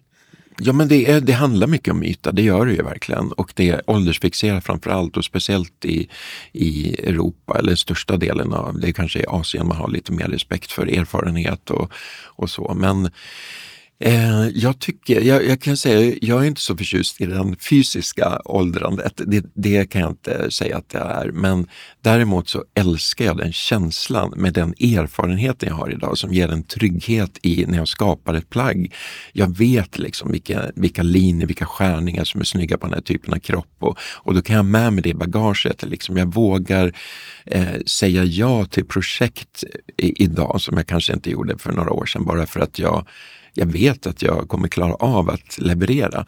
Ja 0.60 0.72
men 0.72 0.88
det, 0.88 1.10
är, 1.10 1.20
det 1.20 1.32
handlar 1.32 1.66
mycket 1.66 1.92
om 1.94 2.02
yta, 2.02 2.32
det 2.32 2.42
gör 2.42 2.66
det 2.66 2.72
ju 2.72 2.82
verkligen. 2.82 3.32
Och 3.32 3.52
det 3.54 3.70
är 3.70 3.90
åldersfixerat 3.90 4.64
framför 4.64 4.90
allt 4.90 5.16
och 5.16 5.24
speciellt 5.24 5.84
i, 5.84 6.08
i 6.52 6.94
Europa 7.02 7.58
eller 7.58 7.74
största 7.74 8.16
delen 8.16 8.52
av, 8.52 8.80
det 8.80 8.92
kanske 8.92 9.18
är 9.20 9.40
Asien 9.40 9.66
man 9.66 9.76
har 9.76 9.88
lite 9.88 10.12
mer 10.12 10.28
respekt 10.28 10.72
för 10.72 10.86
erfarenhet 10.86 11.70
och, 11.70 11.92
och 12.26 12.50
så. 12.50 12.74
Men 12.76 13.10
Eh, 14.00 14.48
jag 14.48 14.78
tycker, 14.78 15.20
jag, 15.20 15.46
jag, 15.46 15.60
kan 15.60 15.76
säga, 15.76 16.16
jag 16.22 16.42
är 16.42 16.46
inte 16.46 16.60
så 16.60 16.76
förtjust 16.76 17.20
i 17.20 17.26
den 17.26 17.56
fysiska 17.56 18.40
åldrandet. 18.44 19.20
Det, 19.26 19.44
det, 19.54 19.90
kan 19.90 20.00
jag 20.00 20.10
inte 20.10 20.50
säga 20.50 20.76
att 20.76 20.92
jag 20.92 21.02
är. 21.02 21.30
Men 21.32 21.66
däremot 22.02 22.48
så 22.48 22.64
älskar 22.74 23.24
jag 23.24 23.36
den 23.36 23.52
känslan 23.52 24.32
med 24.36 24.52
den 24.52 24.70
erfarenheten 24.70 25.68
jag 25.68 25.76
har 25.76 25.92
idag 25.92 26.18
som 26.18 26.32
ger 26.32 26.48
en 26.48 26.62
trygghet 26.62 27.38
i 27.42 27.64
när 27.66 27.78
jag 27.78 27.88
skapar 27.88 28.34
ett 28.34 28.50
plagg. 28.50 28.94
Jag 29.32 29.56
vet 29.56 29.98
liksom 29.98 30.32
vilka, 30.32 30.70
vilka 30.74 31.02
linjer, 31.02 31.46
vilka 31.46 31.66
skärningar 31.66 32.24
som 32.24 32.40
är 32.40 32.44
snygga 32.44 32.78
på 32.78 32.86
den 32.86 32.94
här 32.94 33.00
typen 33.00 33.34
av 33.34 33.38
kropp 33.38 33.76
och, 33.78 33.98
och 34.00 34.34
då 34.34 34.42
kan 34.42 34.56
jag 34.56 34.64
med 34.64 34.92
mig 34.92 35.02
det 35.02 35.08
i 35.08 35.14
bagaget. 35.14 35.82
Liksom 35.82 36.16
jag 36.16 36.34
vågar 36.34 36.92
eh, 37.46 37.80
säga 37.86 38.24
ja 38.24 38.64
till 38.64 38.84
projekt 38.84 39.64
i, 39.96 40.22
idag 40.22 40.60
som 40.60 40.76
jag 40.76 40.86
kanske 40.86 41.12
inte 41.12 41.30
gjorde 41.30 41.58
för 41.58 41.72
några 41.72 41.92
år 41.92 42.06
sedan 42.06 42.24
bara 42.24 42.46
för 42.46 42.60
att 42.60 42.78
jag 42.78 43.06
jag 43.54 43.66
vet 43.66 44.06
att 44.06 44.22
jag 44.22 44.48
kommer 44.48 44.68
klara 44.68 44.94
av 44.94 45.30
att 45.30 45.58
leverera. 45.58 46.26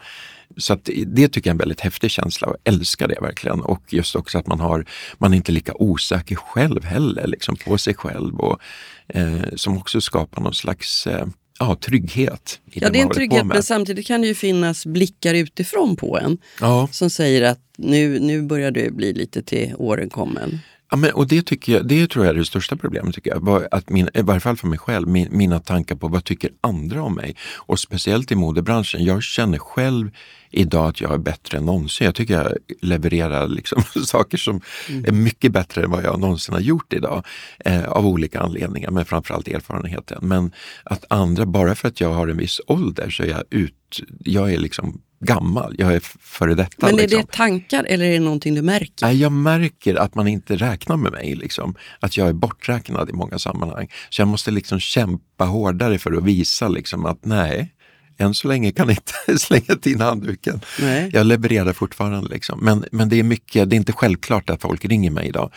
Så 0.57 0.73
att 0.73 0.89
det 1.05 1.27
tycker 1.27 1.49
jag 1.49 1.51
är 1.51 1.55
en 1.55 1.57
väldigt 1.57 1.79
häftig 1.79 2.11
känsla 2.11 2.47
och 2.47 2.55
älskar 2.63 3.07
det 3.07 3.17
verkligen. 3.21 3.61
Och 3.61 3.83
just 3.89 4.15
också 4.15 4.37
att 4.37 4.47
man, 4.47 4.59
har, 4.59 4.85
man 5.17 5.33
är 5.33 5.37
inte 5.37 5.51
lika 5.51 5.73
osäker 5.75 6.35
själv 6.35 6.83
heller, 6.83 7.27
liksom 7.27 7.55
på 7.55 7.77
sig 7.77 7.93
själv 7.93 8.39
och 8.39 8.59
eh, 9.07 9.41
som 9.55 9.77
också 9.77 10.01
skapar 10.01 10.41
någon 10.41 10.53
slags 10.53 11.07
eh, 11.07 11.25
ja, 11.59 11.75
trygghet. 11.75 12.59
Ja, 12.65 12.89
det 12.89 12.99
är 12.99 13.03
en 13.03 13.09
trygghet 13.09 13.45
men 13.45 13.63
samtidigt 13.63 14.07
kan 14.07 14.21
det 14.21 14.27
ju 14.27 14.35
finnas 14.35 14.85
blickar 14.85 15.33
utifrån 15.33 15.95
på 15.95 16.19
en 16.19 16.37
ja. 16.61 16.87
som 16.91 17.09
säger 17.09 17.41
att 17.41 17.59
nu, 17.77 18.19
nu 18.19 18.41
börjar 18.41 18.71
du 18.71 18.91
bli 18.91 19.13
lite 19.13 19.41
till 19.43 19.73
åren 19.77 20.09
kommen. 20.09 20.59
Ja, 20.91 20.97
men, 20.97 21.11
och 21.11 21.27
det, 21.27 21.41
tycker 21.41 21.73
jag, 21.73 21.87
det 21.87 22.07
tror 22.07 22.25
jag 22.25 22.35
är 22.35 22.39
det 22.39 22.45
största 22.45 22.75
problemet, 22.75 23.15
tycker 23.15 23.31
jag. 23.31 23.67
Att 23.71 23.89
min, 23.89 24.09
I 24.13 24.21
varje 24.21 24.39
fall 24.39 24.57
för 24.57 24.67
mig 24.67 24.79
själv, 24.79 25.07
min, 25.07 25.27
mina 25.31 25.59
tankar 25.59 25.95
på 25.95 26.07
vad 26.07 26.23
tycker 26.23 26.51
andra 26.61 27.03
om 27.03 27.15
mig? 27.15 27.35
Och 27.55 27.79
speciellt 27.79 28.31
i 28.31 28.35
modebranschen. 28.35 29.05
Jag 29.05 29.23
känner 29.23 29.57
själv 29.57 30.11
idag 30.49 30.89
att 30.89 31.01
jag 31.01 31.13
är 31.13 31.17
bättre 31.17 31.57
än 31.57 31.65
någonsin. 31.65 32.05
Jag 32.05 32.15
tycker 32.15 32.33
jag 32.33 32.53
levererar 32.81 33.47
liksom 33.47 33.83
saker 34.05 34.37
som 34.37 34.61
mm. 34.89 35.05
är 35.05 35.11
mycket 35.11 35.51
bättre 35.51 35.83
än 35.83 35.91
vad 35.91 36.03
jag 36.03 36.19
någonsin 36.19 36.53
har 36.53 36.61
gjort 36.61 36.93
idag. 36.93 37.25
Eh, 37.59 37.85
av 37.85 38.07
olika 38.07 38.39
anledningar, 38.39 38.91
men 38.91 39.05
framförallt 39.05 39.47
erfarenheten. 39.47 40.17
Men 40.21 40.51
att 40.83 41.05
andra, 41.09 41.45
bara 41.45 41.75
för 41.75 41.87
att 41.87 42.01
jag 42.01 42.13
har 42.13 42.27
en 42.27 42.37
viss 42.37 42.61
ålder 42.67 43.09
så 43.09 43.23
är 43.23 43.27
jag 43.27 43.43
ut, 43.49 44.01
jag 44.19 44.53
är 44.53 44.57
liksom 44.57 45.01
gammal, 45.21 45.75
jag 45.77 45.93
är 45.93 45.99
före 46.19 46.53
detta. 46.53 46.85
Men 46.85 46.95
är 46.95 47.01
liksom. 47.01 47.21
det 47.21 47.31
tankar 47.31 47.83
eller 47.83 48.05
är 48.05 48.11
det 48.11 48.19
någonting 48.19 48.55
du 48.55 48.61
märker? 48.61 49.05
Nej, 49.05 49.21
jag 49.21 49.31
märker 49.31 49.95
att 49.95 50.15
man 50.15 50.27
inte 50.27 50.55
räknar 50.55 50.97
med 50.97 51.11
mig. 51.11 51.35
Liksom. 51.35 51.75
Att 51.99 52.17
jag 52.17 52.27
är 52.27 52.33
borträknad 52.33 53.09
i 53.09 53.13
många 53.13 53.39
sammanhang. 53.39 53.87
Så 54.09 54.21
jag 54.21 54.27
måste 54.27 54.51
liksom 54.51 54.79
kämpa 54.79 55.45
hårdare 55.45 55.99
för 55.99 56.11
att 56.11 56.23
visa 56.23 56.67
liksom, 56.67 57.05
att 57.05 57.25
nej, 57.25 57.73
än 58.17 58.33
så 58.33 58.47
länge 58.47 58.71
kan 58.71 58.87
jag 58.87 58.97
inte 58.97 59.39
slänga 59.45 59.79
in 59.85 60.01
handduken. 60.01 60.61
Nej. 60.81 61.09
Jag 61.13 61.25
levererar 61.25 61.73
fortfarande. 61.73 62.29
Liksom. 62.29 62.59
Men, 62.61 62.85
men 62.91 63.09
det 63.09 63.19
är 63.19 63.23
mycket, 63.23 63.69
det 63.69 63.75
är 63.75 63.77
inte 63.77 63.93
självklart 63.93 64.49
att 64.49 64.61
folk 64.61 64.85
ringer 64.85 65.11
mig 65.11 65.27
idag 65.27 65.51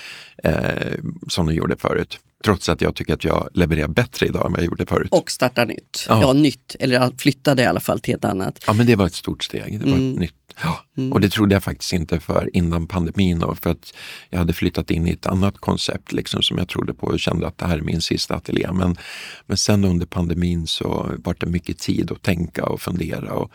eh, 0.44 0.92
som 1.28 1.46
de 1.46 1.54
gjorde 1.54 1.76
förut. 1.76 2.18
Trots 2.44 2.68
att 2.68 2.80
jag 2.80 2.94
tycker 2.94 3.14
att 3.14 3.24
jag 3.24 3.48
levererar 3.54 3.88
bättre 3.88 4.26
idag 4.26 4.46
än 4.46 4.52
vad 4.52 4.60
jag 4.60 4.66
gjorde 4.66 4.86
förut. 4.86 5.08
Och 5.10 5.30
startar 5.30 5.66
nytt. 5.66 6.06
Ja, 6.08 6.20
ja 6.20 6.32
nytt. 6.32 6.76
Eller 6.78 7.12
flyttade 7.18 7.62
i 7.62 7.66
alla 7.66 7.80
fall 7.80 8.00
till 8.00 8.14
ett 8.14 8.24
annat. 8.24 8.64
Ja, 8.66 8.72
men 8.72 8.86
det 8.86 8.96
var 8.96 9.06
ett 9.06 9.14
stort 9.14 9.44
steg. 9.44 9.80
Det 9.80 9.84
var 9.84 9.96
mm. 9.96 10.12
ett 10.12 10.18
nytt 10.18 10.43
Ja, 10.62 10.84
mm. 10.96 11.12
och 11.12 11.20
det 11.20 11.28
trodde 11.28 11.54
jag 11.54 11.62
faktiskt 11.62 11.92
inte 11.92 12.20
för 12.20 12.50
innan 12.56 12.86
pandemin. 12.86 13.38
Då, 13.38 13.54
för 13.54 13.70
att 13.70 13.94
jag 14.30 14.38
hade 14.38 14.52
flyttat 14.52 14.90
in 14.90 15.06
i 15.06 15.10
ett 15.10 15.26
annat 15.26 15.58
koncept 15.58 16.12
liksom, 16.12 16.42
som 16.42 16.58
jag 16.58 16.68
trodde 16.68 16.94
på 16.94 17.06
och 17.06 17.20
kände 17.20 17.46
att 17.46 17.58
det 17.58 17.66
här 17.66 17.78
är 17.78 17.82
min 17.82 18.00
sista 18.00 18.34
ateljé. 18.34 18.72
Men, 18.72 18.96
men 19.46 19.56
sen 19.56 19.84
under 19.84 20.06
pandemin 20.06 20.66
så 20.66 21.12
var 21.24 21.36
det 21.38 21.46
mycket 21.46 21.78
tid 21.78 22.12
att 22.12 22.22
tänka 22.22 22.64
och 22.64 22.80
fundera. 22.80 23.32
Och, 23.32 23.50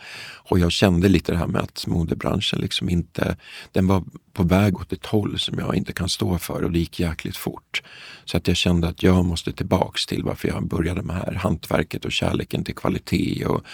och 0.50 0.58
jag 0.58 0.72
kände 0.72 1.08
lite 1.08 1.32
det 1.32 1.38
här 1.38 1.46
med 1.46 1.62
att 1.62 1.86
modebranschen 1.86 2.60
liksom 2.60 2.88
inte, 2.88 3.36
den 3.72 3.86
var 3.86 4.04
på 4.32 4.42
väg 4.42 4.76
åt 4.76 4.92
ett 4.92 5.06
håll 5.06 5.38
som 5.38 5.58
jag 5.58 5.76
inte 5.76 5.92
kan 5.92 6.08
stå 6.08 6.38
för 6.38 6.62
och 6.62 6.70
det 6.70 6.78
gick 6.78 7.00
jäkligt 7.00 7.36
fort. 7.36 7.82
Så 8.24 8.36
att 8.36 8.48
jag 8.48 8.56
kände 8.56 8.88
att 8.88 9.02
jag 9.02 9.24
måste 9.24 9.52
tillbaks 9.52 10.06
till 10.06 10.22
varför 10.24 10.48
jag 10.48 10.68
började 10.68 11.02
med 11.02 11.16
här 11.16 11.32
hantverket 11.32 12.04
och 12.04 12.12
kärleken 12.12 12.64
till 12.64 12.74
kvalitet 12.74 13.44
och 13.44 13.64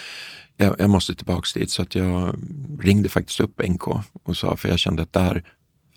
jag, 0.57 0.75
jag 0.79 0.89
måste 0.89 1.15
tillbaks 1.15 1.53
dit. 1.53 1.71
Så 1.71 1.81
att 1.81 1.95
jag 1.95 2.35
ringde 2.79 3.09
faktiskt 3.09 3.39
upp 3.39 3.61
NK 3.67 3.87
och 4.23 4.37
sa, 4.37 4.57
för 4.57 4.69
jag 4.69 4.79
kände 4.79 5.01
att 5.01 5.13
där 5.13 5.43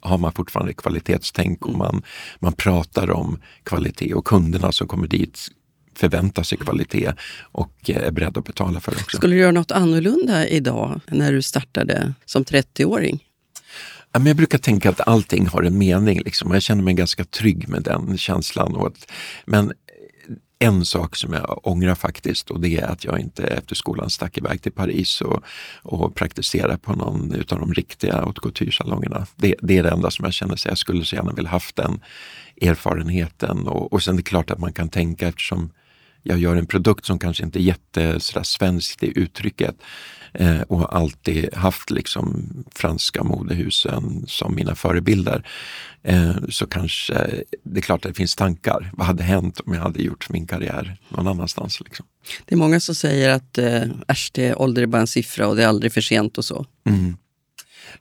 har 0.00 0.18
man 0.18 0.32
fortfarande 0.32 0.72
kvalitetstänk 0.72 1.62
och 1.66 1.74
mm. 1.74 1.78
man, 1.78 2.02
man 2.38 2.52
pratar 2.52 3.10
om 3.10 3.38
kvalitet 3.64 4.14
och 4.14 4.24
kunderna 4.24 4.72
som 4.72 4.88
kommer 4.88 5.06
dit 5.06 5.48
förväntar 5.94 6.42
sig 6.42 6.58
kvalitet 6.58 7.12
och 7.40 7.90
är 7.90 8.10
beredda 8.10 8.40
att 8.40 8.46
betala 8.46 8.80
för 8.80 8.92
det 8.92 8.98
också. 8.98 9.16
Skulle 9.16 9.34
du 9.34 9.40
göra 9.40 9.52
något 9.52 9.70
annorlunda 9.70 10.48
idag 10.48 11.00
när 11.06 11.32
du 11.32 11.42
startade 11.42 12.14
som 12.24 12.44
30-åring? 12.44 13.24
jag 14.12 14.36
brukar 14.36 14.58
tänka 14.58 14.90
att 14.90 15.08
allting 15.08 15.46
har 15.46 15.62
en 15.62 15.78
mening. 15.78 16.20
Liksom. 16.24 16.52
Jag 16.52 16.62
känner 16.62 16.82
mig 16.82 16.94
ganska 16.94 17.24
trygg 17.24 17.68
med 17.68 17.82
den 17.82 18.18
känslan. 18.18 18.76
Och 18.76 18.92
men 19.44 19.72
en 20.62 20.84
sak 20.84 21.16
som 21.16 21.32
jag 21.32 21.60
ångrar 21.66 21.94
faktiskt 21.94 22.50
och 22.50 22.60
det 22.60 22.76
är 22.76 22.86
att 22.86 23.04
jag 23.04 23.20
inte 23.20 23.44
efter 23.44 23.74
skolan 23.74 24.10
stack 24.10 24.38
iväg 24.38 24.62
till 24.62 24.72
Paris 24.72 25.20
och, 25.20 25.42
och 25.82 26.14
praktiserade 26.14 26.78
på 26.78 26.92
någon 26.92 27.32
av 27.32 27.58
de 27.58 27.74
riktiga 27.74 28.20
haute 28.20 28.40
couture-salongerna. 28.40 29.26
Det, 29.36 29.54
det, 29.62 29.78
är 29.78 29.82
det 29.82 29.90
enda 29.90 30.10
som 30.10 30.24
jag 30.24 30.34
känner 30.34 30.56
sig, 30.56 30.70
jag 30.70 30.78
skulle 30.78 31.04
så 31.04 31.16
gärna 31.16 31.32
vilja 31.32 31.50
haft 31.50 31.76
den 31.76 32.00
erfarenheten 32.60 33.68
och, 33.68 33.92
och 33.92 34.02
sen 34.02 34.14
är 34.14 34.16
det 34.16 34.22
klart 34.22 34.50
att 34.50 34.58
man 34.58 34.72
kan 34.72 34.88
tänka 34.88 35.28
eftersom 35.28 35.70
jag 36.22 36.38
gör 36.38 36.56
en 36.56 36.66
produkt 36.66 37.04
som 37.04 37.18
kanske 37.18 37.44
inte 37.44 37.58
är 37.58 37.62
jättesvenskt 37.62 39.02
i 39.02 39.18
uttrycket 39.18 39.76
eh, 40.32 40.60
och 40.60 40.96
alltid 40.96 41.54
haft 41.54 41.90
liksom 41.90 42.48
franska 42.74 43.22
modehusen 43.22 44.24
som 44.26 44.54
mina 44.54 44.74
förebilder. 44.74 45.46
Eh, 46.02 46.32
så 46.48 46.66
kanske 46.66 47.44
det 47.64 47.78
är 47.78 47.82
klart 47.82 48.04
att 48.04 48.10
det 48.10 48.16
finns 48.16 48.36
tankar. 48.36 48.90
Vad 48.92 49.06
hade 49.06 49.22
hänt 49.22 49.60
om 49.60 49.74
jag 49.74 49.82
hade 49.82 50.02
gjort 50.02 50.30
min 50.30 50.46
karriär 50.46 50.96
någon 51.08 51.28
annanstans? 51.28 51.80
Liksom? 51.80 52.06
Det 52.44 52.54
är 52.54 52.58
många 52.58 52.80
som 52.80 52.94
säger 52.94 53.30
att 53.30 53.58
eh, 53.58 53.82
äsch, 54.08 54.30
det, 54.34 54.54
ålder 54.54 54.82
är 54.82 54.86
bara 54.86 55.00
en 55.00 55.06
siffra 55.06 55.48
och 55.48 55.56
det 55.56 55.62
är 55.62 55.68
aldrig 55.68 55.92
för 55.92 56.00
sent 56.00 56.38
och 56.38 56.44
så. 56.44 56.66
Mm. 56.86 57.16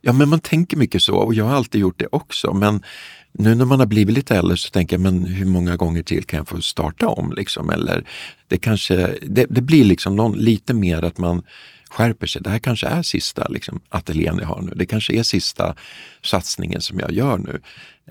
Ja, 0.01 0.13
men 0.13 0.29
man 0.29 0.39
tänker 0.39 0.77
mycket 0.77 1.03
så 1.03 1.15
och 1.15 1.33
jag 1.33 1.45
har 1.45 1.55
alltid 1.55 1.81
gjort 1.81 1.99
det 1.99 2.07
också. 2.11 2.53
Men 2.53 2.83
nu 3.31 3.55
när 3.55 3.65
man 3.65 3.79
har 3.79 3.87
blivit 3.87 4.15
lite 4.15 4.35
äldre 4.35 4.57
så 4.57 4.69
tänker 4.69 4.95
jag, 4.95 5.01
men 5.01 5.25
hur 5.25 5.45
många 5.45 5.75
gånger 5.75 6.03
till 6.03 6.23
kan 6.23 6.37
jag 6.37 6.47
få 6.47 6.61
starta 6.61 7.07
om? 7.07 7.33
Liksom? 7.37 7.69
Eller 7.69 8.05
det, 8.47 8.57
kanske, 8.57 9.15
det, 9.21 9.45
det 9.49 9.61
blir 9.61 9.83
liksom 9.83 10.15
någon, 10.15 10.37
lite 10.37 10.73
mer 10.73 11.03
att 11.03 11.17
man 11.17 11.43
skärper 11.89 12.27
sig. 12.27 12.41
Det 12.41 12.49
här 12.49 12.59
kanske 12.59 12.87
är 12.87 13.01
sista 13.01 13.47
liksom, 13.47 13.81
ateljén 13.89 14.37
jag 14.41 14.47
har 14.47 14.61
nu. 14.61 14.73
Det 14.75 14.85
kanske 14.85 15.13
är 15.13 15.23
sista 15.23 15.75
satsningen 16.23 16.81
som 16.81 16.99
jag 16.99 17.11
gör 17.11 17.37
nu. 17.37 17.61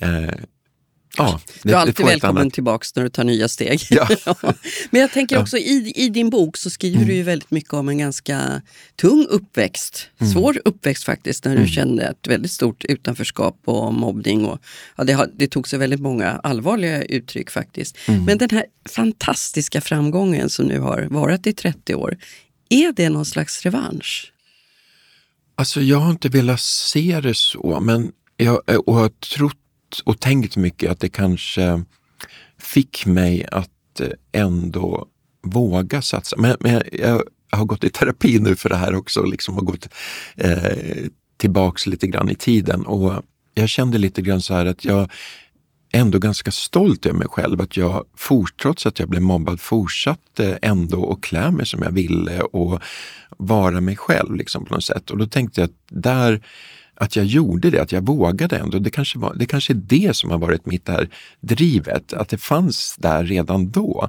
Eh, 0.01 0.35
Ja, 1.17 1.41
det, 1.47 1.69
du 1.69 1.75
är 1.75 1.79
alltid 1.79 2.07
välkommen 2.07 2.43
annat... 2.43 2.55
tillbaks 2.55 2.97
när 2.97 3.03
du 3.03 3.09
tar 3.09 3.25
nya 3.25 3.49
steg. 3.49 3.81
Ja. 3.91 4.09
Men 4.91 5.01
jag 5.01 5.12
tänker 5.12 5.41
också 5.41 5.57
i, 5.57 5.93
i 5.97 6.09
din 6.09 6.31
bok 6.31 6.57
så 6.57 6.71
skriver 6.71 6.97
mm. 6.97 7.09
du 7.09 7.14
ju 7.14 7.23
väldigt 7.23 7.51
mycket 7.51 7.73
om 7.73 7.88
en 7.88 7.99
ganska 7.99 8.62
tung 8.97 9.27
uppväxt. 9.31 10.11
Mm. 10.19 10.33
Svår 10.33 10.61
uppväxt 10.64 11.05
faktiskt 11.05 11.45
när 11.45 11.53
du 11.53 11.59
mm. 11.59 11.69
kände 11.69 12.03
ett 12.03 12.27
väldigt 12.27 12.53
stort 12.53 12.85
utanförskap 12.85 13.61
och 13.64 13.95
mobbning. 13.95 14.45
Och, 14.45 14.59
ja, 14.97 15.05
det, 15.05 15.31
det 15.35 15.47
tog 15.47 15.69
sig 15.69 15.79
väldigt 15.79 16.01
många 16.01 16.31
allvarliga 16.31 17.03
uttryck 17.03 17.51
faktiskt. 17.51 17.97
Mm. 18.07 18.25
Men 18.25 18.38
den 18.38 18.51
här 18.51 18.64
fantastiska 18.88 19.81
framgången 19.81 20.51
som 20.51 20.67
nu 20.67 20.81
har 20.81 21.03
varit 21.11 21.47
i 21.47 21.53
30 21.53 21.95
år, 21.95 22.17
är 22.69 22.93
det 22.93 23.09
någon 23.09 23.25
slags 23.25 23.63
revansch? 23.63 24.33
Alltså 25.55 25.81
jag 25.81 25.99
har 25.99 26.11
inte 26.11 26.29
velat 26.29 26.61
se 26.61 27.21
det 27.21 27.35
så, 27.35 27.81
men 27.81 28.13
jag 28.37 28.61
och 28.87 28.95
har 28.95 29.09
trott 29.09 30.03
och 30.05 30.21
tänkt 30.21 30.57
mycket 30.57 30.91
att 30.91 31.01
det 31.01 31.09
kanske 31.09 31.85
fick 32.59 33.07
mig 33.07 33.47
att 33.53 34.01
eh, 34.01 34.09
ändå 34.33 35.07
våga 35.43 36.03
satsa. 36.03 36.37
Men, 36.37 36.57
men 36.61 36.83
jag 36.93 37.23
har 37.51 37.65
gått 37.65 37.85
i 37.85 37.91
terapi 37.91 38.39
nu 38.39 38.57
för 38.57 38.69
det 38.69 38.77
här 38.77 38.95
också, 38.95 39.23
liksom 39.23 39.55
har 39.55 39.63
gått 39.63 39.89
eh, 40.37 41.07
tillbaks 41.37 41.87
lite 41.87 42.07
grann 42.07 42.31
i 42.31 42.35
tiden 42.35 42.87
och 42.87 43.25
jag 43.55 43.69
kände 43.69 43.99
lite 43.99 44.23
grann 44.23 44.41
så 44.41 44.55
här 44.55 44.67
att 44.67 44.85
jag 44.85 45.11
ändå 45.92 46.18
ganska 46.18 46.51
stolt 46.51 47.07
över 47.07 47.18
mig 47.18 47.29
själv 47.29 47.61
att 47.61 47.77
jag, 47.77 48.05
trots 48.62 48.87
att 48.87 48.98
jag 48.98 49.09
blev 49.09 49.22
mobbad, 49.22 49.61
fortsatte 49.61 50.59
ändå 50.62 51.12
att 51.12 51.20
klä 51.20 51.51
mig 51.51 51.66
som 51.66 51.83
jag 51.83 51.90
ville 51.90 52.40
och 52.40 52.83
vara 53.37 53.81
mig 53.81 53.96
själv 53.96 54.35
liksom 54.35 54.64
på 54.64 54.74
något 54.74 54.85
sätt. 54.85 55.11
Och 55.11 55.18
då 55.18 55.27
tänkte 55.27 55.61
jag 55.61 55.68
att 55.68 55.77
där 55.88 56.42
att 57.01 57.17
jag 57.17 57.27
gjorde 57.27 57.71
det, 57.71 57.83
att 57.83 57.93
jag 57.93 58.07
vågade 58.07 58.57
ändå. 58.57 58.79
Det 58.79 58.91
kanske, 58.91 59.19
var, 59.19 59.35
det 59.35 59.47
kanske 59.47 59.73
är 59.73 59.83
det 59.83 60.17
som 60.17 60.31
har 60.31 60.39
varit 60.39 60.67
mitt 60.67 60.87
där 60.87 61.09
drivet, 61.41 62.13
att 62.13 62.29
det 62.29 62.39
fanns 62.39 62.97
där 62.99 63.25
redan 63.25 63.71
då 63.71 64.09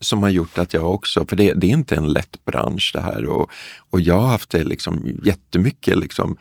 som 0.00 0.22
har 0.22 0.30
gjort 0.30 0.58
att 0.58 0.74
jag 0.74 0.94
också, 0.94 1.26
för 1.26 1.36
det, 1.36 1.52
det 1.54 1.66
är 1.66 1.70
inte 1.70 1.96
en 1.96 2.12
lätt 2.12 2.44
bransch 2.44 2.90
det 2.94 3.00
här 3.00 3.26
och, 3.26 3.50
och 3.90 4.00
jag 4.00 4.20
har 4.20 4.28
haft 4.28 4.50
det 4.50 4.64
liksom 4.64 5.20
jättemycket 5.24 5.98
liksom, 5.98 6.36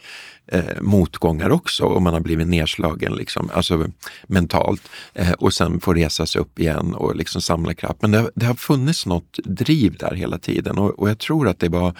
eh, 0.48 0.82
motgångar 0.82 1.50
också 1.50 1.84
och 1.84 2.02
man 2.02 2.14
har 2.14 2.22
blivit 2.22 2.48
nedslagen 2.48 3.14
liksom, 3.14 3.50
alltså 3.54 3.88
mentalt 4.28 4.90
eh, 5.14 5.32
och 5.32 5.54
sen 5.54 5.80
får 5.80 5.96
resa 5.96 6.26
sig 6.26 6.42
upp 6.42 6.60
igen 6.60 6.94
och 6.94 7.16
liksom 7.16 7.42
samla 7.42 7.74
kraft. 7.74 8.02
Men 8.02 8.12
det, 8.12 8.32
det 8.36 8.46
har 8.46 8.56
funnits 8.56 9.06
något 9.06 9.40
driv 9.44 9.98
där 9.98 10.14
hela 10.16 10.38
tiden 10.38 10.78
och, 10.78 11.00
och 11.00 11.10
jag 11.10 11.20
tror 11.20 11.48
att 11.48 11.60
det 11.60 11.70
var 11.70 11.94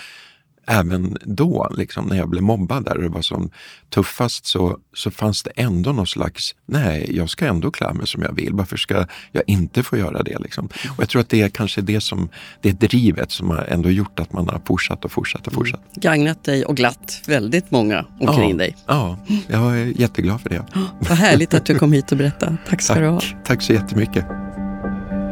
även 0.70 1.18
då, 1.24 1.72
liksom, 1.78 2.06
när 2.06 2.18
jag 2.18 2.30
blev 2.30 2.44
mobbad 2.44 2.86
där 2.86 2.98
och 2.98 3.04
det 3.04 3.10
var 3.10 3.22
som 3.22 3.50
tuffast, 3.90 4.46
så, 4.46 4.78
så 4.94 5.12
fanns 5.12 5.44
det 5.44 5.52
ändå 5.56 5.92
någon 5.92 6.08
slags, 6.08 6.56
nej, 6.66 7.16
jag 7.16 7.30
ska 7.30 7.46
ändå 7.46 7.72
klä 7.72 7.94
mig 7.94 8.08
som 8.08 8.22
jag 8.22 8.34
vill. 8.34 8.54
Varför 8.54 8.78
ska 8.78 9.06
jag 9.32 9.44
inte 9.48 9.84
få 9.84 9.98
göra 9.98 10.24
det? 10.24 10.40
Liksom? 10.40 10.66
Och 10.66 11.02
jag 11.02 11.10
tror 11.10 11.22
att 11.22 11.30
det 11.30 11.42
är 11.42 11.50
kanske 11.50 11.82
det 11.82 12.02
som, 12.02 12.30
det 12.62 12.72
drivet 12.72 13.32
som 13.32 13.50
har 13.50 13.58
ändå 13.58 13.90
gjort 13.90 14.20
att 14.20 14.34
man 14.34 14.50
har 14.50 14.62
fortsatt 14.66 15.06
och 15.06 15.12
fortsatt 15.12 15.48
och 15.48 15.54
fortsatt. 15.54 15.80
Mm. 15.80 15.94
Gagnat 15.96 16.44
dig 16.44 16.66
och 16.66 16.78
glatt 16.78 17.22
väldigt 17.28 17.72
många 17.72 18.06
omkring 18.20 18.52
ja, 18.52 18.58
dig. 18.58 18.76
Ja, 18.88 19.20
jag 19.48 19.80
är 19.80 20.02
jätteglad 20.02 20.42
för 20.42 20.50
det. 20.50 20.66
Vad 21.00 21.18
härligt 21.18 21.54
att 21.54 21.66
du 21.66 21.80
kom 21.80 21.94
hit 21.94 22.12
och 22.12 22.18
berättade. 22.18 22.58
Tack 22.70 22.82
ska 22.82 22.94
Tack. 22.94 23.04
du 23.04 23.10
ha. 23.10 23.22
Tack 23.46 23.62
så 23.62 23.74
jättemycket. 23.74 24.26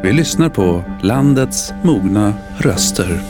Vi 0.03 0.13
lyssnar 0.13 0.49
på 0.49 0.83
landets 1.01 1.73
mogna 1.83 2.33
röster. 2.57 3.21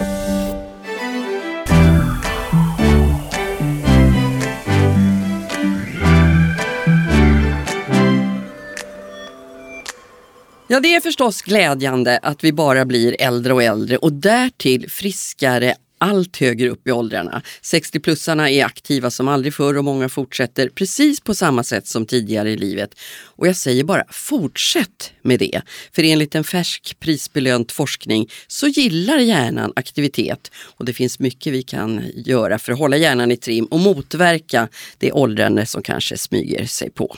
Ja, 10.69 10.80
det 10.80 10.95
är 10.95 10.99
förstås 10.99 11.41
glädjande 11.41 12.19
att 12.21 12.43
vi 12.43 12.53
bara 12.53 12.86
blir 12.86 13.15
äldre 13.19 13.53
och 13.53 13.63
äldre 13.63 13.97
och 13.97 14.13
därtill 14.13 14.89
friskare 14.89 15.75
allt 15.97 16.38
högre 16.38 16.69
upp 16.69 16.88
i 16.88 16.91
åldrarna. 16.91 17.41
60-plussarna 17.62 18.49
är 18.49 18.65
aktiva 18.65 19.12
som 19.12 19.27
aldrig 19.27 19.53
förr 19.53 19.77
och 19.77 19.84
många 19.84 20.10
fortsätter 20.10 20.69
precis 20.69 21.19
på 21.21 21.36
samma 21.36 21.63
sätt 21.63 21.88
som 21.88 22.06
tidigare 22.06 22.51
i 22.51 22.58
livet. 22.58 22.89
Och 23.23 23.47
jag 23.47 23.56
säger 23.56 23.84
bara 23.84 24.03
fortsätt 24.10 25.13
med 25.21 25.39
det. 25.39 25.62
För 25.91 26.03
enligt 26.03 26.36
en 26.36 26.43
färsk 26.43 26.99
prisbelönt 26.99 27.71
forskning 27.71 28.30
så 28.47 28.67
gillar 28.67 29.17
hjärnan 29.17 29.73
aktivitet 29.75 30.51
och 30.56 30.86
det 30.86 30.93
finns 30.93 31.19
mycket 31.19 31.53
vi 31.53 31.63
kan 31.63 32.03
göra 32.15 32.60
för 32.60 32.73
att 32.73 32.80
hålla 32.80 32.97
hjärnan 32.97 33.32
i 33.32 33.38
trim 33.38 33.65
och 33.65 33.80
motverka 33.80 34.67
det 34.97 35.12
åldrande 35.12 35.65
som 35.65 35.82
kanske 35.82 36.17
smyger 36.17 36.65
sig 36.65 36.89
på. 36.89 37.15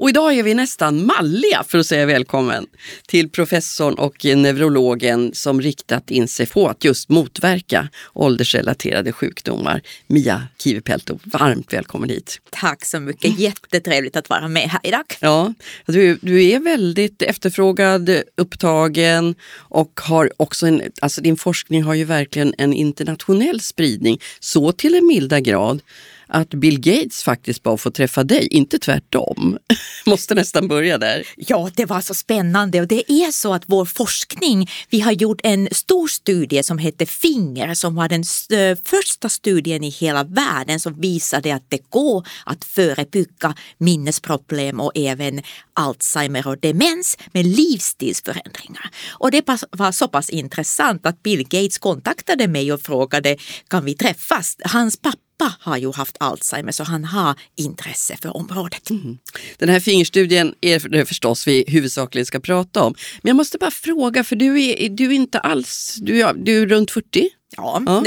Och 0.00 0.08
idag 0.08 0.34
är 0.34 0.42
vi 0.42 0.54
nästan 0.54 1.06
malliga 1.06 1.64
för 1.68 1.78
att 1.78 1.86
säga 1.86 2.06
välkommen 2.06 2.66
till 3.06 3.30
professorn 3.30 3.94
och 3.94 4.24
neurologen 4.24 5.30
som 5.34 5.60
riktat 5.60 6.10
in 6.10 6.28
sig 6.28 6.46
på 6.46 6.68
att 6.68 6.84
just 6.84 7.08
motverka 7.08 7.88
åldersrelaterade 8.14 9.12
sjukdomar. 9.12 9.82
Mia 10.06 10.48
Kivipelto, 10.58 11.18
varmt 11.24 11.72
välkommen 11.72 12.08
hit. 12.08 12.40
Tack 12.50 12.84
så 12.84 13.00
mycket, 13.00 13.38
jättetrevligt 13.38 14.16
att 14.16 14.28
vara 14.28 14.48
med 14.48 14.68
här 14.68 14.80
idag. 14.84 15.04
Ja, 15.20 15.54
du, 15.86 16.18
du 16.22 16.44
är 16.44 16.60
väldigt 16.60 17.22
efterfrågad, 17.22 18.10
upptagen 18.36 19.34
och 19.52 20.00
har 20.02 20.30
också 20.36 20.66
en, 20.66 20.82
alltså 21.00 21.20
din 21.20 21.36
forskning 21.36 21.82
har 21.82 21.94
ju 21.94 22.04
verkligen 22.04 22.54
en 22.58 22.72
internationell 22.72 23.60
spridning, 23.60 24.20
så 24.40 24.72
till 24.72 24.94
en 24.94 25.06
milda 25.06 25.40
grad 25.40 25.82
att 26.30 26.50
Bill 26.50 26.80
Gates 26.80 27.22
faktiskt 27.22 27.62
bara 27.62 27.76
får 27.76 27.90
träffa 27.90 28.24
dig, 28.24 28.46
inte 28.50 28.78
tvärtom. 28.78 29.58
Måste 30.06 30.34
nästan 30.34 30.68
börja 30.68 30.98
där. 30.98 31.26
Ja, 31.36 31.70
det 31.74 31.84
var 31.84 32.00
så 32.00 32.14
spännande 32.14 32.80
och 32.80 32.86
det 32.86 33.12
är 33.12 33.32
så 33.32 33.54
att 33.54 33.62
vår 33.66 33.84
forskning, 33.84 34.70
vi 34.90 35.00
har 35.00 35.12
gjort 35.12 35.40
en 35.42 35.68
stor 35.72 36.08
studie 36.08 36.62
som 36.62 36.78
heter 36.78 37.06
FINGER 37.06 37.74
som 37.74 37.94
var 37.94 38.08
den 38.08 38.24
eh, 38.60 38.78
första 38.84 39.28
studien 39.28 39.84
i 39.84 39.88
hela 39.88 40.24
världen 40.24 40.80
som 40.80 41.00
visade 41.00 41.54
att 41.54 41.64
det 41.68 41.90
går 41.90 42.26
att 42.44 42.64
förebygga 42.64 43.54
minnesproblem 43.78 44.80
och 44.80 44.92
även 44.94 45.42
Alzheimer 45.72 46.46
och 46.46 46.58
demens 46.58 47.18
med 47.32 47.46
livsstilsförändringar. 47.46 48.90
Och 49.08 49.30
det 49.30 49.48
var 49.70 49.92
så 49.92 50.08
pass 50.08 50.30
intressant 50.30 51.06
att 51.06 51.22
Bill 51.22 51.42
Gates 51.42 51.78
kontaktade 51.78 52.48
mig 52.48 52.72
och 52.72 52.80
frågade 52.80 53.36
kan 53.68 53.84
vi 53.84 53.94
träffas? 53.94 54.56
Hans 54.64 54.96
pappa 54.96 55.29
pappa 55.40 55.54
har 55.60 55.76
ju 55.76 55.92
haft 55.92 56.16
Alzheimer 56.20 56.72
så 56.72 56.84
han 56.84 57.04
har 57.04 57.34
intresse 57.56 58.16
för 58.22 58.36
området. 58.36 58.90
Mm. 58.90 59.18
Den 59.58 59.68
här 59.68 59.80
fingerstudien 59.80 60.54
är 60.60 60.88
det 60.88 61.06
förstås 61.06 61.46
vi 61.46 61.64
huvudsakligen 61.68 62.26
ska 62.26 62.40
prata 62.40 62.82
om. 62.82 62.94
Men 63.22 63.30
jag 63.30 63.36
måste 63.36 63.58
bara 63.58 63.70
fråga, 63.70 64.24
för 64.24 64.36
du 64.36 64.64
är, 64.64 64.88
du 64.88 65.04
är 65.04 65.12
inte 65.12 65.38
alls, 65.38 65.96
du 66.00 66.22
är, 66.22 66.34
du 66.34 66.62
är 66.62 66.66
runt 66.66 66.90
40? 66.90 67.28
Ja, 67.56 67.82
ja. 67.86 68.00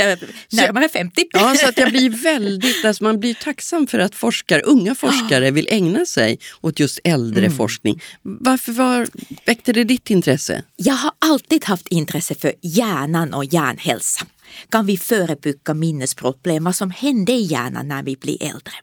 närmare 0.52 0.89
50. 0.89 1.26
Ja, 1.34 1.56
så 1.56 1.67
att 1.67 1.78
jag 1.78 1.91
blir 1.91 2.10
väldigt, 2.10 2.86
alltså 2.86 3.04
man 3.04 3.19
blir 3.19 3.34
tacksam 3.34 3.88
för 3.88 4.00
att 4.00 4.15
forskare, 4.15 4.62
unga 4.62 4.96
forskare 4.96 5.52
vill 5.52 5.67
ägna 5.69 6.06
sig 6.06 6.39
åt 6.62 6.80
just 6.80 7.00
äldreforskning. 7.04 8.02
Mm. 8.26 8.38
Varför 8.41 8.72
var, 8.72 9.08
väckte 9.46 9.74
det 9.74 9.84
ditt 9.84 10.10
intresse? 10.10 10.63
Jag 10.76 10.93
har 10.93 11.12
alltid 11.19 11.65
haft 11.65 11.88
intresse 11.88 12.36
för 12.36 12.54
hjärnan 12.62 13.34
och 13.34 13.46
hjärnhälsa 13.46 14.26
kan 14.70 14.86
vi 14.86 14.98
förebygga 14.98 15.74
minnesproblem, 15.74 16.63
vad 16.63 16.76
som 16.76 16.92
hände 16.92 17.32
i 17.32 17.42
hjärnan 17.42 17.88
när 17.88 18.04
vi 18.04 18.16
blir 18.16 18.44
äldre. 18.44 18.74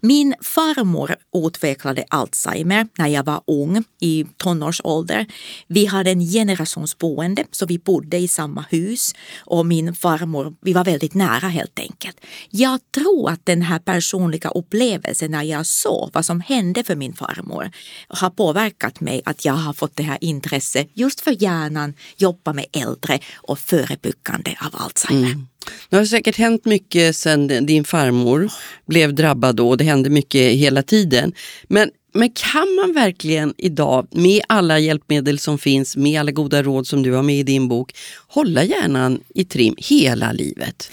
Min 0.00 0.34
farmor 0.42 1.16
utvecklade 1.46 2.04
Alzheimer 2.08 2.88
när 2.98 3.06
jag 3.06 3.24
var 3.24 3.42
ung, 3.46 3.84
i 4.00 4.26
tonårsålder. 4.36 5.26
Vi 5.66 5.86
hade 5.86 6.10
en 6.10 6.20
generationsboende, 6.20 7.44
så 7.50 7.66
vi 7.66 7.78
bodde 7.78 8.18
i 8.18 8.28
samma 8.28 8.64
hus 8.70 9.14
och 9.38 9.66
min 9.66 9.94
farmor, 9.94 10.54
vi 10.60 10.72
var 10.72 10.84
väldigt 10.84 11.14
nära 11.14 11.48
helt 11.48 11.78
enkelt. 11.78 12.16
Jag 12.50 12.80
tror 12.94 13.30
att 13.30 13.46
den 13.46 13.62
här 13.62 13.78
personliga 13.78 14.50
upplevelsen 14.50 15.30
när 15.30 15.42
jag 15.42 15.66
såg 15.66 16.10
vad 16.12 16.24
som 16.24 16.40
hände 16.40 16.84
för 16.84 16.96
min 16.96 17.12
farmor 17.12 17.70
har 18.08 18.30
påverkat 18.30 19.00
mig 19.00 19.22
att 19.24 19.44
jag 19.44 19.52
har 19.52 19.72
fått 19.72 19.96
det 19.96 20.02
här 20.02 20.18
intresset 20.20 20.90
just 20.94 21.20
för 21.20 21.42
hjärnan, 21.42 21.94
jobba 22.16 22.52
med 22.52 22.66
äldre 22.72 23.20
och 23.36 23.58
förebyggande 23.58 24.56
av 24.60 24.82
Alzheimer. 24.82 25.17
Mm. 25.24 25.46
Det 25.88 25.96
har 25.96 26.04
säkert 26.04 26.36
hänt 26.36 26.64
mycket 26.64 27.16
sedan 27.16 27.66
din 27.66 27.84
farmor 27.84 28.50
blev 28.86 29.14
drabbad 29.14 29.56
då 29.56 29.68
och 29.68 29.76
det 29.76 29.84
hände 29.84 30.10
mycket 30.10 30.52
hela 30.52 30.82
tiden. 30.82 31.32
Men, 31.68 31.90
men 32.14 32.30
kan 32.30 32.74
man 32.74 32.92
verkligen 32.92 33.54
idag 33.58 34.06
med 34.10 34.42
alla 34.48 34.78
hjälpmedel 34.78 35.38
som 35.38 35.58
finns, 35.58 35.96
med 35.96 36.20
alla 36.20 36.30
goda 36.30 36.62
råd 36.62 36.86
som 36.86 37.02
du 37.02 37.12
har 37.12 37.22
med 37.22 37.38
i 37.38 37.42
din 37.42 37.68
bok, 37.68 37.92
hålla 38.28 38.64
hjärnan 38.64 39.20
i 39.34 39.44
trim 39.44 39.74
hela 39.78 40.32
livet? 40.32 40.90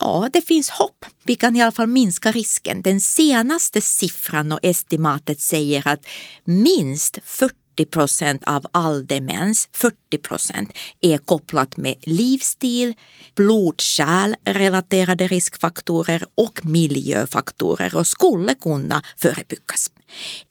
Ja, 0.00 0.30
det 0.32 0.42
finns 0.42 0.70
hopp. 0.70 1.04
Vi 1.24 1.34
kan 1.34 1.56
i 1.56 1.62
alla 1.62 1.72
fall 1.72 1.86
minska 1.86 2.32
risken. 2.32 2.82
Den 2.82 3.00
senaste 3.00 3.80
siffran 3.80 4.52
och 4.52 4.60
estimatet 4.62 5.40
säger 5.40 5.88
att 5.88 6.00
minst 6.44 7.18
40 7.24 7.54
40 7.78 7.84
procent 7.84 8.42
av 8.46 8.66
all 8.72 9.06
demens, 9.06 9.68
40 9.72 10.18
procent, 10.18 10.72
är 11.00 11.18
kopplat 11.18 11.76
med 11.76 11.94
livsstil, 12.02 12.94
blodkärlrelaterade 13.34 15.26
riskfaktorer 15.26 16.24
och 16.34 16.60
miljöfaktorer 16.64 17.96
och 17.96 18.06
skulle 18.06 18.54
kunna 18.54 19.02
förebyggas. 19.16 19.90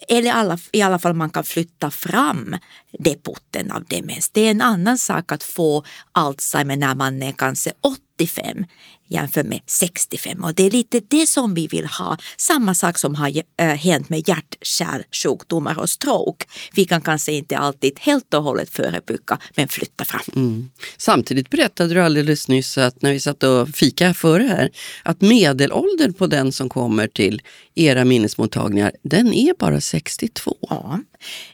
Eller 0.07 0.31
alla, 0.31 0.57
i 0.71 0.81
alla 0.81 0.99
fall 0.99 1.13
man 1.13 1.29
kan 1.29 1.43
flytta 1.43 1.91
fram 1.91 2.55
depotten 2.99 3.71
av 3.71 3.83
demens. 3.83 4.29
Det 4.29 4.41
är 4.41 4.51
en 4.51 4.61
annan 4.61 4.97
sak 4.97 5.31
att 5.31 5.43
få 5.43 5.83
Alzheimer 6.11 6.75
när 6.75 6.95
man 6.95 7.23
är 7.23 7.31
kanske 7.31 7.71
85 8.17 8.65
jämfört 9.07 9.45
med 9.45 9.59
65 9.65 10.43
och 10.43 10.53
det 10.53 10.63
är 10.63 10.71
lite 10.71 11.01
det 11.07 11.29
som 11.29 11.53
vi 11.53 11.67
vill 11.67 11.85
ha. 11.85 12.17
Samma 12.37 12.73
sak 12.73 12.97
som 12.97 13.15
har 13.15 13.31
äh, 13.57 13.67
hänt 13.67 14.09
med 14.09 14.27
hjärt-kärlsjukdomar 14.27 15.79
och 15.79 15.89
stroke. 15.89 16.45
Vi 16.73 16.85
kan 16.85 17.01
kanske 17.01 17.31
inte 17.31 17.57
alltid 17.57 17.99
helt 17.99 18.33
och 18.33 18.43
hållet 18.43 18.69
förebygga 18.69 19.37
men 19.55 19.67
flytta 19.67 20.05
fram. 20.05 20.21
Mm. 20.35 20.69
Samtidigt 20.97 21.49
berättade 21.49 21.93
du 21.93 22.01
alldeles 22.01 22.47
nyss 22.47 22.77
att 22.77 23.01
när 23.01 23.11
vi 23.11 23.19
satt 23.19 23.43
och 23.43 23.69
fika 23.69 24.13
före 24.13 24.43
här 24.43 24.69
att 25.03 25.21
medelåldern 25.21 26.13
på 26.13 26.27
den 26.27 26.51
som 26.51 26.69
kommer 26.69 27.07
till 27.07 27.41
era 27.75 28.05
minnesmottagningar 28.05 28.91
den 29.03 29.33
är 29.33 29.53
bara 29.59 29.81
62. 29.81 30.57
Ja. 30.61 30.99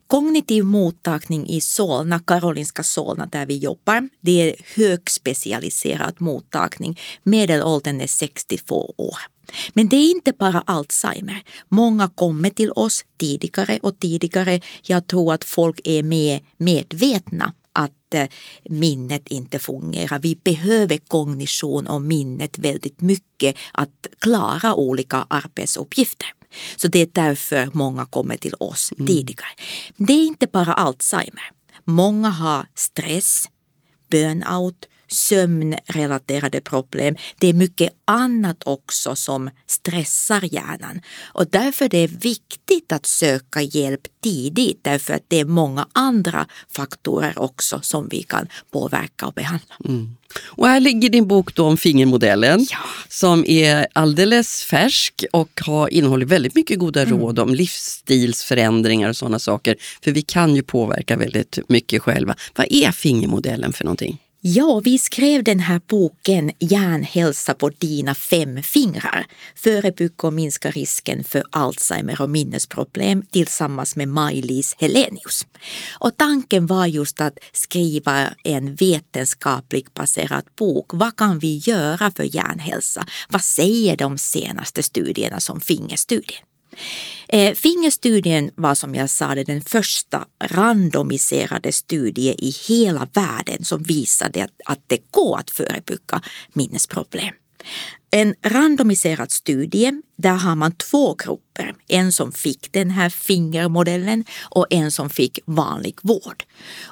Kognitiv 0.07 0.63
mottagning 0.63 1.47
i 1.47 1.61
Solna, 1.61 2.19
Karolinska 2.19 2.83
Solna 2.83 3.25
där 3.25 3.45
vi 3.45 3.57
jobbar, 3.57 4.09
det 4.21 4.49
är 4.49 4.55
högspecialiserad 4.75 6.15
mottagning. 6.17 6.99
Medelåldern 7.47 8.01
är 8.01 8.07
62 8.07 8.93
år. 8.97 9.17
Men 9.73 9.89
det 9.89 9.95
är 9.95 10.11
inte 10.11 10.33
bara 10.39 10.63
Alzheimer. 10.65 11.43
Många 11.69 12.09
kommer 12.09 12.49
till 12.49 12.71
oss 12.71 13.05
tidigare 13.19 13.79
och 13.83 13.99
tidigare. 13.99 14.61
Jag 14.83 15.07
tror 15.07 15.33
att 15.33 15.43
folk 15.43 15.81
är 15.83 16.03
mer 16.03 16.41
medvetna 16.57 17.53
att 17.73 18.13
eh, 18.13 18.27
minnet 18.69 19.27
inte 19.27 19.59
fungerar. 19.59 20.19
Vi 20.19 20.35
behöver 20.43 20.97
kognition 20.97 21.87
och 21.87 22.01
minnet 22.01 22.57
väldigt 22.57 23.01
mycket 23.01 23.55
att 23.71 24.07
klara 24.19 24.75
olika 24.75 25.25
arbetsuppgifter. 25.29 26.27
Så 26.75 26.87
det 26.87 26.99
är 26.99 27.09
därför 27.11 27.69
många 27.73 28.05
kommer 28.05 28.37
till 28.37 28.53
oss 28.59 28.93
tidigare. 29.07 29.49
Det 29.97 30.13
är 30.13 30.27
inte 30.27 30.47
bara 30.47 30.73
Alzheimer. 30.73 31.51
Många 31.85 32.29
har 32.29 32.65
stress, 32.75 33.49
burnout, 34.09 34.87
sömnrelaterade 35.13 36.61
problem. 36.61 37.15
Det 37.39 37.47
är 37.47 37.53
mycket 37.53 37.93
annat 38.05 38.57
också 38.65 39.15
som 39.15 39.49
stressar 39.67 40.53
hjärnan 40.53 41.01
och 41.23 41.47
därför 41.49 41.85
är 41.85 41.89
det 41.89 42.07
viktigt 42.07 42.91
att 42.91 43.05
söka 43.05 43.61
hjälp 43.61 44.01
tidigt 44.23 44.79
därför 44.81 45.13
att 45.13 45.23
det 45.27 45.39
är 45.39 45.45
många 45.45 45.87
andra 45.93 46.47
faktorer 46.71 47.39
också 47.39 47.79
som 47.81 48.07
vi 48.11 48.23
kan 48.23 48.47
påverka 48.71 49.25
och 49.25 49.33
behandla. 49.33 49.75
Mm. 49.85 50.15
Och 50.45 50.67
här 50.67 50.79
ligger 50.79 51.09
din 51.09 51.27
bok 51.27 51.55
då 51.55 51.65
om 51.67 51.77
fingermodellen 51.77 52.67
Ja. 52.71 52.77
som 53.09 53.45
är 53.47 53.87
alldeles 53.93 54.63
färsk 54.63 55.25
och 55.33 55.61
har 55.65 55.93
innehåller 55.93 56.25
väldigt 56.25 56.55
mycket 56.55 56.79
goda 56.79 57.01
Mm. 57.01 57.19
råd 57.19 57.39
om 57.39 57.53
livsstilsförändringar 57.55 59.09
och 59.09 59.17
sådana 59.17 59.39
saker. 59.39 59.75
För 60.03 60.11
vi 60.11 60.21
kan 60.21 60.55
ju 60.55 60.63
påverka 60.63 61.17
väldigt 61.17 61.59
mycket 61.67 62.01
själva. 62.01 62.35
Vad 62.55 62.67
är 62.69 62.91
fingermodellen 62.91 63.73
för 63.73 63.83
någonting? 63.85 64.17
Ja, 64.45 64.81
vi 64.83 64.97
skrev 64.97 65.43
den 65.43 65.59
här 65.59 65.81
boken 65.87 66.51
Hjärnhälsa 66.59 67.53
på 67.53 67.69
dina 67.69 68.15
fem 68.15 68.63
fingrar. 68.63 69.25
Förebygga 69.55 70.27
och 70.27 70.33
minska 70.33 70.71
risken 70.71 71.23
för 71.23 71.43
Alzheimer 71.51 72.21
och 72.21 72.29
minnesproblem 72.29 73.21
tillsammans 73.31 73.95
med 73.95 74.07
Maj-Lis 74.07 74.75
Helenius. 74.79 75.47
Och 75.99 76.17
tanken 76.17 76.67
var 76.67 76.85
just 76.85 77.21
att 77.21 77.37
skriva 77.51 78.33
en 78.43 78.75
vetenskapligt 78.75 79.93
baserad 79.93 80.43
bok. 80.55 80.85
Vad 80.93 81.15
kan 81.15 81.39
vi 81.39 81.57
göra 81.57 82.11
för 82.11 82.35
hjärnhälsa? 82.35 83.05
Vad 83.29 83.43
säger 83.43 83.97
de 83.97 84.17
senaste 84.17 84.83
studierna 84.83 85.39
som 85.39 85.61
fingerstudien? 85.61 86.43
Eh, 87.27 87.53
fingerstudien 87.53 88.51
var 88.55 88.75
som 88.75 88.95
jag 88.95 89.09
sa 89.09 89.35
den 89.35 89.61
första 89.61 90.25
randomiserade 90.43 91.71
studie 91.71 92.35
i 92.37 92.53
hela 92.67 93.07
världen 93.13 93.63
som 93.63 93.83
visade 93.83 94.43
att, 94.43 94.61
att 94.65 94.79
det 94.87 95.11
går 95.11 95.37
att 95.37 95.51
förebygga 95.51 96.21
minnesproblem. 96.53 97.33
En 98.15 98.35
randomiserad 98.41 99.31
studie, 99.31 100.01
där 100.15 100.33
har 100.33 100.55
man 100.55 100.71
två 100.71 101.15
grupper. 101.15 101.75
En 101.87 102.11
som 102.11 102.31
fick 102.31 102.71
den 102.71 102.89
här 102.89 103.09
fingermodellen 103.09 104.25
och 104.41 104.67
en 104.69 104.91
som 104.91 105.09
fick 105.09 105.39
vanlig 105.45 105.95
vård. 106.01 106.43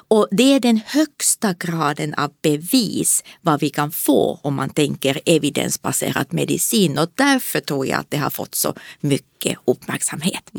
Och 0.08 0.28
det 0.30 0.54
är 0.54 0.60
den 0.60 0.80
högsta 0.86 1.52
graden 1.52 2.14
av 2.14 2.30
bevis 2.42 3.24
vad 3.40 3.60
vi 3.60 3.70
kan 3.70 3.90
få 3.90 4.40
om 4.42 4.54
man 4.54 4.70
tänker 4.70 5.20
evidensbaserad 5.26 6.26
medicin 6.32 6.98
och 6.98 7.08
därför 7.14 7.60
tror 7.60 7.86
jag 7.86 8.00
att 8.00 8.10
det 8.10 8.16
har 8.16 8.30
fått 8.30 8.54
så 8.54 8.74
mycket 9.00 9.58
uppmärksamhet. 9.64 10.50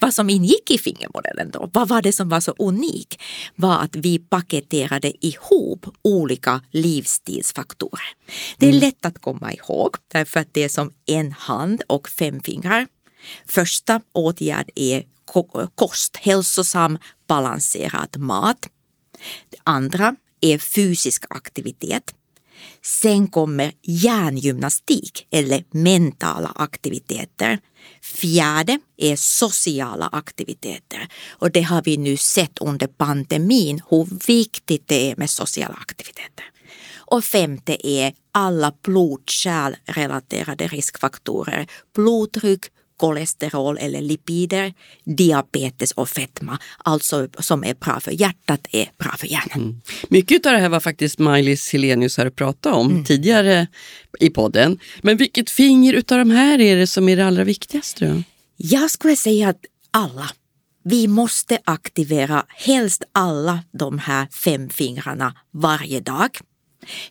Vad 0.00 0.14
som 0.14 0.30
ingick 0.30 0.70
i 0.70 0.78
fingermodellen 0.78 1.50
då, 1.50 1.70
vad 1.72 1.88
var 1.88 2.02
det 2.02 2.12
som 2.12 2.28
var 2.28 2.40
så 2.40 2.54
unikt? 2.58 3.20
Var 3.56 3.78
att 3.78 3.96
vi 3.96 4.18
paketerade 4.18 5.26
ihop 5.26 5.86
olika 6.02 6.60
livsstilsfaktorer. 6.70 8.06
Det 8.58 8.68
är 8.68 8.72
lätt 8.72 9.06
att 9.06 9.20
komma 9.20 9.52
ihåg 9.52 9.96
därför 10.08 10.40
att 10.40 10.54
det 10.54 10.64
är 10.64 10.68
som 10.68 10.92
en 11.06 11.32
hand 11.32 11.82
och 11.86 12.08
fem 12.08 12.40
fingrar. 12.40 12.86
Första 13.46 14.00
åtgärd 14.12 14.70
är 14.74 15.04
kost, 15.74 16.16
hälsosam 16.16 16.98
balanserad 17.26 18.16
mat. 18.18 18.68
Det 19.50 19.58
andra 19.64 20.16
är 20.40 20.58
fysisk 20.58 21.24
aktivitet. 21.30 22.14
Sen 22.82 23.28
kommer 23.28 23.72
hjärngymnastik 23.82 25.26
eller 25.30 25.64
mentala 25.70 26.52
aktiviteter. 26.54 27.58
Fjärde 28.02 28.80
är 28.96 29.16
sociala 29.16 30.08
aktiviteter 30.12 31.08
och 31.30 31.50
det 31.50 31.62
har 31.62 31.82
vi 31.82 31.96
nu 31.96 32.16
sett 32.16 32.58
under 32.58 32.86
pandemin 32.86 33.82
hur 33.90 34.26
viktigt 34.26 34.88
det 34.88 35.10
är 35.10 35.16
med 35.16 35.30
sociala 35.30 35.74
aktiviteter. 35.74 36.51
Och 37.12 37.24
femte 37.24 37.88
är 37.88 38.12
alla 38.32 38.72
blodkärlrelaterade 38.82 40.66
riskfaktorer, 40.66 41.66
blodtryck, 41.94 42.60
kolesterol 42.96 43.78
eller 43.78 44.00
lipider, 44.00 44.74
diabetes 45.04 45.92
och 45.92 46.08
fetma. 46.08 46.58
Alltså 46.78 47.28
som 47.38 47.64
är 47.64 47.74
bra 47.74 48.00
för 48.00 48.10
hjärtat 48.10 48.66
är 48.70 48.90
bra 48.98 49.10
för 49.18 49.26
hjärnan. 49.26 49.80
Mycket 50.08 50.46
av 50.46 50.52
det 50.52 50.58
här 50.58 50.68
var 50.68 50.80
faktiskt 50.80 51.18
Maj-Lis 51.18 51.72
Helenius 51.72 52.16
här 52.16 52.30
pratade 52.30 52.74
om 52.76 52.90
Mm. 52.90 53.04
tidigare 53.04 53.66
i 54.20 54.30
podden. 54.30 54.78
Men 55.02 55.16
vilket 55.16 55.50
finger 55.50 55.92
utav 55.94 56.18
de 56.18 56.30
här 56.30 56.60
är 56.60 56.76
det 56.76 56.86
som 56.86 57.08
är 57.08 57.16
det 57.16 57.26
allra 57.26 57.44
viktigaste? 57.44 58.06
Då? 58.06 58.22
Jag 58.56 58.90
skulle 58.90 59.16
säga 59.16 59.48
att 59.48 59.64
alla. 59.90 60.30
Vi 60.84 61.08
måste 61.08 61.58
aktivera 61.64 62.44
helst 62.48 63.02
alla 63.12 63.58
de 63.72 63.98
här 63.98 64.26
fem 64.32 64.70
fingrarna 64.70 65.34
varje 65.52 66.00
dag. 66.00 66.30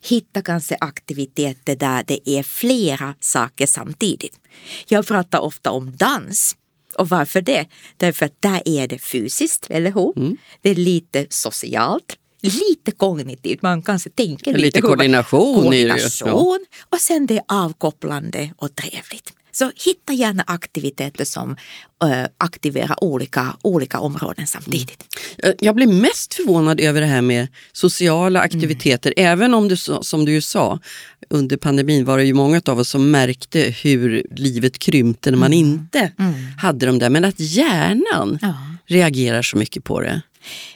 Hitta 0.01 0.41
kanske 0.41 0.77
aktiviteter 0.81 1.75
där 1.75 2.03
det 2.07 2.29
är 2.29 2.43
flera 2.43 3.15
saker 3.19 3.65
samtidigt. 3.67 4.39
Jag 4.87 5.07
pratar 5.07 5.39
ofta 5.39 5.71
om 5.71 5.95
dans. 5.95 6.55
Och 6.97 7.09
varför 7.09 7.41
det? 7.41 7.65
Därför 7.97 8.25
att 8.25 8.41
där 8.41 8.61
är 8.65 8.87
det 8.87 8.99
fysiskt, 8.99 9.67
eller 9.69 9.91
hur? 9.91 10.37
Det 10.61 10.69
är 10.69 10.75
lite 10.75 11.25
socialt, 11.29 12.17
lite 12.41 12.91
kognitivt. 12.91 13.61
Man 13.61 13.81
kanske 13.81 14.09
tänker 14.09 14.57
Lite 14.57 14.79
hur 14.79 14.83
man- 14.83 14.97
koordination 14.97 15.65
är 15.65 15.71
det 15.71 15.77
ju, 15.77 15.87
ja. 15.87 16.09
Koordination 16.25 16.65
och 16.89 16.97
sen 17.01 17.25
det 17.27 17.37
är 17.37 17.43
avkopplande 17.47 18.53
och 18.57 18.75
trevligt. 18.75 19.33
Så 19.51 19.71
hitta 19.85 20.13
gärna 20.13 20.43
aktiviteter 20.47 21.25
som 21.25 21.55
eh, 22.03 22.25
aktiverar 22.37 23.03
olika, 23.03 23.55
olika 23.61 23.99
områden 23.99 24.47
samtidigt. 24.47 25.03
Jag- 25.37 25.55
Jag 25.59 25.75
blir 25.75 25.87
mest 25.87 26.33
förvånad 26.33 26.79
över 26.79 27.01
det 27.01 27.07
här 27.07 27.21
med 27.21 27.47
sociala 27.71 28.39
aktiviteter. 28.39 29.13
Även 29.17 29.53
om 29.53 29.77
så- 29.77 30.03
som 30.03 30.25
du 30.25 30.31
ju 30.31 30.41
sa, 30.41 30.79
under 31.29 31.57
pandemin 31.57 32.05
var 32.05 32.17
det 32.17 32.23
ju 32.23 32.33
många 32.33 32.61
av 32.65 32.79
oss 32.79 32.89
som 32.89 33.11
märkte 33.11 33.59
hur 33.83 34.25
livet 34.35 34.79
krympte 34.79 35.31
när 35.31 35.37
man 35.37 35.53
inte 35.53 36.11
hade 36.57 36.85
de 36.85 36.99
där. 36.99 37.09
Men 37.09 37.25
att 37.25 37.39
hjärnan 37.39 38.39
Ja. 38.41 38.53
reagerar 38.87 39.41
så 39.41 39.57
mycket 39.57 39.83
på 39.83 40.01
det. 40.01 40.21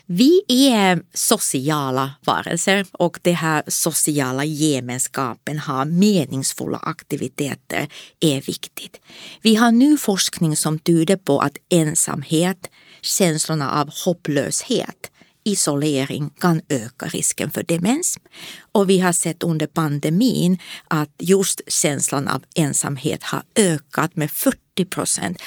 Vi 0.05 0.41
är 0.47 1.01
sociala 1.13 2.13
varelser 2.25 2.85
och 2.91 3.19
det 3.21 3.31
här 3.31 3.63
sociala 3.67 4.45
gemenskapen 4.45 5.59
har 5.59 5.85
meningsfulla 5.85 6.77
aktiviteter 6.77 7.87
är 8.19 8.41
viktigt. 8.41 9.01
Vi 9.41 9.55
har 9.55 9.71
nu 9.71 9.97
forskning 9.97 10.55
som 10.55 10.79
tyder 10.79 11.15
på 11.15 11.39
att 11.39 11.57
ensamhet, 11.69 12.69
känslorna 13.01 13.71
av 13.71 13.89
hopplöshet, 14.05 15.11
isolering 15.45 16.29
kan 16.29 16.61
öka 16.69 17.05
risken 17.05 17.51
för 17.51 17.63
demens. 17.63 18.19
Och 18.71 18.89
vi 18.89 18.99
har 18.99 19.13
sett 19.13 19.43
under 19.43 19.67
pandemin 19.67 20.57
att 20.87 21.09
just 21.19 21.61
känslan 21.67 22.27
av 22.27 22.43
ensamhet 22.55 23.23
har 23.23 23.43
ökat 23.55 24.15
med 24.15 24.31
40 24.31 24.85
procent, 24.85 25.41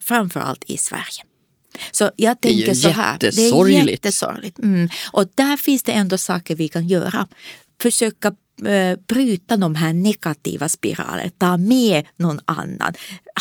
framförallt 0.00 0.64
i 0.66 0.78
Sverige. 0.78 1.24
Så 1.90 2.10
jag 2.16 2.36
är 2.42 2.50
ju 2.50 2.56
tänker 2.56 2.74
så 2.74 2.88
här. 2.88 3.18
Det 3.20 3.26
är 3.26 3.88
jättesorgligt. 3.88 4.58
Mm. 4.58 4.88
Och 5.12 5.26
där 5.34 5.56
finns 5.56 5.82
det 5.82 5.92
ändå 5.92 6.18
saker 6.18 6.54
vi 6.56 6.68
kan 6.68 6.88
göra. 6.88 7.28
Försöka 7.82 8.28
eh, 8.66 8.98
bryta 9.08 9.56
de 9.56 9.74
här 9.74 9.92
negativa 9.92 10.68
spiralerna, 10.68 11.30
ta 11.38 11.56
med 11.56 12.06
någon 12.16 12.40
annan, 12.44 12.94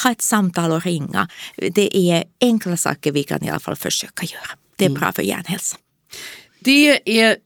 ha 0.04 0.12
ett 0.12 0.22
samtal 0.22 0.72
och 0.72 0.84
ringa. 0.86 1.28
Det 1.72 1.98
är 1.98 2.24
enkla 2.42 2.78
saker 2.78 3.12
vi 3.12 3.24
kan 3.24 3.44
i 3.44 3.50
alla 3.50 3.60
fall 3.60 3.76
försöka 3.76 4.26
göra. 4.26 4.50
Det 4.76 4.86
är 4.86 4.90
Mm. 4.90 5.00
bra 5.00 5.12
för 5.12 5.24
hjärnhälsa. 5.24 5.78
Det 6.60 7.00
är 7.22 7.38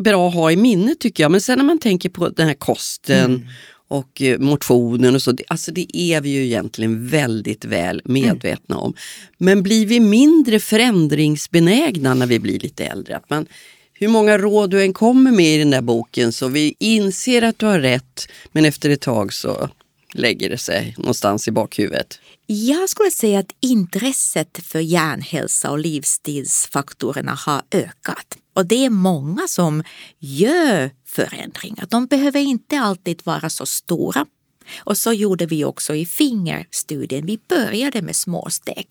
bra 0.00 0.28
att 0.28 0.34
ha 0.34 0.50
i 0.52 0.56
minnet 0.56 1.00
tycker 1.00 1.24
jag. 1.24 1.30
Men 1.30 1.40
sen 1.40 1.58
när 1.58 1.64
man 1.64 1.78
tänker 1.78 2.08
på 2.08 2.28
den 2.28 2.46
här 2.46 2.54
kosten 2.54 3.48
och 3.90 4.22
eh, 4.22 4.38
motionen 4.38 5.14
och 5.14 5.22
så. 5.22 5.32
Det, 5.32 5.44
alltså 5.48 5.72
det 5.72 5.96
är 5.96 6.20
vi 6.20 6.30
ju 6.30 6.44
egentligen 6.44 7.08
väldigt 7.08 7.64
väl 7.64 8.02
medvetna 8.04 8.78
om. 8.78 8.94
Men 9.38 9.62
blir 9.62 9.86
vi 9.86 10.00
mindre 10.00 10.60
förändringsbenägna 10.60 12.14
när 12.14 12.26
vi 12.26 12.38
blir 12.38 12.58
lite 12.58 12.84
äldre? 12.84 13.16
Att 13.16 13.30
man, 13.30 13.46
hur 13.92 14.08
många 14.08 14.38
råd 14.38 14.70
du 14.70 14.82
än 14.82 14.92
kommer 14.92 15.30
med 15.30 15.54
i 15.54 15.58
den 15.58 15.70
där 15.70 15.80
boken 15.80 16.32
så 16.32 16.48
vi 16.48 16.74
inser 16.78 17.42
att 17.42 17.58
du 17.58 17.66
har 17.66 17.80
rätt 17.80 18.28
men 18.52 18.64
efter 18.64 18.90
ett 18.90 19.00
tag 19.00 19.32
så 19.32 19.68
lägger 20.14 20.50
det 20.50 20.58
sig 20.58 20.94
någonstans 20.98 21.48
i 21.48 21.50
bakhuvudet. 21.50 22.20
Jag 22.46 22.88
skulle 22.88 23.10
säga 23.10 23.38
att 23.38 23.52
intresset 23.60 24.60
för 24.62 24.80
hjärnhälsa 24.80 25.70
och 25.70 25.78
livsstilsfaktorerna 25.78 27.38
har 27.46 27.62
ökat. 27.70 28.38
Och 28.60 28.66
det 28.66 28.84
är 28.84 28.90
många 28.90 29.48
som 29.48 29.82
gör 30.18 30.90
förändringar. 31.06 31.86
De 31.90 32.06
behöver 32.06 32.40
inte 32.40 32.80
alltid 32.80 33.22
vara 33.24 33.50
så 33.50 33.66
stora. 33.66 34.26
Och 34.78 34.96
så 34.96 35.12
gjorde 35.12 35.46
vi 35.46 35.64
också 35.64 35.94
i 35.94 36.06
fingerstudien. 36.06 37.26
Vi 37.26 37.38
började 37.48 38.02
med 38.02 38.16
små 38.16 38.50
steg. 38.50 38.86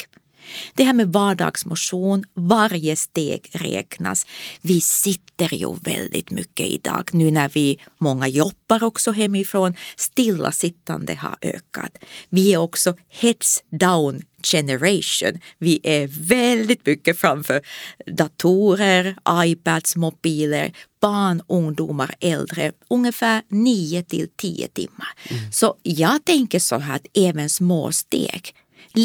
Det 0.73 0.83
här 0.83 0.93
med 0.93 1.13
vardagsmotion, 1.13 2.23
varje 2.33 2.95
steg 2.95 3.49
räknas. 3.51 4.25
Vi 4.61 4.81
sitter 4.81 5.53
ju 5.53 5.75
väldigt 5.81 6.31
mycket 6.31 6.67
idag 6.67 7.09
nu 7.11 7.31
när 7.31 7.49
vi 7.49 7.79
många 7.97 8.27
jobbar 8.27 8.83
också 8.83 9.11
hemifrån. 9.11 9.75
Stillasittande 9.95 11.15
har 11.15 11.37
ökat. 11.41 11.97
Vi 12.29 12.53
är 12.53 12.57
också 12.57 12.95
heads 13.09 13.63
down 13.71 14.21
generation. 14.43 15.39
Vi 15.57 15.79
är 15.83 16.07
väldigt 16.07 16.85
mycket 16.85 17.19
framför 17.19 17.61
datorer, 18.07 19.15
iPads, 19.31 19.95
mobiler, 19.95 20.73
barn, 21.01 21.41
ungdomar, 21.47 22.15
äldre, 22.19 22.71
ungefär 22.89 23.43
9 23.49 24.03
till 24.03 24.27
10 24.37 24.67
timmar. 24.67 25.13
Mm. 25.29 25.51
Så 25.51 25.75
jag 25.83 26.25
tänker 26.25 26.59
så 26.59 26.77
här 26.77 26.95
att 26.95 27.05
även 27.13 27.49
små 27.49 27.91
steg 27.91 28.53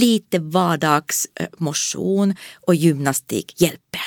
lite 0.00 0.38
vardagsmotion 0.38 2.34
och 2.66 2.74
gymnastik 2.74 3.60
hjälper. 3.60 4.00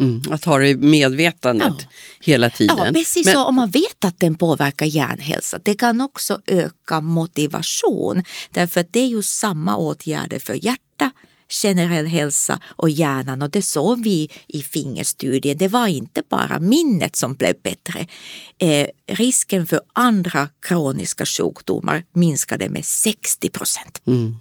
Mm, 0.00 0.22
att 0.30 0.44
ha 0.44 0.58
det 0.58 0.68
i 0.68 0.76
medvetandet 0.76 1.74
ja. 1.78 1.86
hela 2.20 2.50
tiden. 2.50 2.76
Ja, 2.78 2.92
precis 2.92 3.26
Men... 3.26 3.34
så. 3.34 3.44
Om 3.44 3.54
man 3.54 3.70
vet 3.70 4.04
att 4.04 4.20
den 4.20 4.34
påverkar 4.34 4.86
hjärnhälsa, 4.86 5.58
det 5.62 5.74
kan 5.74 6.00
också 6.00 6.40
öka 6.46 7.00
motivation. 7.00 8.22
Därför 8.50 8.80
att 8.80 8.92
det 8.92 9.00
är 9.00 9.06
ju 9.06 9.22
samma 9.22 9.76
åtgärder 9.76 10.38
för 10.38 10.64
hjärta, 10.64 11.10
generell 11.48 12.06
hälsa 12.06 12.60
och 12.66 12.90
hjärnan 12.90 13.42
och 13.42 13.50
det 13.50 13.62
såg 13.62 14.02
vi 14.02 14.30
i 14.46 14.62
fingerstudien. 14.62 15.58
Det 15.58 15.68
var 15.68 15.86
inte 15.86 16.22
bara 16.28 16.58
minnet 16.58 17.16
som 17.16 17.34
blev 17.34 17.54
bättre. 17.62 18.06
Eh, 18.58 18.86
risken 19.06 19.66
för 19.66 19.80
andra 19.92 20.48
kroniska 20.60 21.26
sjukdomar 21.26 22.04
minskade 22.12 22.68
med 22.68 22.84
60 22.84 23.50
procent. 23.50 24.02
Mm. 24.06 24.36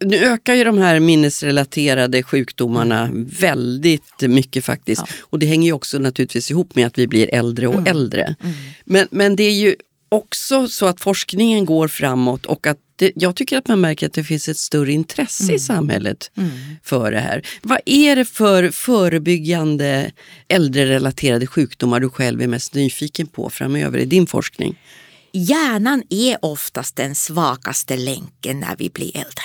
Nu 0.00 0.16
ökar 0.16 0.54
ju 0.54 0.64
de 0.64 0.78
här 0.78 1.00
minnesrelaterade 1.00 2.22
sjukdomarna 2.22 3.10
väldigt 3.40 4.20
mycket 4.20 4.64
faktiskt. 4.64 5.02
Ja. 5.06 5.14
Och 5.20 5.38
det 5.38 5.46
hänger 5.46 5.66
ju 5.66 5.72
också 5.72 5.98
naturligtvis 5.98 6.50
ihop 6.50 6.74
med 6.74 6.86
att 6.86 6.98
vi 6.98 7.06
blir 7.06 7.34
äldre 7.34 7.66
och 7.66 7.74
mm. 7.74 7.86
äldre. 7.86 8.34
Mm. 8.40 8.54
Men, 8.84 9.08
men 9.10 9.36
det 9.36 9.42
är 9.42 9.54
ju 9.54 9.76
också 10.08 10.68
så 10.68 10.86
att 10.86 11.00
forskningen 11.00 11.64
går 11.64 11.88
framåt 11.88 12.46
och 12.46 12.66
att 12.66 12.78
det, 12.96 13.12
jag 13.14 13.36
tycker 13.36 13.58
att 13.58 13.68
man 13.68 13.80
märker 13.80 14.06
att 14.06 14.12
det 14.12 14.24
finns 14.24 14.48
ett 14.48 14.56
större 14.56 14.92
intresse 14.92 15.42
mm. 15.42 15.56
i 15.56 15.58
samhället 15.58 16.30
mm. 16.36 16.50
för 16.82 17.12
det 17.12 17.20
här. 17.20 17.46
Vad 17.62 17.78
är 17.86 18.16
det 18.16 18.24
för 18.24 18.70
förebyggande 18.70 20.12
äldrerelaterade 20.48 21.46
sjukdomar 21.46 22.00
du 22.00 22.10
själv 22.10 22.42
är 22.42 22.46
mest 22.46 22.74
nyfiken 22.74 23.26
på 23.26 23.50
framöver 23.50 23.98
i 23.98 24.04
din 24.04 24.26
forskning? 24.26 24.78
Hjärnan 25.32 26.02
är 26.10 26.38
oftast 26.42 26.96
den 26.96 27.14
svagaste 27.14 27.96
länken 27.96 28.60
när 28.60 28.76
vi 28.78 28.90
blir 28.90 29.16
äldre. 29.16 29.44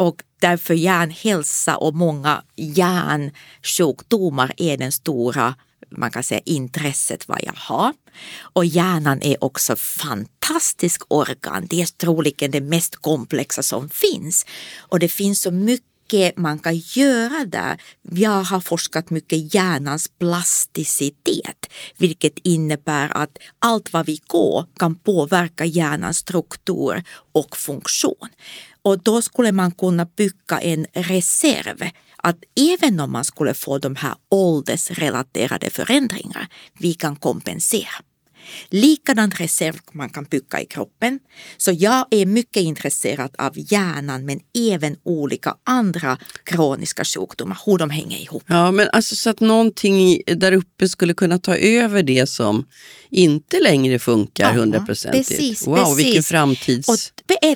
Och 0.00 0.22
därför 0.40 0.74
hjärnhälsa 0.74 1.76
och 1.76 1.94
många 1.94 2.42
hjärnsjukdomar 2.56 4.52
är 4.56 4.76
den 4.76 4.92
stora 4.92 5.54
man 5.90 6.10
kan 6.10 6.22
säga 6.22 6.40
intresset 6.44 7.28
vad 7.28 7.40
jag 7.42 7.54
har. 7.56 7.92
Och 8.40 8.64
hjärnan 8.64 9.22
är 9.22 9.44
också 9.44 9.76
fantastisk 9.76 11.02
organ. 11.08 11.66
Det 11.70 11.82
är 11.82 11.86
troligen 11.86 12.50
det 12.50 12.60
mest 12.60 12.96
komplexa 12.96 13.62
som 13.62 13.88
finns. 13.88 14.46
Och 14.78 14.98
det 14.98 15.08
finns 15.08 15.42
så 15.42 15.50
mycket 15.50 16.36
man 16.36 16.58
kan 16.58 16.76
göra 16.76 17.44
där. 17.44 17.82
Jag 18.10 18.42
har 18.42 18.60
forskat 18.60 19.10
mycket 19.10 19.32
i 19.32 19.48
hjärnans 19.52 20.08
plasticitet, 20.18 21.66
vilket 21.96 22.38
innebär 22.38 23.16
att 23.16 23.38
allt 23.58 23.92
vad 23.92 24.06
vi 24.06 24.20
går 24.26 24.66
kan 24.78 24.94
påverka 24.94 25.64
hjärnans 25.64 26.18
struktur 26.18 27.02
och 27.32 27.56
funktion. 27.56 28.28
Och 28.82 29.02
då 29.02 29.22
skulle 29.22 29.52
man 29.52 29.70
kunna 29.70 30.04
bygga 30.04 30.60
en 30.60 30.86
reserv 30.92 31.90
att 32.16 32.36
även 32.56 33.00
om 33.00 33.12
man 33.12 33.24
skulle 33.24 33.54
få 33.54 33.78
de 33.78 33.96
här 33.96 34.14
åldersrelaterade 34.28 35.70
förändringar, 35.70 36.48
vi 36.78 36.94
kan 36.94 37.16
kompensera. 37.16 38.04
Likadant 38.68 39.40
reserv 39.40 39.78
man 39.92 40.10
kan 40.10 40.24
bygga 40.24 40.60
i 40.60 40.66
kroppen. 40.66 41.18
Så 41.56 41.72
jag 41.72 42.06
är 42.10 42.26
mycket 42.26 42.62
intresserad 42.62 43.34
av 43.38 43.52
hjärnan 43.54 44.24
men 44.26 44.40
även 44.72 44.96
olika 45.02 45.54
andra 45.64 46.18
kroniska 46.44 47.04
sjukdomar, 47.04 47.58
hur 47.66 47.78
de 47.78 47.90
hänger 47.90 48.18
ihop. 48.18 48.42
Ja, 48.46 48.70
men 48.70 48.88
alltså 48.92 49.16
så 49.16 49.30
att 49.30 49.40
någonting 49.40 50.22
där 50.26 50.52
uppe 50.52 50.88
skulle 50.88 51.14
kunna 51.14 51.38
ta 51.38 51.56
över 51.56 52.02
det 52.02 52.26
som 52.26 52.66
inte 53.10 53.60
längre 53.60 53.98
funkar 53.98 54.52
hundraprocentigt. 54.52 55.66
Wow, 55.66 55.76
precis. 55.76 56.06
vilken 56.06 56.22
framtids... 56.22 56.88
Och 56.88 56.96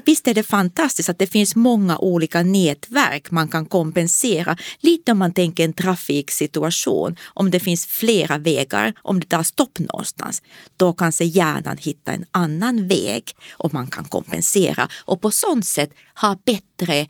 visst 0.04 0.28
är 0.28 0.34
det 0.34 0.42
fantastiskt 0.42 1.08
att 1.08 1.18
det 1.18 1.26
finns 1.26 1.56
många 1.56 1.98
olika 1.98 2.42
nätverk 2.42 3.30
man 3.30 3.48
kan 3.48 3.66
kompensera. 3.66 4.56
Lite 4.80 5.12
om 5.12 5.18
man 5.18 5.32
tänker 5.32 5.64
en 5.64 5.72
trafiksituation, 5.72 7.16
om 7.24 7.50
det 7.50 7.60
finns 7.60 7.86
flera 7.86 8.38
vägar, 8.38 8.92
om 9.02 9.20
det 9.20 9.26
tar 9.26 9.42
stopp 9.42 9.78
någonstans 9.78 10.42
då 10.84 10.92
kanske 10.92 11.24
hjärnan 11.24 11.76
hittar 11.76 12.12
en 12.12 12.24
annan 12.30 12.88
väg 12.88 13.24
och 13.52 13.74
man 13.74 13.86
kan 13.86 14.04
kompensera 14.04 14.88
och 15.04 15.20
på 15.20 15.30
sånt 15.30 15.66
sätt 15.66 15.90
ha 16.14 16.36
bättre 16.44 17.06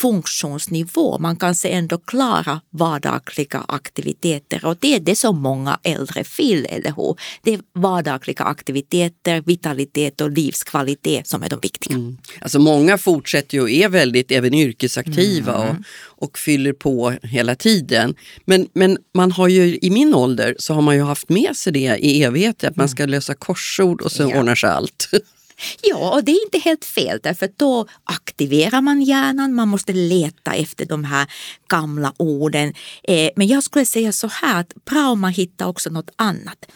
funktionsnivå. 0.00 1.18
Man 1.18 1.36
kan 1.36 1.54
se 1.54 1.72
ändå 1.72 1.98
klara 1.98 2.60
vardagliga 2.70 3.64
aktiviteter 3.68 4.64
och 4.64 4.76
det 4.80 4.94
är 4.94 5.00
det 5.00 5.16
som 5.16 5.40
många 5.40 5.78
äldre 5.82 6.24
vill, 6.38 6.66
eller 6.70 6.92
hur? 6.96 7.16
Det 7.42 7.54
är 7.54 7.60
vardagliga 7.74 8.44
aktiviteter, 8.44 9.42
vitalitet 9.46 10.20
och 10.20 10.30
livskvalitet 10.30 11.28
som 11.28 11.42
är 11.42 11.48
de 11.48 11.58
viktiga. 11.62 11.94
Mm. 11.94 12.16
Alltså 12.40 12.58
många 12.58 12.98
fortsätter 12.98 13.54
ju 13.54 13.62
och 13.62 13.70
är 13.70 13.88
väldigt 13.88 14.32
även 14.32 14.54
yrkesaktiva 14.54 15.54
mm. 15.64 15.76
och, 15.76 16.24
och 16.24 16.38
fyller 16.38 16.72
på 16.72 17.14
hela 17.22 17.54
tiden. 17.54 18.14
Men, 18.44 18.68
men 18.72 18.98
man 19.14 19.32
har 19.32 19.48
ju 19.48 19.78
i 19.82 19.90
min 19.90 20.14
ålder 20.14 20.56
så 20.58 20.74
har 20.74 20.82
man 20.82 20.96
ju 20.96 21.02
haft 21.02 21.28
med 21.28 21.56
sig 21.56 21.72
det 21.72 21.98
i 22.00 22.22
evigheter 22.22 22.68
att 22.68 22.76
man 22.76 22.88
ska 22.88 23.06
lösa 23.06 23.34
korsord 23.34 24.00
och 24.02 24.12
så 24.12 24.22
ja. 24.22 24.38
ordnar 24.38 24.54
sig 24.54 24.70
allt. 24.70 25.10
Ja, 25.82 26.14
och 26.14 26.24
det 26.24 26.32
är 26.32 26.44
inte 26.44 26.58
helt 26.58 26.84
fel 26.84 27.20
därför 27.22 27.50
då 27.56 27.86
aktiverar 28.04 28.80
man 28.80 29.02
hjärnan. 29.02 29.54
Man 29.54 29.68
måste 29.68 29.92
leta 29.92 30.54
efter 30.54 30.84
de 30.84 31.04
här 31.04 31.26
gamla 31.68 32.12
orden. 32.16 32.74
Eh, 33.02 33.30
men 33.36 33.46
jag 33.46 33.62
skulle 33.62 33.86
säga 33.86 34.12
så 34.12 34.26
här 34.26 34.60
att 34.60 34.84
bra 34.84 35.08
om 35.08 35.20
man 35.20 35.32
hittar 35.32 35.66
också 35.66 35.90
något 35.90 36.10
annat. 36.16 36.66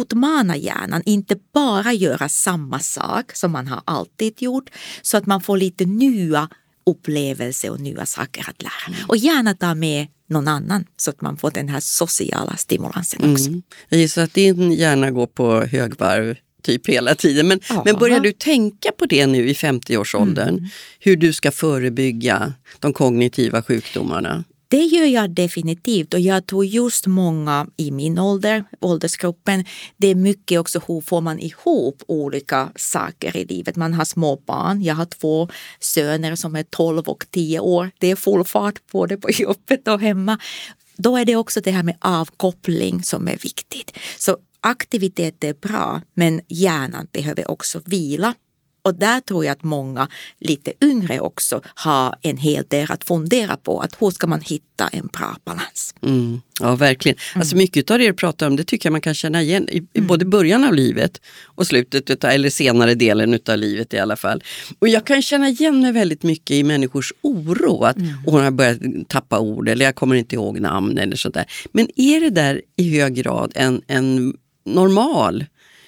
Utmana 0.00 0.56
hjärnan, 0.56 1.02
inte 1.06 1.36
bara 1.54 1.92
göra 1.92 2.28
samma 2.28 2.78
sak 2.78 3.36
som 3.36 3.52
man 3.52 3.66
har 3.66 3.82
alltid 3.84 4.42
gjort 4.42 4.70
så 5.02 5.16
att 5.16 5.26
man 5.26 5.40
får 5.40 5.56
lite 5.56 5.84
nya 5.84 6.48
upplevelser 6.86 7.70
och 7.70 7.80
nya 7.80 8.06
saker 8.06 8.50
att 8.50 8.62
lära. 8.62 8.94
Mm. 8.94 9.08
Och 9.08 9.16
gärna 9.16 9.54
ta 9.54 9.74
med 9.74 10.06
någon 10.26 10.48
annan 10.48 10.84
så 10.96 11.10
att 11.10 11.20
man 11.20 11.36
får 11.36 11.50
den 11.50 11.68
här 11.68 11.80
sociala 11.80 12.56
stimulansen 12.56 13.32
också. 13.32 13.48
Mm. 13.48 13.62
Jag 13.88 14.00
gissar 14.00 14.22
att 14.22 14.34
din 14.34 14.72
hjärna 14.72 15.10
går 15.10 15.26
på 15.26 15.62
högvarv 15.62 16.36
typ 16.62 16.88
hela 16.88 17.14
tiden. 17.14 17.48
Men, 17.48 17.60
men 17.84 17.98
börjar 17.98 18.20
du 18.20 18.32
tänka 18.32 18.92
på 18.92 19.06
det 19.06 19.26
nu 19.26 19.48
i 19.48 19.52
50-årsåldern? 19.52 20.48
Mm. 20.48 20.68
Hur 20.98 21.16
du 21.16 21.32
ska 21.32 21.50
förebygga 21.50 22.52
de 22.78 22.92
kognitiva 22.92 23.62
sjukdomarna? 23.62 24.44
Det 24.72 24.84
gör 24.84 25.06
jag 25.06 25.30
definitivt 25.30 26.14
och 26.14 26.20
jag 26.20 26.46
tror 26.46 26.64
just 26.64 27.06
många 27.06 27.66
i 27.76 27.90
min 27.90 28.18
ålder, 28.18 28.64
åldersgruppen, 28.80 29.64
det 29.96 30.06
är 30.06 30.14
mycket 30.14 30.60
också 30.60 30.80
hur 30.86 31.00
får 31.00 31.20
man 31.20 31.38
ihop 31.38 32.02
olika 32.06 32.72
saker 32.76 33.36
i 33.36 33.44
livet. 33.44 33.76
Man 33.76 33.94
har 33.94 34.04
små 34.04 34.36
barn, 34.36 34.82
jag 34.82 34.94
har 34.94 35.04
två 35.04 35.48
söner 35.80 36.36
som 36.36 36.56
är 36.56 36.62
12 36.62 37.02
och 37.02 37.24
10 37.30 37.60
år. 37.60 37.90
Det 37.98 38.10
är 38.10 38.16
full 38.16 38.44
fart 38.44 38.74
både 38.92 39.16
på 39.16 39.30
jobbet 39.38 39.88
och 39.88 40.00
hemma. 40.00 40.38
Då 40.96 41.16
är 41.16 41.24
det 41.24 41.36
också 41.36 41.60
det 41.60 41.70
här 41.70 41.82
med 41.82 41.96
avkoppling 42.00 43.02
som 43.02 43.28
är 43.28 43.36
viktigt. 43.36 43.98
Så 44.18 44.36
aktivitet 44.62 45.44
är 45.44 45.54
bra, 45.54 46.00
men 46.14 46.40
hjärnan 46.48 47.06
behöver 47.12 47.50
också 47.50 47.80
vila. 47.84 48.34
Och 48.84 48.94
där 48.94 49.20
tror 49.20 49.44
jag 49.44 49.52
att 49.52 49.62
många 49.62 50.08
lite 50.40 50.72
yngre 50.84 51.20
också 51.20 51.60
har 51.74 52.16
en 52.22 52.36
hel 52.36 52.64
del 52.68 52.92
att 52.92 53.04
fundera 53.04 53.56
på. 53.56 53.80
att 53.80 53.96
Hur 54.02 54.10
ska 54.10 54.26
man 54.26 54.40
hitta 54.40 54.88
en 54.88 55.06
bra 55.06 55.36
balans? 55.44 55.94
Mm, 56.02 56.40
ja, 56.60 56.76
verkligen. 56.76 57.18
Mm. 57.34 57.40
Alltså 57.40 57.56
mycket 57.56 57.90
av 57.90 57.98
det 57.98 58.06
du 58.06 58.12
pratar 58.12 58.46
om 58.46 58.56
det 58.56 58.64
tycker 58.64 58.86
jag 58.86 58.92
man 58.92 59.00
kan 59.00 59.14
känna 59.14 59.42
igen 59.42 59.68
i, 59.68 59.76
i 59.76 59.86
mm. 59.94 60.06
både 60.06 60.24
början 60.24 60.64
av 60.64 60.74
livet 60.74 61.20
och 61.44 61.66
slutet, 61.66 62.10
utav, 62.10 62.30
eller 62.30 62.50
senare 62.50 62.94
delen 62.94 63.38
av 63.48 63.58
livet 63.58 63.94
i 63.94 63.98
alla 63.98 64.16
fall. 64.16 64.42
Och 64.78 64.88
jag 64.88 65.06
kan 65.06 65.22
känna 65.22 65.48
igen 65.48 65.80
mig 65.80 65.92
väldigt 65.92 66.22
mycket 66.22 66.50
i 66.50 66.62
människors 66.62 67.12
oro. 67.22 67.84
Att 67.84 67.96
mm. 67.96 68.14
hon 68.26 68.42
har 68.42 68.50
börjat 68.50 68.78
tappa 69.08 69.38
ord 69.38 69.68
eller 69.68 69.84
jag 69.84 69.94
kommer 69.94 70.16
inte 70.16 70.34
ihåg 70.34 70.60
namn 70.60 70.98
eller 70.98 71.16
sådär. 71.16 71.44
Men 71.72 71.88
är 71.96 72.20
det 72.20 72.30
där 72.30 72.62
i 72.76 73.00
hög 73.00 73.14
grad 73.14 73.52
en, 73.54 73.82
en 73.86 74.34
normal 74.64 75.44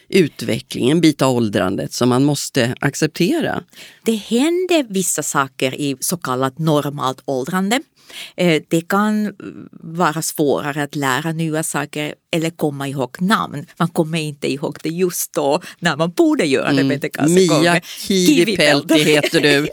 utveckling, 0.09 0.91
en 0.91 1.01
bit 1.01 1.23
av 1.23 1.37
åldrandet 1.37 1.93
som 1.93 2.09
man 2.09 2.25
måste 2.25 2.75
acceptera. 2.81 3.63
Det 4.05 4.15
händer 4.15 4.87
vissa 4.89 5.23
saker 5.23 5.75
i 5.75 5.97
så 6.01 6.17
kallat 6.17 6.59
normalt 6.59 7.23
åldrande. 7.25 7.81
Eh, 8.37 8.63
det 8.69 8.89
kan 8.89 9.35
vara 9.71 10.23
svårare 10.23 10.83
att 10.83 10.97
lära 10.97 11.33
nya 11.33 11.63
saker 11.63 12.15
eller 12.35 12.51
komma 12.51 12.89
ihåg 12.89 13.23
namn. 13.23 13.67
Man 13.77 13.89
kommer 13.89 14.19
inte 14.19 14.53
ihåg 14.53 14.79
det 14.83 14.89
just 14.89 15.33
då 15.33 15.61
när 15.79 15.97
man 15.97 16.11
borde 16.11 16.45
göra 16.45 16.73
det. 16.73 16.85
Men 16.85 17.01
det 17.01 17.09
kanske 17.09 17.35
Mia 17.35 17.49
kommer- 17.49 17.81
Kivipelti 18.07 19.05
heter 19.05 19.41
du. 19.41 19.69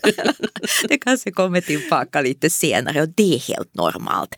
det 0.88 0.98
kanske 0.98 1.32
kommer 1.32 1.62
tillbaka 1.62 2.22
lite 2.22 2.50
senare 2.50 3.02
och 3.02 3.10
det 3.10 3.36
är 3.36 3.40
helt 3.40 3.76
normalt. 3.76 4.36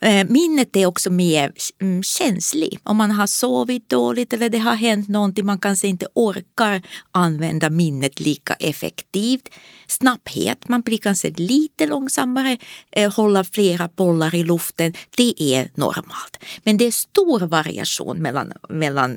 Eh, 0.00 0.26
Minnet 0.28 0.76
är 0.76 0.86
också 0.86 1.10
mer 1.10 1.52
mm, 1.82 2.02
känslig. 2.02 2.78
Om 2.82 2.96
man 2.96 3.10
har 3.10 3.26
sovit 3.26 3.88
dåligt 3.88 4.32
eller 4.32 4.48
det 4.48 4.58
har 4.58 4.74
hänt 4.74 5.08
någonting, 5.08 5.46
man 5.46 5.58
kanske 5.58 5.88
inte 5.88 6.06
orkar 6.14 6.82
använda 7.12 7.70
minnet 7.70 8.20
lika 8.20 8.54
effektivt. 8.54 9.48
Snabbhet, 9.88 10.68
man 10.68 10.80
blir 10.80 10.98
kanske 10.98 11.30
lite 11.30 11.86
långsammare, 11.86 12.58
eh, 12.92 13.12
hålla 13.12 13.44
flera 13.44 13.88
bollar 13.96 14.34
i 14.34 14.44
luften, 14.44 14.94
det 15.16 15.42
är 15.42 15.70
normalt. 15.74 16.36
Men 16.64 16.76
det 16.76 16.84
är 16.84 16.90
stor 16.90 17.40
variation 17.66 18.18
mellan, 18.18 18.52
mellan, 18.68 19.12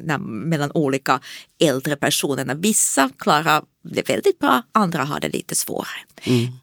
mellan 0.49 0.71
olika 0.73 1.19
äldre 1.59 1.95
personerna. 1.95 2.53
Vissa 2.53 3.09
klarar 3.17 3.63
det 3.83 4.09
väldigt 4.09 4.39
bra, 4.39 4.61
andra 4.71 5.03
har 5.03 5.19
det 5.19 5.29
lite 5.29 5.55
svårare. 5.55 5.99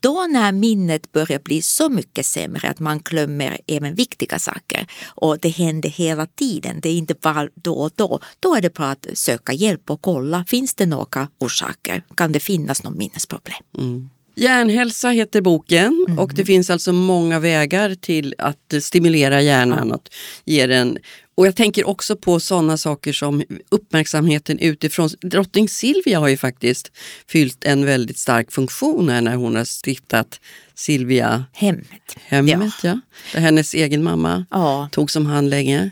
Då 0.01 0.27
när 0.31 0.53
minnet 0.53 1.13
börjar 1.13 1.39
bli 1.39 1.63
så 1.63 1.89
mycket 1.89 2.27
sämre 2.27 2.69
att 2.69 2.81
man 2.81 2.99
glömmer 2.99 3.61
även 3.67 3.95
viktiga 3.95 4.39
saker 4.39 4.87
och 5.05 5.39
det 5.39 5.49
händer 5.49 5.89
hela 5.89 6.27
tiden, 6.27 6.81
det 6.81 6.89
är 6.89 6.95
inte 6.95 7.15
bara 7.15 7.49
då 7.55 7.75
och 7.75 7.93
då, 7.97 8.21
då 8.41 8.55
är 8.55 8.61
det 8.61 8.75
bra 8.75 8.87
att 8.87 9.07
söka 9.15 9.53
hjälp 9.53 9.91
och 9.91 10.03
kolla, 10.03 10.45
finns 10.49 10.75
det 10.75 10.87
några 10.87 11.29
orsaker? 11.39 12.03
Kan 12.15 12.33
det 12.33 12.41
finnas 12.41 12.83
något 12.83 12.97
minnesproblem? 12.97 14.11
Hjärnhälsa 14.39 15.09
heter 15.09 15.41
boken 15.41 16.07
och 16.19 16.33
det 16.35 16.45
finns 16.45 16.71
alltså 16.71 16.93
många 16.93 17.41
vägar 17.41 17.95
till 17.95 18.35
att 18.39 18.75
stimulera 18.81 19.43
hjärnan. 19.43 19.93
Att 19.93 20.09
ge 20.45 20.67
den. 20.67 20.99
Och 21.37 21.47
jag 21.47 21.57
tänker 21.57 21.87
också 21.89 22.17
på 22.17 22.41
sådana 22.41 22.77
saker 22.77 23.13
som 23.13 23.43
uppmärksamheten 23.69 24.59
utifrån. 24.59 25.09
Drottning 25.21 25.69
Silvia 25.69 26.19
har 26.21 26.29
ju 26.29 26.37
faktiskt 26.37 26.93
fyllt 27.29 27.65
en 27.65 27.85
väldigt 27.87 28.19
stark 28.19 28.53
funktion 28.53 29.09
här 29.09 29.21
när 29.21 29.35
hon 29.37 29.57
har 29.57 29.65
stiftat 29.85 30.41
Silvia 30.75 31.45
Hemmet. 31.53 32.17
hemmet. 32.27 32.73
Ja. 32.83 33.01
Där 33.33 33.41
hennes 33.41 33.75
egen 33.75 34.03
mamma 34.03 34.47
Ja. 34.51 34.89
tog 34.93 35.11
som 35.11 35.27
hand 35.27 35.51
länge. 35.51 35.91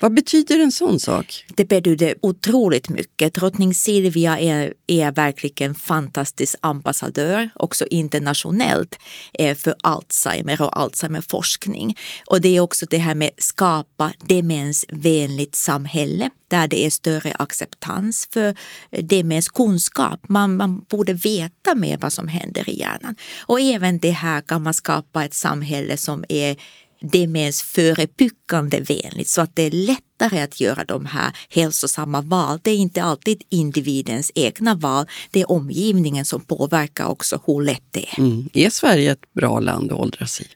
Vad 0.00 0.14
betyder 0.14 0.58
en 0.58 0.72
sån 0.72 1.00
sak? 1.00 1.44
Det 1.48 1.64
betyder 1.64 2.14
otroligt 2.22 2.88
mycket. 2.88 3.34
Drottning 3.34 3.74
Silvia 3.74 4.38
är, 4.38 4.74
är 4.86 5.12
verkligen 5.12 5.74
fantastisk 5.74 6.54
ambassadör, 6.60 7.50
också 7.54 7.86
internationellt, 7.86 8.98
eh, 9.32 9.56
för 9.56 9.74
Alzheimer 9.82 10.62
och 10.62 10.80
Alzheimerforskning. 10.80 11.96
Och 12.26 12.40
det 12.40 12.56
är 12.56 12.60
också 12.60 12.86
det 12.90 12.98
här 12.98 13.14
med 13.14 13.30
skapa 13.38 14.12
demensvänligt 14.26 15.54
samhälle 15.54 16.30
där 16.48 16.68
det 16.68 16.86
är 16.86 16.90
större 16.90 17.32
acceptans 17.38 18.28
för 18.32 18.54
demenskunskap. 19.02 20.28
Man, 20.28 20.56
man 20.56 20.84
borde 20.90 21.12
veta 21.12 21.74
mer 21.74 21.98
vad 21.98 22.12
som 22.12 22.28
händer 22.28 22.68
i 22.68 22.78
hjärnan. 22.78 23.16
Och 23.46 23.60
även 23.60 23.98
det 23.98 24.10
här 24.10 24.40
kan 24.40 24.62
man 24.62 24.74
skapa 24.74 25.24
ett 25.24 25.34
samhälle 25.34 25.96
som 25.96 26.24
är 26.28 26.56
demensförebyggande 27.02 28.80
vänligt 28.80 29.28
så 29.28 29.40
att 29.40 29.56
det 29.56 29.62
är 29.62 29.70
lättare 29.70 30.40
att 30.40 30.60
göra 30.60 30.84
de 30.84 31.06
här 31.06 31.36
hälsosamma 31.48 32.20
val. 32.20 32.58
Det 32.62 32.70
är 32.70 32.76
inte 32.76 33.02
alltid 33.02 33.42
individens 33.48 34.32
egna 34.34 34.74
val, 34.74 35.06
det 35.30 35.40
är 35.40 35.50
omgivningen 35.50 36.24
som 36.24 36.40
påverkar 36.40 37.06
också 37.06 37.40
hur 37.46 37.62
lätt 37.62 37.84
det 37.90 38.06
är. 38.12 38.18
Mm. 38.18 38.48
Är 38.52 38.70
Sverige 38.70 39.12
ett 39.12 39.34
bra 39.34 39.60
land 39.60 39.92
att 39.92 39.98
åldras 39.98 40.40
i? 40.40 40.46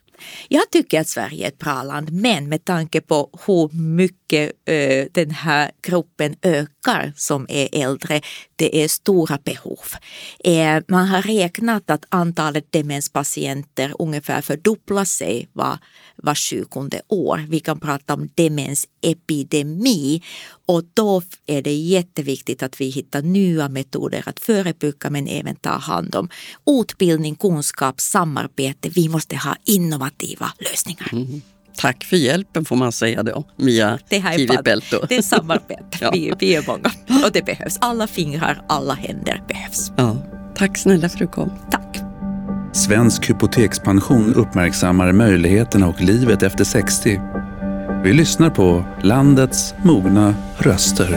Jag 0.48 0.70
tycker 0.70 1.00
att 1.00 1.08
Sverige 1.08 1.44
är 1.44 1.48
ett 1.48 1.58
bra 1.58 1.82
land, 1.82 2.12
men 2.12 2.48
med 2.48 2.64
tanke 2.64 3.00
på 3.00 3.30
hur 3.46 3.76
mycket 3.78 4.52
eh, 4.64 5.06
den 5.12 5.30
här 5.30 5.70
gruppen 5.82 6.36
ökar 6.42 7.12
som 7.16 7.46
är 7.48 7.68
äldre, 7.72 8.20
det 8.56 8.82
är 8.84 8.88
stora 8.88 9.38
behov. 9.44 9.86
Eh, 10.44 10.82
man 10.88 11.06
har 11.06 11.22
räknat 11.22 11.90
att 11.90 12.04
antalet 12.08 12.72
demenspatienter 12.72 13.92
ungefär 13.98 14.40
fördubblar 14.40 15.04
sig 15.04 15.48
var, 15.52 15.78
var 16.16 16.34
tjugonde 16.34 17.00
år. 17.08 17.46
Vi 17.48 17.60
kan 17.60 17.80
prata 17.80 18.14
om 18.14 18.28
demensepidemi 18.34 20.22
och 20.66 20.82
då 20.94 21.22
är 21.46 21.62
det 21.62 21.72
jätteviktigt 21.74 22.62
att 22.62 22.80
vi 22.80 22.88
hittar 22.88 23.22
nya 23.22 23.68
metoder 23.68 24.22
att 24.26 24.40
förebygga 24.40 25.10
men 25.10 25.28
även 25.28 25.56
ta 25.56 25.70
hand 25.70 26.14
om. 26.14 26.28
Utbildning, 26.80 27.34
kunskap, 27.34 28.00
samarbete. 28.00 28.88
Vi 28.88 29.08
måste 29.08 29.36
ha 29.36 29.56
innovativa 29.64 30.52
lösningar. 30.58 31.40
Tack 31.76 32.04
för 32.04 32.16
hjälpen 32.16 32.64
får 32.64 32.76
man 32.76 32.92
säga 32.92 33.22
då, 33.22 33.44
Mia 33.56 33.98
Det 34.08 34.18
här 34.18 34.34
är, 34.34 34.38
Kivipelto. 34.38 35.06
det 35.08 35.16
är 35.16 35.22
samarbete. 35.22 35.82
Ja. 36.00 36.10
vi, 36.14 36.32
vi 36.38 36.54
är 36.54 36.64
många 36.66 36.90
och 37.24 37.32
det 37.32 37.44
behövs. 37.44 37.78
Alla 37.80 38.06
fingrar, 38.06 38.62
alla 38.68 38.94
händer 38.94 39.42
behövs. 39.48 39.92
Ja. 39.96 40.16
Tack 40.56 40.78
snälla 40.78 41.08
för 41.08 41.16
att 41.16 41.18
du 41.18 41.26
kom. 41.26 41.50
Tack. 41.70 42.05
Svensk 42.76 43.30
hypotekspension 43.30 44.34
uppmärksammar 44.34 45.12
möjligheterna 45.12 45.88
och 45.88 46.00
livet 46.00 46.42
efter 46.42 46.64
60. 46.64 47.20
Vi 48.04 48.12
lyssnar 48.12 48.50
på 48.50 48.84
landets 49.02 49.74
mogna 49.84 50.34
röster. 50.58 51.08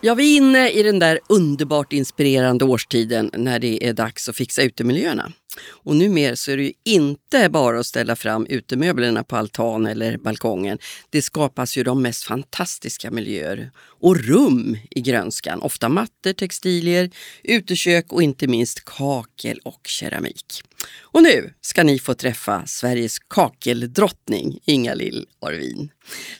Ja, 0.00 0.14
vi 0.14 0.32
är 0.32 0.36
inne 0.36 0.70
i 0.70 0.82
den 0.82 0.98
där 0.98 1.20
underbart 1.28 1.92
inspirerande 1.92 2.64
årstiden 2.64 3.30
när 3.36 3.58
det 3.58 3.86
är 3.86 3.92
dags 3.92 4.28
att 4.28 4.36
fixa 4.36 4.62
utemiljöerna. 4.62 5.32
Och 5.60 5.96
numera 5.96 6.36
så 6.36 6.50
är 6.50 6.56
det 6.56 6.62
ju 6.62 6.72
inte 6.84 7.48
bara 7.48 7.80
att 7.80 7.86
ställa 7.86 8.16
fram 8.16 8.46
utemöblerna 8.46 9.24
på 9.24 9.36
altan 9.36 9.86
eller 9.86 10.18
balkongen. 10.18 10.78
Det 11.10 11.22
skapas 11.22 11.76
ju 11.76 11.82
de 11.82 12.02
mest 12.02 12.24
fantastiska 12.24 13.10
miljöer 13.10 13.70
och 13.78 14.16
rum 14.16 14.76
i 14.90 15.00
grönskan. 15.00 15.62
Ofta 15.62 15.88
mattor, 15.88 16.32
textilier, 16.32 17.10
utekök 17.42 18.12
och 18.12 18.22
inte 18.22 18.46
minst 18.46 18.84
kakel 18.84 19.60
och 19.64 19.80
keramik. 19.84 20.62
Och 21.00 21.22
nu 21.22 21.54
ska 21.60 21.82
ni 21.82 21.98
få 21.98 22.14
träffa 22.14 22.66
Sveriges 22.66 23.18
kakeldrottning 23.18 24.58
Inga-Lill 24.64 25.26
Arvin 25.40 25.90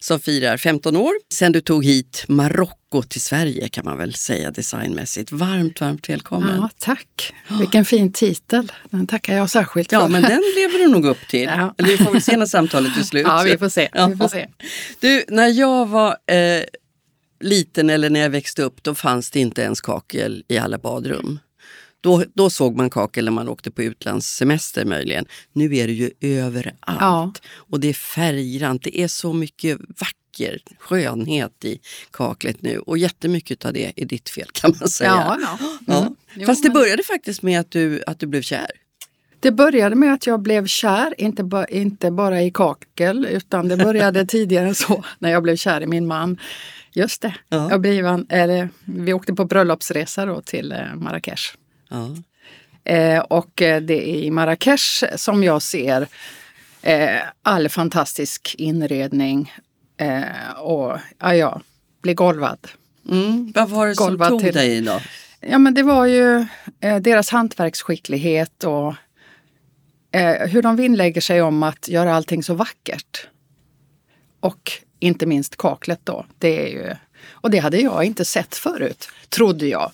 som 0.00 0.20
firar 0.20 0.56
15 0.56 0.96
år 0.96 1.12
sedan 1.32 1.52
du 1.52 1.60
tog 1.60 1.84
hit 1.84 2.24
Marocko 2.28 3.02
till 3.02 3.20
Sverige 3.20 3.68
kan 3.68 3.84
man 3.84 3.98
väl 3.98 4.14
säga 4.14 4.50
designmässigt. 4.50 5.32
Varmt, 5.32 5.80
varmt 5.80 6.08
välkommen. 6.08 6.56
Ja, 6.56 6.70
tack. 6.78 7.34
Vilken 7.58 7.84
fin 7.84 8.12
titel. 8.12 8.72
Den 9.00 9.06
tackar 9.06 9.36
jag 9.36 9.50
särskilt 9.50 9.92
Ja, 9.92 10.00
för. 10.00 10.08
men 10.08 10.22
den 10.22 10.42
lever 10.56 10.78
du 10.78 10.88
nog 10.88 11.06
upp 11.06 11.28
till. 11.28 11.44
Ja. 11.56 11.74
Eller 11.78 11.88
vi 11.88 11.96
får 11.96 12.12
väl 12.12 12.22
se 12.22 12.36
när 12.36 12.46
samtalet 12.46 12.96
är 12.98 13.02
slut. 13.02 13.26
Ja, 13.26 13.42
vi 13.44 13.58
får 13.58 13.68
se. 13.68 13.88
Ja. 13.92 14.06
Vi 14.06 14.16
får 14.16 14.28
se. 14.28 14.48
Du, 15.00 15.24
när 15.28 15.48
jag 15.48 15.86
var 15.88 16.16
eh, 16.26 16.64
liten 17.40 17.90
eller 17.90 18.10
när 18.10 18.20
jag 18.20 18.30
växte 18.30 18.62
upp, 18.62 18.82
då 18.82 18.94
fanns 18.94 19.30
det 19.30 19.40
inte 19.40 19.62
ens 19.62 19.80
kakel 19.80 20.44
i 20.48 20.58
alla 20.58 20.78
badrum. 20.78 21.38
Då, 22.00 22.24
då 22.34 22.50
såg 22.50 22.76
man 22.76 22.90
kakel 22.90 23.24
när 23.24 23.32
man 23.32 23.48
åkte 23.48 23.70
på 23.70 23.82
utlandssemester 23.82 24.84
möjligen. 24.84 25.26
Nu 25.52 25.76
är 25.76 25.86
det 25.86 25.92
ju 25.92 26.10
överallt. 26.20 26.76
Ja. 26.84 27.32
Och 27.54 27.80
det 27.80 27.88
är 27.88 27.94
färggrant, 27.94 28.82
det 28.82 29.00
är 29.00 29.08
så 29.08 29.32
mycket 29.32 29.78
vacker 30.00 30.58
skönhet 30.78 31.64
i 31.64 31.80
kaklet 32.10 32.62
nu. 32.62 32.78
Och 32.78 32.98
jättemycket 32.98 33.64
av 33.64 33.72
det 33.72 33.92
är 33.96 34.04
ditt 34.06 34.30
fel 34.30 34.48
kan 34.52 34.74
man 34.80 34.88
säga. 34.88 35.10
Ja, 35.10 35.38
ja. 35.42 35.58
Ja. 35.86 36.00
Mm. 36.00 36.14
Jo, 36.34 36.46
Fast 36.46 36.62
det 36.62 36.70
började 36.70 37.02
faktiskt 37.02 37.42
med 37.42 37.60
att 37.60 37.70
du, 37.70 38.02
att 38.06 38.18
du 38.18 38.26
blev 38.26 38.42
kär. 38.42 38.70
Det 39.40 39.52
började 39.52 39.96
med 39.96 40.12
att 40.14 40.26
jag 40.26 40.40
blev 40.40 40.66
kär, 40.66 41.14
inte, 41.18 41.44
ba, 41.44 41.64
inte 41.64 42.10
bara 42.10 42.42
i 42.42 42.50
kakel, 42.50 43.26
utan 43.30 43.68
det 43.68 43.76
började 43.76 44.26
tidigare 44.26 44.68
än 44.68 44.74
så, 44.74 45.04
när 45.18 45.30
jag 45.30 45.42
blev 45.42 45.56
kär 45.56 45.80
i 45.80 45.86
min 45.86 46.06
man. 46.06 46.38
Just 46.92 47.22
det, 47.22 47.34
Ja. 47.48 47.70
jag 47.70 47.80
blev, 47.80 48.24
eller, 48.28 48.68
vi 48.84 49.12
åkte 49.12 49.34
på 49.34 49.44
bröllopsresa 49.44 50.26
då 50.26 50.40
till 50.40 50.72
eh, 50.72 50.94
Marrakesh. 50.94 51.42
Ja. 51.90 52.16
Eh, 52.92 53.18
och 53.20 53.62
eh, 53.62 53.80
det 53.82 54.10
är 54.10 54.14
i 54.16 54.30
Marrakesh 54.30 55.04
som 55.16 55.44
jag 55.44 55.62
ser 55.62 56.06
eh, 56.82 57.16
all 57.42 57.68
fantastisk 57.68 58.54
inredning. 58.58 59.52
Eh, 59.96 60.60
och 60.60 60.96
ja, 61.18 61.34
jag 61.34 61.62
blir 62.02 62.14
golvad. 62.14 62.58
Mm. 63.10 63.52
Vad 63.54 63.68
var 63.70 63.86
det 63.86 63.94
som 63.94 64.18
tog 64.18 64.40
till- 64.40 64.54
dig 64.54 64.80
då? 64.80 65.00
Ja 65.40 65.58
men 65.58 65.74
det 65.74 65.82
var 65.82 66.06
ju 66.06 66.46
eh, 66.80 66.96
deras 67.00 67.30
hantverksskicklighet 67.30 68.64
och 68.64 68.94
eh, 70.12 70.48
hur 70.48 70.62
de 70.62 70.76
vinnlägger 70.76 71.20
sig 71.20 71.42
om 71.42 71.62
att 71.62 71.88
göra 71.88 72.14
allting 72.14 72.42
så 72.42 72.54
vackert. 72.54 73.26
Och 74.40 74.72
inte 74.98 75.26
minst 75.26 75.56
kaklet 75.56 76.00
då. 76.04 76.26
Det 76.38 76.62
är 76.62 76.68
ju, 76.68 76.94
och 77.30 77.50
det 77.50 77.58
hade 77.58 77.78
jag 77.78 78.04
inte 78.04 78.24
sett 78.24 78.54
förut, 78.54 79.08
trodde 79.28 79.66
jag. 79.66 79.92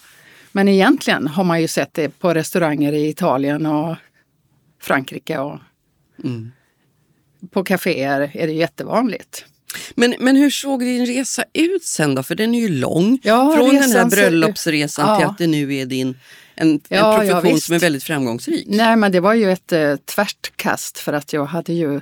Men 0.53 0.69
egentligen 0.69 1.27
har 1.27 1.45
man 1.45 1.61
ju 1.61 1.69
sett 1.69 1.95
det 1.95 2.19
på 2.19 2.35
restauranger 2.35 2.93
i 2.93 3.09
Italien 3.09 3.67
och 3.67 3.97
Frankrike 4.81 5.39
och 5.39 5.59
Mm. 6.25 6.53
på 7.51 7.65
kaféer 7.65 8.31
är 8.35 8.47
det 8.47 8.53
jättevanligt. 8.53 9.45
Men, 9.95 10.15
men 10.19 10.37
hur 10.37 10.51
såg 10.51 10.81
din 10.81 11.07
resa 11.07 11.45
ut 11.53 11.85
sen 11.85 12.15
då? 12.15 12.23
För 12.23 12.35
den 12.35 12.55
är 12.55 12.61
ju 12.61 12.69
lång. 12.69 13.19
Ja, 13.23 13.53
Från 13.57 13.75
den 13.75 13.93
här 13.93 14.05
bröllopsresan 14.05 15.19
till 15.19 15.23
Ja. 15.25 15.31
att 15.31 15.39
det 15.39 15.47
nu 15.47 15.75
är 15.75 15.87
din 15.87 16.19
en, 16.55 16.81
Ja, 16.89 17.23
en 17.23 17.29
profession 17.31 17.61
som 17.61 17.75
är 17.75 17.79
väldigt 17.79 18.05
framgångsrik. 18.05 18.67
Nej, 18.69 18.97
men 18.97 19.13
det 19.13 19.21
var 19.21 19.35
ju 19.35 19.53
ett 19.53 19.73
eh, 19.73 19.97
tvärt 19.97 20.57
kast 20.57 20.99
för 20.99 21.13
att 21.13 21.33
jag 21.33 21.45
hade 21.45 21.73
ju 21.73 22.01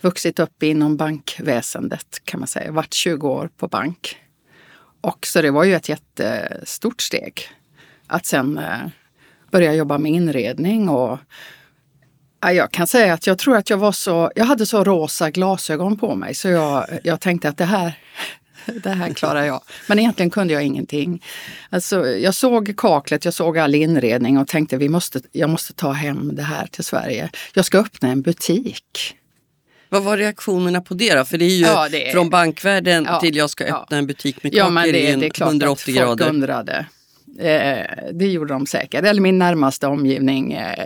vuxit 0.00 0.38
upp 0.38 0.62
inom 0.62 0.96
bankväsendet 0.96 2.20
kan 2.24 2.40
man 2.40 2.46
säga. 2.46 2.72
Varit 2.72 2.94
20 2.94 3.28
år 3.28 3.50
på 3.56 3.68
bank. 3.68 4.16
Och 5.00 5.26
så 5.26 5.42
det 5.42 5.50
var 5.50 5.64
ju 5.64 5.74
ett 5.74 5.88
jättestort 5.88 7.00
steg 7.00 7.40
att 8.06 8.26
sen 8.26 8.58
eh, 8.58 8.88
börja 9.50 9.74
jobba 9.74 9.98
med 9.98 10.12
inredning 10.12 10.88
och 10.88 11.18
jag 12.50 12.70
kan 12.72 12.86
säga 12.86 13.14
att 13.14 13.26
jag 13.26 13.38
tror 13.38 13.56
att 13.56 13.70
jag 13.70 13.78
var 13.78 13.92
så, 13.92 14.30
jag 14.34 14.44
hade 14.44 14.66
så 14.66 14.84
rosa 14.84 15.30
glasögon 15.30 15.98
på 15.98 16.14
mig 16.14 16.34
så 16.34 16.48
jag, 16.48 16.86
jag 17.04 17.20
tänkte 17.20 17.48
att 17.48 17.58
det 17.58 17.64
här, 17.64 17.92
det 18.82 18.90
här 18.90 19.12
klarar 19.14 19.44
jag. 19.44 19.60
Men 19.88 19.98
egentligen 19.98 20.30
kunde 20.30 20.52
jag 20.54 20.62
ingenting. 20.62 21.24
Alltså, 21.70 22.06
jag 22.08 22.34
såg 22.34 22.74
kaklet, 22.76 23.24
jag 23.24 23.34
såg 23.34 23.58
all 23.58 23.74
inredning 23.74 24.38
och 24.38 24.48
tänkte 24.48 24.76
vi 24.76 24.88
måste, 24.88 25.20
jag 25.32 25.50
måste 25.50 25.72
ta 25.72 25.92
hem 25.92 26.30
det 26.36 26.42
här 26.42 26.66
till 26.66 26.84
Sverige. 26.84 27.30
Jag 27.54 27.64
ska 27.64 27.78
öppna 27.78 28.08
en 28.08 28.22
butik. 28.22 29.16
Vad 29.88 30.02
var 30.02 30.16
reaktionerna 30.16 30.80
på 30.80 30.94
det 30.94 31.14
då? 31.14 31.24
För 31.24 31.38
det 31.38 31.44
är 31.44 31.48
ju 31.56 31.64
Ja, 31.64 31.88
det 31.88 32.08
är- 32.08 32.12
från 32.12 32.30
bankvärlden 32.30 33.04
Ja, 33.08 33.20
till 33.20 33.36
jag 33.36 33.50
ska 33.50 33.66
ja. 33.66 33.82
öppna 33.82 33.96
en 33.98 34.06
butik 34.06 34.42
med 34.42 34.54
Ja, 34.54 34.62
kakor 34.64 34.72
men 34.74 34.84
är 34.88 34.92
det, 34.92 35.16
det 35.16 35.26
är 35.26 35.30
klart 35.30 35.48
180 35.48 35.72
att 36.00 36.06
folk 36.06 36.18
grader. 36.18 36.28
undrade. 36.34 36.86
Eh, 37.38 37.86
det 38.12 38.26
gjorde 38.26 38.52
de 38.54 38.66
säkert. 38.66 39.04
Eller 39.04 39.20
min 39.20 39.38
närmaste 39.38 39.86
omgivning 39.86 40.52
eh, 40.52 40.84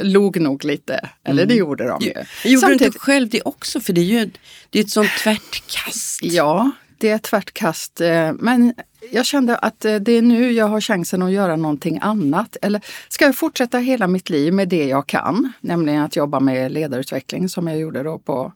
log 0.00 0.40
nog 0.40 0.64
lite. 0.64 1.08
Eller 1.24 1.46
det 1.46 1.54
gjorde 1.54 1.88
de 1.88 2.00
ju. 2.02 2.08
Gjorde 2.10 2.24
du 2.42 2.48
inte 2.50 2.60
Samtidigt- 2.60 3.00
själv 3.00 3.28
det 3.28 3.42
också? 3.42 3.80
För 3.80 3.92
det 3.92 4.00
är 4.00 4.04
ju 4.04 4.30
det 4.70 4.78
är 4.78 4.82
ett 4.82 4.90
sånt 4.90 5.10
tvärtkast. 5.22 6.20
Ja, 6.22 6.70
det 6.98 7.10
är 7.10 7.14
ett 7.14 7.22
tvärtkast. 7.22 8.00
eh, 8.00 8.32
Men 8.32 8.74
jag 9.12 9.26
kände 9.26 9.56
att 9.56 9.84
eh, 9.84 9.94
det 9.96 10.12
är 10.12 10.22
nu 10.22 10.52
jag 10.52 10.66
har 10.68 10.80
chansen 10.80 11.22
att 11.22 11.32
göra 11.32 11.56
någonting 11.56 11.98
annat. 12.02 12.56
Eller 12.62 12.80
ska 13.08 13.24
jag 13.24 13.36
fortsätta 13.36 13.78
hela 13.78 14.06
mitt 14.06 14.30
liv 14.30 14.52
med 14.52 14.68
det 14.68 14.84
jag 14.84 15.06
kan? 15.06 15.52
Nämligen 15.60 16.02
att 16.02 16.16
jobba 16.16 16.40
med 16.40 16.72
ledarutveckling 16.72 17.48
som 17.48 17.66
jag 17.68 17.78
gjorde 17.78 18.02
då 18.02 18.18
på, 18.18 18.52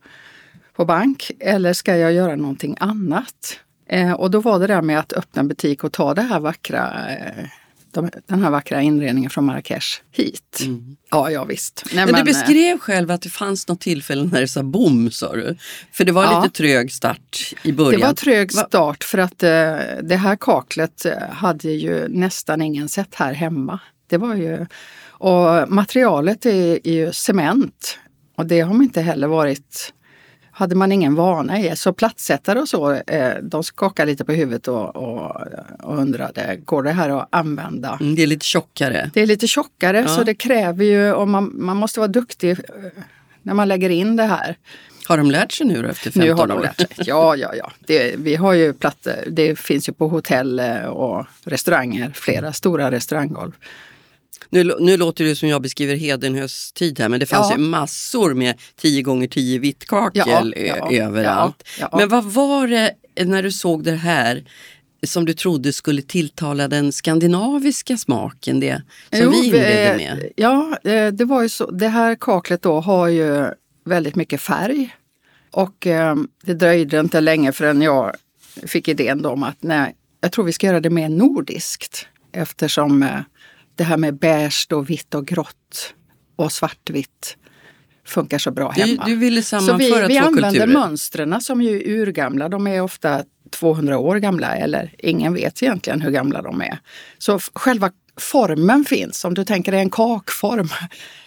på 0.76 0.84
bank. 0.84 1.30
Eller 1.41 1.72
ska 1.72 1.97
jag 1.97 2.12
göra 2.12 2.36
någonting 2.36 2.76
annat? 2.80 3.61
Eh, 3.91 4.12
och 4.12 4.30
då 4.30 4.41
var 4.41 4.59
det 4.59 4.66
där 4.66 4.82
med 4.82 4.99
att 4.99 5.12
öppna 5.12 5.45
butik 5.45 5.84
och 5.84 5.93
ta 5.93 6.14
det 6.14 6.22
här 6.22 6.41
vackra 6.41 7.09
eh, 7.11 7.45
de, 7.93 8.11
den 8.26 8.43
här 8.43 8.51
vackra 8.51 8.82
inredningen 8.82 9.30
från 9.30 9.45
Marrakesh 9.45 9.86
hit. 10.12 10.61
Ja, 11.11 11.30
ja 11.30 11.45
visst. 11.45 11.84
Nej, 11.93 12.05
Men, 12.07 12.14
du 12.14 12.20
eh, 12.20 12.24
beskrev 12.24 12.78
själv 12.78 13.11
att 13.11 13.22
det 13.22 13.28
fanns 13.28 13.68
något 13.68 13.80
tillfälle 13.80 14.24
när 14.32 14.41
det 14.41 14.49
sa 14.49 14.62
bom, 14.62 15.11
sa 15.11 15.32
du. 15.36 15.57
För 15.93 16.05
det 16.05 16.12
var 16.12 16.24
Ja. 16.24 16.43
lite 16.43 16.57
trög 16.57 16.93
start 16.93 17.53
i 17.62 17.72
början. 17.72 18.01
Det 18.01 18.07
var 18.07 18.14
trög 18.14 18.53
start 18.53 19.05
för 19.05 19.18
att 19.18 19.43
eh, 19.43 19.49
det 20.03 20.16
här 20.16 20.36
kaklet 20.36 21.05
eh, 21.05 21.12
hade 21.30 21.68
ju 21.70 22.09
nästan 22.09 22.62
ingen 22.62 22.89
sett 22.89 23.14
här 23.14 23.32
hemma. 23.32 23.80
Det 24.07 24.16
var 24.16 24.34
ju, 24.34 24.66
och 25.09 25.72
materialet 25.72 26.47
är, 26.47 26.86
är 26.86 26.93
ju 26.93 27.12
cement 27.12 27.99
och 28.36 28.47
det 28.47 28.61
har 28.61 28.74
man 28.74 28.82
inte 28.82 29.01
heller 29.01 29.28
varit 29.28 29.93
hade 30.59 30.75
man 30.75 30.93
ingen 30.93 31.15
vana 31.15 31.61
i. 31.61 31.77
Så 31.77 31.93
plattsättare 31.93 32.59
och 32.61 32.69
så, 32.69 32.93
eh, 32.93 33.33
de 33.43 33.65
skakade 33.65 34.11
lite 34.13 34.25
på 34.25 34.33
huvudet 34.33 34.69
och, 34.69 34.97
och, 34.97 35.37
och 35.83 35.99
undrade, 35.99 36.57
går 36.65 36.83
det 36.83 36.91
här 36.93 37.11
att 37.11 37.29
använda? 37.31 37.99
Mm, 38.01 38.15
Det 38.15 38.23
är 38.23 38.27
lite 38.27 38.45
tjockare. 38.47 39.11
Det 39.15 39.21
är 39.23 39.27
lite 39.27 39.47
tjockare 39.47 39.99
Ja. 40.01 40.09
så 40.09 40.23
det 40.25 40.35
kräver 40.35 40.85
ju, 40.85 41.13
och 41.13 41.29
man, 41.29 41.51
man 41.55 41.77
måste 41.77 42.01
vara 42.01 42.09
duktig 42.09 42.51
eh, 42.51 42.57
när 43.43 43.55
man 43.55 43.69
lägger 43.69 43.91
in 43.91 44.17
det 44.17 44.25
här. 44.25 44.57
Har 45.09 45.19
de 45.19 45.31
lärt 45.31 45.53
sig 45.53 45.67
nu 45.67 45.83
då 45.83 45.89
efter 45.89 46.11
15 46.11 46.23
Nu 46.29 46.33
har 46.33 46.47
de 46.47 46.59
år? 46.59 46.63
lärt 46.63 46.77
sig. 46.79 46.89
Ja, 47.07 47.37
ja, 47.37 47.55
ja. 47.55 47.73
Det, 47.87 48.15
vi 48.19 48.35
har 48.37 48.53
ju 48.53 48.73
plattor. 48.73 49.13
Det 49.31 49.59
finns 49.59 49.89
ju 49.89 49.93
på 49.93 50.09
hotell 50.09 50.59
eh, 50.59 50.85
och 50.85 51.27
restauranger, 51.45 52.11
flera 52.15 52.53
stora 52.53 52.91
restauranggolv. 52.91 53.53
Nu, 54.51 54.76
nu 54.81 54.97
låter 54.97 55.24
det 55.24 55.37
som 55.37 55.49
jag 55.49 55.62
beskriver 55.62 55.95
Hedenhös 55.97 56.72
tid 56.72 56.99
här 57.01 57.09
men 57.09 57.20
det 57.20 57.26
fanns 57.26 57.51
Ja. 57.51 57.57
ju 57.57 57.62
massor 57.62 58.35
med 58.35 58.55
10 58.76 59.03
gånger 59.03 59.29
10 59.29 59.59
vittkakel 59.59 60.55
Ja, 60.57 60.87
ja, 60.91 61.03
överallt. 61.05 61.62
ja, 61.81 61.89
ja. 61.93 61.99
Men 61.99 62.09
vad 62.09 62.24
var 62.24 62.66
det 62.68 62.95
när 63.24 63.43
du 63.43 63.51
såg 63.53 63.85
det 63.85 63.93
här 63.95 64.45
som 65.07 65.24
du 65.24 65.35
trodde 65.35 65.72
skulle 65.72 66.03
tilltala 66.03 66.68
den 66.68 66.93
skandinaviska 66.93 67.97
smaken, 67.97 68.61
det 68.61 68.83
som 69.11 69.18
Jo, 69.22 69.31
vi 69.31 69.47
inledde 69.47 69.97
med? 69.97 70.33
Ja, 70.37 70.79
eh, 70.85 71.07
det 71.12 71.24
var 71.24 71.43
ju 71.43 71.49
så. 71.49 71.70
Det 71.70 71.89
här 71.89 72.16
kaklet 72.20 72.62
då 72.62 72.81
har 72.81 73.09
ju 73.09 73.47
väldigt 73.85 74.14
mycket 74.16 74.41
färg. 74.41 74.95
Och 75.51 75.87
eh, 75.87 76.16
det 76.45 76.55
dröjde 76.55 77.01
inte 77.01 77.20
länge 77.20 77.53
förrän 77.53 77.83
jag 77.83 78.14
fick 78.66 78.89
idén 78.89 79.26
om 79.26 79.43
att 79.43 79.57
nej, 79.61 79.95
jag 80.20 80.33
tror 80.33 80.45
vi 80.45 80.53
ska 80.53 80.66
göra 80.66 80.81
det 80.81 80.91
mer 80.91 81.09
nordiskt. 81.09 82.07
Eftersom 82.33 83.03
eh, 83.03 83.20
det 83.79 83.85
här 83.85 83.97
med 83.97 84.18
beige 84.18 84.66
och 84.72 84.91
vitt 84.91 85.14
och 85.14 85.26
grått 85.26 85.95
och 86.37 86.53
svartvitt 86.53 87.37
funkar 88.07 88.39
så 88.39 88.51
bra 88.51 88.72
Du, 88.76 88.83
hemma. 88.83 89.05
du 89.07 89.16
ville 89.16 89.43
Så 89.43 89.57
vi, 89.57 89.66
sammanföra 89.66 90.07
vi 90.07 90.14
två 90.18 90.26
använder 90.26 90.51
kulturer. 90.51 90.66
mönstren 90.66 91.41
som 91.41 91.62
ju 91.62 91.76
är 91.83 91.89
urgamla. 92.01 92.49
De 92.49 92.66
är 92.66 92.81
ofta 92.81 93.24
200 93.51 93.99
år 93.99 94.16
gamla 94.16 94.57
eller 94.57 94.95
ingen 94.99 95.35
vet 95.35 95.62
egentligen 95.62 96.01
hur 96.01 96.11
gamla 96.11 96.43
de 96.43 96.61
är. 96.61 96.79
Så 97.18 97.39
själva 97.55 97.91
formen 98.19 98.85
finns, 98.85 99.25
om 99.25 99.35
du 99.35 99.45
tänker 99.45 99.73
dig 99.73 99.81
en 99.81 99.91
kakform. 99.91 100.69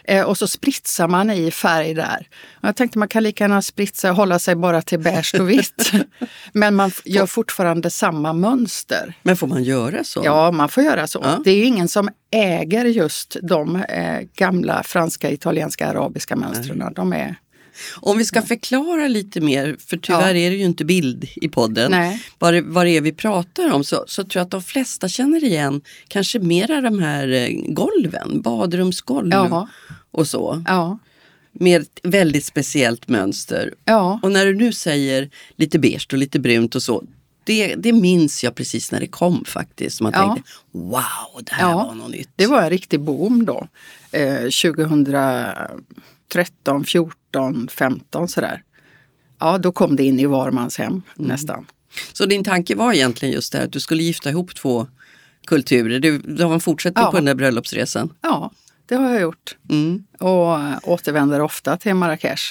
Eh, 0.04 0.26
och 0.26 0.38
så 0.38 0.48
spritsar 0.48 1.08
man 1.08 1.30
i 1.30 1.52
färg 1.52 1.94
där. 1.94 2.28
Och 2.62 2.68
Jag 2.68 2.76
tänkte 2.76 3.00
man 3.00 3.08
kan 3.08 3.24
lika 3.24 3.44
gärna 3.44 3.62
spritsa 3.62 4.12
hålla 4.12 4.40
sig 4.40 4.56
bara 4.56 4.82
till 4.82 5.00
beige 5.00 5.36
och 5.40 5.50
vitt. 5.50 5.92
Men 6.52 6.76
man 6.76 6.92
gör 7.06 7.26
fortfarande 7.26 7.90
samma 7.90 8.34
mönster. 8.34 9.14
Men 9.24 9.38
får 9.38 9.48
man 9.48 9.64
göra 9.64 10.04
så? 10.04 10.22
Ja, 10.26 10.52
man 10.52 10.70
får 10.70 10.84
göra 10.84 11.08
så. 11.08 11.20
Ja. 11.24 11.42
Det 11.44 11.52
är 11.52 11.64
ingen 11.64 11.88
som 11.88 12.10
äger 12.32 12.86
just 12.86 13.38
de 13.42 13.76
eh, 13.76 14.20
gamla 14.36 14.84
franska, 14.84 15.32
italienska, 15.32 15.88
arabiska 15.88 16.36
mönstren. 16.36 16.94
De 16.96 17.14
är 17.14 17.36
Om 17.96 18.18
vi 18.18 18.26
ska 18.26 18.42
förklara 18.42 19.08
lite 19.08 19.42
mer, 19.42 19.76
för 19.80 19.98
tyvärr 19.98 20.36
är 20.36 20.50
det 20.50 20.56
ju 20.56 20.64
inte 20.66 20.86
bild 20.86 21.28
i 21.36 21.50
podden, 21.50 21.92
Nej. 21.92 22.24
vad 22.40 22.54
det, 22.54 22.62
vad 22.62 22.86
det 22.86 22.98
är 22.98 23.02
vi 23.02 23.12
pratar 23.14 23.72
om 23.74 23.84
så, 23.84 24.04
så 24.08 24.24
tror 24.24 24.40
jag 24.40 24.46
att 24.46 24.52
de 24.52 24.62
flesta 24.64 25.08
känner 25.08 25.44
igen 25.44 25.82
kanske 26.08 26.40
mera 26.40 26.82
de 26.82 27.00
här 27.00 27.28
eh, 27.28 27.50
golven, 27.68 28.42
badrumsgolv 28.42 29.30
Ja. 29.32 29.68
och 30.12 30.28
så. 30.28 30.64
Ja, 30.68 30.98
Med 31.52 31.82
ett 31.82 32.00
väldigt 32.04 32.46
speciellt 32.46 33.08
mönster. 33.08 33.74
ja. 33.86 34.20
Och 34.24 34.32
när 34.32 34.46
du 34.46 34.56
nu 34.56 34.74
säger 34.74 35.30
lite 35.56 35.80
beige 35.80 36.08
och 36.12 36.18
lite 36.18 36.40
brunt 36.40 36.76
och 36.76 36.84
så, 36.84 37.04
det, 37.44 37.76
det 37.76 37.94
minns 37.94 38.44
jag 38.44 38.56
precis 38.56 38.92
när 38.92 39.00
det 39.00 39.08
kom 39.08 39.46
faktiskt. 39.46 40.02
Man 40.02 40.12
Ja. 40.16 40.34
tänkte 40.36 40.52
wow, 40.72 41.42
det 41.44 41.54
här 41.54 41.70
Ja, 41.70 41.76
var 41.88 41.96
något 41.96 42.12
nytt. 42.12 42.30
Det 42.36 42.48
var 42.48 42.62
en 42.62 42.70
riktig 42.70 43.00
boom 43.00 43.46
då. 43.46 43.68
Eh, 44.12 44.36
2013, 44.50 46.86
14, 46.86 47.12
15 47.72 48.28
sådär. 48.28 48.64
Ja, 49.40 49.58
då 49.58 49.72
kom 49.72 49.96
det 49.96 50.04
in 50.04 50.20
i 50.20 50.26
var 50.26 50.52
mans 50.52 50.78
hem 50.78 51.02
nästan. 51.16 51.66
Så 52.14 52.26
din 52.26 52.44
tanke 52.44 52.76
var 52.76 52.94
egentligen 52.94 53.34
just 53.36 53.52
det 53.52 53.58
här 53.58 53.66
att 53.66 53.72
du 53.72 53.80
skulle 53.80 54.04
gifta 54.04 54.30
ihop 54.30 54.56
två 54.56 54.88
kulturer. 55.48 56.00
Du, 56.00 56.18
du 56.18 56.44
har 56.44 56.54
en 56.54 56.60
fortsättning 56.60 57.04
Ja. 57.04 57.12
på 57.12 57.18
den 57.18 57.26
där 57.26 57.36
bröllopsresan. 57.36 58.14
Ja, 58.22 58.52
det 58.86 58.96
har 58.96 59.10
jag 59.10 59.22
gjort. 59.22 59.58
Mm. 59.70 60.04
Och 60.20 60.60
eh, 60.60 60.74
återvänder 60.84 61.42
ofta 61.42 61.78
till 61.78 61.94
Marrakesh. 61.96 62.44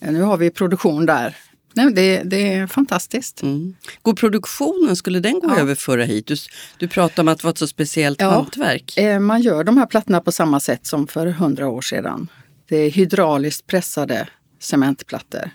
Eh, 0.00 0.12
Nu 0.12 0.22
har 0.22 0.36
vi 0.36 0.50
produktion 0.50 1.06
där. 1.06 1.36
Nej, 1.74 1.92
det, 1.92 2.22
det 2.24 2.52
är 2.54 2.66
fantastiskt. 2.66 3.42
Mm. 3.42 3.74
Går 4.02 4.14
produktionen, 4.14 4.96
skulle 4.96 5.20
den 5.20 5.32
gå 5.40 5.46
Ja. 5.48 5.52
att 5.52 5.58
överföra 5.58 6.04
hit? 6.04 6.26
Du, 6.26 6.36
du 6.78 6.88
pratade 6.88 7.20
om 7.20 7.28
att 7.28 7.38
det 7.38 7.44
var 7.44 7.50
ett 7.50 7.58
så 7.58 7.66
speciellt 7.66 8.20
Ja. 8.20 8.30
hantverk. 8.30 8.98
Eh, 8.98 9.18
Man 9.20 9.40
gör 9.42 9.64
de 9.64 9.76
här 9.78 9.86
plattorna 9.86 10.20
på 10.20 10.32
samma 10.32 10.60
sätt 10.60 10.86
som 10.86 11.06
för 11.06 11.26
hundra 11.26 11.68
år 11.68 11.80
sedan. 11.80 12.28
Det 12.72 12.78
är 12.78 12.90
hydrauliskt 12.90 13.66
pressade 13.66 14.28
cementplattor. 14.58 15.50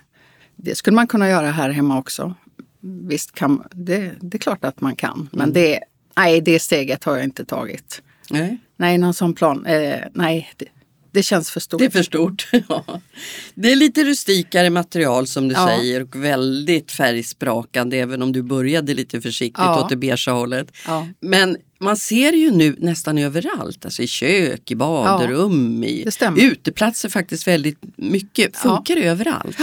Det 0.56 0.74
skulle 0.74 0.94
man 0.94 1.06
kunna 1.06 1.28
göra 1.28 1.50
här 1.50 1.70
hemma 1.70 1.98
också. 1.98 2.34
Visst 2.80 3.32
kan 3.32 3.68
det, 3.70 4.12
det 4.20 4.36
är 4.36 4.38
klart 4.38 4.64
att 4.64 4.80
man 4.80 4.96
kan, 4.96 5.28
men 5.32 5.52
det, 5.52 5.80
nej, 6.16 6.40
det 6.40 6.58
steget 6.58 7.04
har 7.04 7.16
jag 7.16 7.24
inte 7.24 7.44
tagit. 7.44 8.02
Nej, 8.30 8.58
Nej, 8.76 8.98
någon 8.98 9.14
sån 9.14 9.34
plan, 9.34 9.66
eh, 9.66 10.00
nej, 10.14 10.50
det, 10.56 10.66
det 11.10 11.22
känns 11.22 11.50
för 11.50 11.60
stort. 11.60 11.78
det 11.78 11.84
är 11.86 11.90
för 11.90 12.02
stort. 12.02 12.48
Ja. 12.68 13.00
det 13.54 13.72
är 13.72 13.76
lite 13.76 14.04
rustikare 14.04 14.70
material 14.70 15.26
som 15.26 15.48
du 15.48 15.54
Ja. 15.54 15.66
säger 15.66 16.02
och 16.02 16.24
väldigt 16.24 16.92
färgsprakande 16.92 17.96
även 17.98 18.22
om 18.22 18.32
du 18.32 18.42
började 18.42 18.94
lite 18.94 19.20
försiktigt 19.20 19.58
Ja. 19.64 19.80
åt 19.82 19.88
det 19.88 19.96
beigea 19.96 20.34
hållet. 20.34 20.72
Ja. 20.86 21.06
Men 21.20 21.56
man 21.80 21.96
ser 21.96 22.32
ju 22.32 22.50
nu 22.50 22.76
nästan 22.78 23.18
överallt, 23.18 23.84
alltså 23.84 24.02
i 24.02 24.06
kök, 24.06 24.70
i 24.70 24.76
badrum, 24.76 25.84
i 25.84 26.06
uteplatser 26.36 27.08
faktiskt 27.08 27.46
väldigt 27.46 27.78
mycket. 27.96 28.56
Funkar 28.56 28.94
det 28.96 29.04
överallt? 29.04 29.56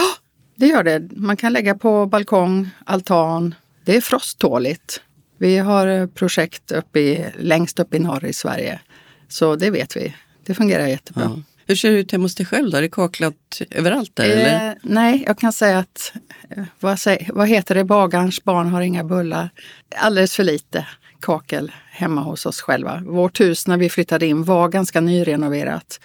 Det 0.55 0.67
gör 0.67 0.83
det. 0.83 1.09
Man 1.15 1.37
kan 1.37 1.53
lägga 1.53 1.75
på 1.75 2.05
balkong, 2.05 2.69
altan. 2.85 3.55
Det 3.85 3.95
är 3.97 4.01
frosttåligt. 4.01 5.01
Vi 5.37 5.57
har 5.57 5.87
eh, 5.87 6.07
projekt 6.07 6.71
uppe 6.71 6.99
i, 6.99 7.25
längst 7.39 7.79
upp 7.79 7.93
i 7.93 7.99
norr 7.99 8.25
i 8.25 8.33
Sverige. 8.33 8.79
Så 9.27 9.55
det 9.55 9.69
vet 9.69 9.95
vi. 9.97 10.15
Det 10.45 10.53
fungerar 10.53 10.87
jättebra. 10.87 11.23
Ja. 11.23 11.41
Hur 11.67 11.75
ser 11.75 11.91
det 11.91 11.99
ut 11.99 12.11
hemma 12.11 12.23
hos 12.23 12.35
dig 12.35 12.45
själv 12.45 12.71
då? 12.71 12.77
Är 12.77 12.81
det 12.81 12.89
kaklat 12.89 13.61
överallt 13.71 14.15
där 14.15 14.23
eller? 14.23 14.69
Eh, 14.69 14.73
nej, 14.81 15.23
jag 15.27 15.37
kan 15.37 15.53
säga 15.53 15.79
att, 15.79 16.13
eh, 16.49 16.63
vad, 16.79 16.99
säger, 16.99 17.29
vad 17.33 17.47
heter 17.47 17.75
det, 17.75 17.83
bagarens 17.83 18.43
barn 18.43 18.67
har 18.67 18.81
inga 18.81 19.03
bullar. 19.03 19.49
Alldeles 19.95 20.35
för 20.35 20.43
lite 20.43 20.87
kakel 21.21 21.71
hemma 21.91 22.21
hos 22.21 22.45
oss 22.45 22.61
själva. 22.61 23.01
Vårt 23.05 23.39
hus 23.39 23.67
när 23.67 23.77
vi 23.77 23.89
flyttade 23.89 24.25
in 24.25 24.43
var 24.43 24.69
ganska 24.69 25.01
nyrenoverat. 25.01 25.99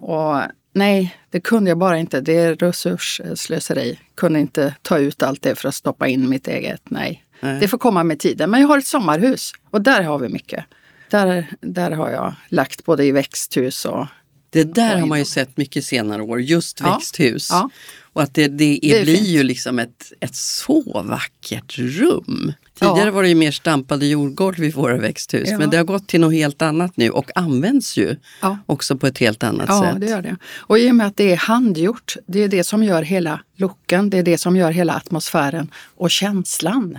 Och 0.00 0.42
nej, 0.74 1.16
det 1.30 1.40
kunde 1.40 1.70
jag 1.70 1.78
bara 1.78 1.98
inte. 1.98 2.20
Det 2.20 2.36
är 2.36 2.54
resursslöseri. 2.54 3.98
Kunde 4.14 4.40
inte 4.40 4.74
ta 4.82 4.98
ut 4.98 5.22
allt 5.22 5.42
det 5.42 5.54
för 5.54 5.68
att 5.68 5.74
stoppa 5.74 6.08
in 6.08 6.28
mitt 6.28 6.48
eget. 6.48 6.90
Nej, 6.90 7.24
Nej. 7.40 7.60
det 7.60 7.68
får 7.68 7.78
komma 7.78 8.04
med 8.04 8.18
tiden. 8.18 8.50
Men 8.50 8.60
jag 8.60 8.68
har 8.68 8.78
ett 8.78 8.86
sommarhus 8.86 9.52
och 9.70 9.82
där 9.82 10.02
har 10.02 10.18
vi 10.18 10.28
mycket. 10.28 10.64
Där, 11.10 11.46
där 11.60 11.90
har 11.90 12.10
jag 12.10 12.34
lagt 12.48 12.84
både 12.84 13.04
i 13.04 13.12
växthus 13.12 13.84
och 13.84 14.06
Det 14.50 14.64
där 14.74 14.96
har 14.96 15.06
man 15.06 15.18
ju 15.18 15.24
sett 15.24 15.56
mycket 15.56 15.84
senare 15.84 16.22
år, 16.22 16.40
just 16.40 16.80
Ja. 16.80 16.94
växthus. 16.94 17.48
Ja. 17.50 17.70
Och 18.12 18.22
att 18.22 18.34
det, 18.34 18.48
det, 18.48 18.78
Det 18.82 18.98
är 18.98 19.04
blir 19.04 19.16
fint. 19.16 19.28
ju 19.28 19.42
liksom 19.42 19.78
ett, 19.78 20.12
ett 20.20 20.34
så 20.34 21.02
vackert 21.04 21.78
rum. 21.78 22.52
Tidigare 22.80 23.04
Ja. 23.06 23.10
var 23.10 23.22
det 23.22 23.28
ju 23.28 23.34
mer 23.34 23.50
stampade 23.50 24.06
jordgolv 24.06 24.64
i 24.64 24.70
våra 24.70 24.96
växthus, 24.96 25.48
Ja. 25.50 25.58
men 25.58 25.70
det 25.70 25.76
har 25.76 25.84
gått 25.84 26.08
till 26.08 26.20
något 26.20 26.32
helt 26.34 26.62
annat 26.62 26.96
nu 26.96 27.10
och 27.10 27.30
används 27.34 27.96
ju 27.96 28.16
Ja. 28.42 28.58
också 28.66 28.96
på 28.96 29.06
ett 29.06 29.18
helt 29.18 29.42
annat 29.42 29.66
Ja, 29.68 29.82
sätt. 29.82 30.00
det 30.00 30.06
gör 30.06 30.22
det. 30.22 30.36
Och 30.56 30.78
i 30.78 30.90
och 30.90 30.94
med 30.94 31.06
att 31.06 31.16
det 31.16 31.32
är 31.32 31.36
handgjort, 31.36 32.16
det 32.26 32.38
är 32.44 32.48
det 32.48 32.64
som 32.64 32.84
gör 32.84 33.02
hela 33.02 33.40
looken, 33.56 34.10
det 34.10 34.18
är 34.18 34.22
det 34.22 34.38
som 34.38 34.56
gör 34.56 34.70
hela 34.70 34.94
atmosfären 34.94 35.70
och 35.96 36.10
känslan. 36.10 36.98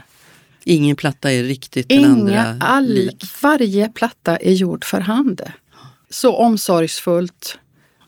Ingen 0.63 0.95
platta 0.95 1.31
är 1.31 1.43
riktigt 1.43 1.89
den 1.89 2.05
andra 2.05 2.57
all, 2.59 2.87
lik. 2.87 3.23
varje 3.41 3.89
platta 3.89 4.37
är 4.37 4.51
gjord 4.51 4.85
för 4.85 4.99
hand. 4.99 5.41
Så 6.09 6.35
omsorgsfullt, 6.35 7.59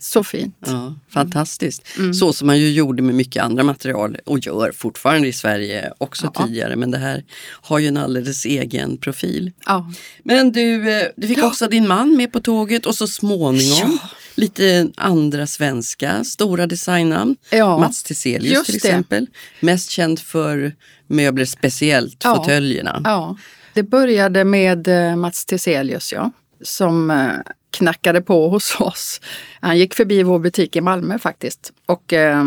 så 0.03 0.23
fint. 0.23 0.55
Ja, 0.65 0.95
fantastiskt. 1.09 1.81
Mm. 1.97 2.13
Så 2.13 2.33
som 2.33 2.47
man 2.47 2.59
ju 2.59 2.71
gjorde 2.71 3.03
med 3.03 3.15
mycket 3.15 3.43
andra 3.43 3.63
material 3.63 4.17
och 4.25 4.39
gör 4.39 4.71
fortfarande 4.75 5.27
i 5.27 5.33
Sverige 5.33 5.93
också 5.97 6.31
Ja. 6.35 6.45
tidigare. 6.45 6.75
Men 6.75 6.91
det 6.91 6.97
här 6.97 7.23
har 7.61 7.79
ju 7.79 7.87
en 7.87 7.97
alldeles 7.97 8.45
egen 8.45 8.97
profil. 8.97 9.51
Ja. 9.65 9.91
Men 10.23 10.51
du, 10.51 10.91
eh, 10.91 11.07
du 11.17 11.27
fick 11.27 11.43
också 11.43 11.67
din 11.67 11.87
man 11.87 12.17
med 12.17 12.31
på 12.31 12.39
tåget 12.39 12.85
och 12.85 12.95
så 12.95 13.07
småningom 13.07 13.99
lite 14.35 14.87
andra 14.97 15.47
svenska 15.47 16.23
stora 16.23 16.67
designnamn. 16.67 17.35
Ja, 17.51 17.77
Mats 17.79 18.03
Tiselius 18.03 18.63
till 18.65 18.73
det. 18.73 18.77
exempel. 18.87 19.27
Mest 19.59 19.89
känd 19.89 20.19
för 20.19 20.75
möbler, 21.07 21.45
speciellt 21.45 22.17
Ja. 22.23 22.35
fåtöljerna. 22.35 23.01
Ja, 23.03 23.37
det 23.73 23.83
började 23.83 24.43
med 24.43 24.87
eh, 24.87 25.15
Mats 25.15 25.45
Tiselius, 25.45 26.11
ja, 26.13 26.31
som 26.61 27.11
eh, 27.11 27.31
knackade 27.71 28.21
på 28.21 28.49
hos 28.49 28.75
oss. 28.79 29.21
Han 29.61 29.77
gick 29.77 29.93
förbi 29.93 30.23
vår 30.23 30.39
butik 30.39 30.75
i 30.75 30.81
Malmö 30.81 31.19
faktiskt 31.19 31.73
och 31.85 32.13
eh, 32.13 32.43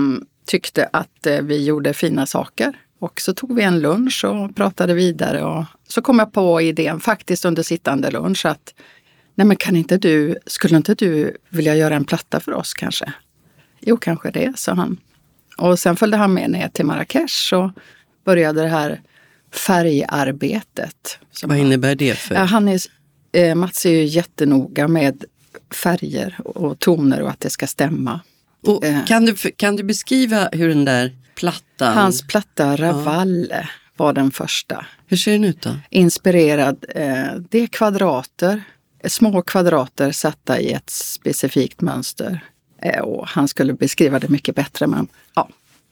tyckte 0.46 0.88
att 0.92 1.26
eh, 1.26 1.40
vi 1.42 1.64
gjorde 1.64 1.94
fina 1.94 2.26
saker. 2.26 2.78
Och 2.98 3.20
så 3.20 3.34
tog 3.34 3.54
vi 3.54 3.62
en 3.62 3.80
lunch 3.80 4.24
och 4.24 4.56
pratade 4.56 4.94
vidare 4.94 5.44
och 5.44 5.64
så 5.88 6.02
kom 6.02 6.18
jag 6.18 6.32
på 6.32 6.60
idén 6.60 7.00
faktiskt 7.00 7.44
under 7.44 7.62
sittande 7.62 8.10
lunch 8.10 8.46
att 8.46 8.74
nej 9.34 9.46
men 9.46 9.56
kan 9.56 9.76
inte 9.76 9.98
du, 9.98 10.36
skulle 10.46 10.76
inte 10.76 10.94
du 10.94 11.36
vilja 11.48 11.76
göra 11.76 11.96
en 11.96 12.04
platta 12.04 12.40
för 12.40 12.52
oss 12.52 12.74
kanske? 12.74 13.12
Jo, 13.80 13.96
kanske 13.96 14.30
det, 14.30 14.58
sa 14.58 14.74
han. 14.74 15.00
Och 15.56 15.78
sen 15.78 15.96
följde 15.96 16.16
han 16.16 16.34
med 16.34 16.50
ner 16.50 16.68
till 16.68 16.86
Marrakesh 16.86 17.54
och 17.54 17.70
började 18.24 18.62
det 18.62 18.68
här 18.68 19.00
färgarbetet. 19.52 21.18
Vad 21.42 21.58
innebär 21.58 21.94
det 21.94 22.18
för? 22.18 22.34
Han 22.34 22.68
är, 22.68 22.80
eh, 23.36 23.54
Mats 23.54 23.86
är 23.86 23.90
ju 23.90 24.04
jättenoga 24.04 24.88
med 24.88 25.24
färger 25.70 26.36
och 26.44 26.78
toner 26.78 27.22
och 27.22 27.30
att 27.30 27.40
det 27.40 27.50
ska 27.50 27.66
stämma. 27.66 28.20
Och 28.66 28.84
eh. 28.84 29.04
kan, 29.04 29.24
du, 29.24 29.34
kan 29.34 29.76
du 29.76 29.82
beskriva 29.82 30.48
hur 30.52 30.68
den 30.68 30.84
där 30.84 31.16
plattan, 31.34 31.94
Hans 31.94 32.26
platta 32.26 32.76
Ravalle 32.76 33.68
var 33.96 34.12
den 34.12 34.30
första. 34.30 34.86
hur 35.06 35.16
ser 35.16 35.32
den 35.32 35.44
ut 35.44 35.62
då? 35.62 35.70
Inspirerad, 35.90 36.84
eh, 36.88 37.34
det 37.50 37.58
är 37.58 37.66
kvadrater, 37.66 38.62
små 39.04 39.42
kvadrater 39.42 40.12
satta 40.12 40.60
i 40.60 40.72
ett 40.72 40.90
specifikt 40.90 41.80
mönster. 41.80 42.44
Och 43.02 43.28
han 43.28 43.48
skulle 43.48 43.72
beskriva 43.72 44.18
det 44.18 44.28
mycket 44.28 44.54
bättre 44.54 44.86
men 44.86 45.08
ja, 45.34 45.48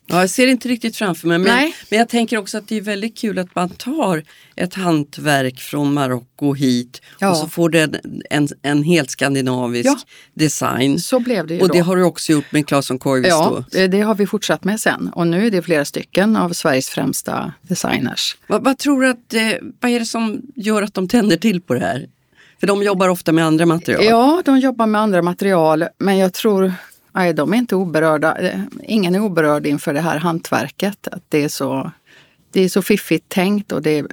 Ja, 0.07 0.21
jag 0.21 0.31
ser 0.31 0.47
inte 0.47 0.69
riktigt 0.69 0.97
framför 0.97 1.29
mig, 1.29 1.39
men, 1.39 1.57
Nej. 1.57 1.75
men 1.91 1.99
jag 1.99 2.09
tänker 2.09 2.39
också 2.39 2.59
att 2.59 2.69
det 2.69 2.77
är 2.77 2.81
väldigt 2.81 3.19
kul 3.19 3.39
att 3.39 3.55
man 3.55 3.69
tar 3.69 4.23
ett 4.57 4.75
hantverk 4.75 5.61
från 5.61 5.95
Marocko 5.95 6.55
hit 6.55 7.03
Ja. 7.19 7.31
och 7.31 7.37
så 7.37 7.49
får 7.49 7.69
det 7.69 7.81
en, 7.83 7.97
en, 8.31 8.49
en 8.63 8.83
helt 8.83 9.11
skandinavisk 9.11 9.87
Ja. 9.87 9.97
design. 10.35 10.99
så 10.99 11.21
blev 11.21 11.47
det 11.47 11.55
ju 11.55 11.61
Och 11.61 11.69
då. 11.69 11.75
det 11.75 11.81
har 11.81 11.97
du 11.97 12.03
också 12.05 12.33
gjort 12.33 12.53
med 12.53 12.67
Claesson 12.67 12.99
Koivisto. 12.99 13.35
Ja, 13.37 13.65
det 13.71 13.87
det 13.89 14.01
har 14.01 14.15
vi 14.15 14.27
fortsatt 14.27 14.65
med 14.65 14.81
sen 14.81 15.11
och 15.15 15.27
nu 15.27 15.47
är 15.47 15.51
det 15.51 15.63
flera 15.63 15.85
stycken 15.85 16.37
av 16.37 16.51
Sveriges 16.53 16.89
främsta 16.89 17.53
designers. 17.63 18.37
Vad, 18.47 18.65
vad 18.65 18.79
tror 18.79 19.03
du 19.03 19.09
att, 19.09 19.35
eh, 19.35 19.43
vad 19.81 19.91
är 19.91 19.99
det 20.01 20.07
som 20.07 20.43
gör 20.55 20.83
att 20.83 20.95
de 20.95 21.09
tänder 21.09 21.37
till 21.37 21.61
på 21.61 21.75
det 21.75 21.81
här? 21.81 22.07
För 22.61 22.67
de 22.67 22.83
jobbar 22.83 23.09
ofta 23.09 23.33
med 23.33 23.45
andra 23.47 23.67
material. 23.67 24.05
Ja, 24.05 24.43
de 24.45 24.59
jobbar 24.59 24.87
med 24.87 25.01
andra 25.01 25.23
material, 25.23 25.85
men 25.99 26.19
jag 26.19 26.33
tror 26.33 26.73
nej, 27.15 27.33
de 27.35 27.53
är 27.53 27.57
inte 27.57 27.77
oberörda. 27.77 28.37
Eh, 28.37 28.61
Ingen 28.83 29.15
är 29.15 29.21
oberörd 29.21 29.67
inför 29.67 29.95
det 29.95 30.01
här 30.01 30.19
hantverket. 30.19 31.09
Att 31.09 31.23
det, 31.29 31.45
är 31.45 31.49
så, 31.49 31.91
det 32.53 32.61
är 32.61 32.69
så 32.69 32.83
fiffigt 32.83 33.29
tänkt 33.29 33.73
och 33.73 33.83
det, 33.83 34.07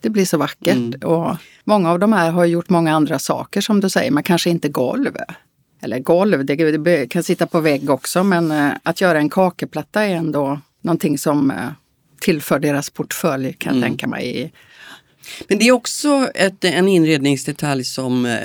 det 0.00 0.10
blir 0.10 0.24
så 0.24 0.38
vackert. 0.38 1.04
Och 1.04 1.36
många 1.64 1.90
av 1.90 1.98
de 1.98 2.12
här 2.12 2.30
har 2.30 2.44
gjort 2.44 2.68
många 2.68 2.94
andra 2.94 3.18
saker 3.18 3.60
som 3.60 3.80
du 3.80 3.90
säger, 3.90 4.10
men 4.10 4.22
kanske 4.22 4.50
inte 4.50 4.68
golv. 4.68 5.16
Eller 5.80 5.98
golv, 5.98 6.44
det, 6.44 6.76
det 6.78 7.06
kan 7.06 7.22
sitta 7.22 7.46
på 7.46 7.60
vägg 7.60 7.90
också, 7.90 8.24
men 8.24 8.50
eh, 8.50 8.70
att 8.82 9.00
göra 9.00 9.18
en 9.18 9.28
kakelplatta 9.30 10.02
är 10.04 10.14
ändå 10.14 10.60
någonting 10.80 11.18
som 11.18 11.50
eh, 11.50 11.56
tillför 12.20 12.58
deras 12.58 12.90
portfölj 12.90 13.52
kan 13.52 13.74
jag 13.74 13.84
tänka 13.84 14.06
mig. 14.06 14.52
Men 15.48 15.58
det 15.58 15.68
är 15.68 15.72
också 15.72 16.30
ett, 16.34 16.64
en 16.64 16.88
inredningsdetalj 16.88 17.84
som, 17.84 18.26
eh, 18.26 18.38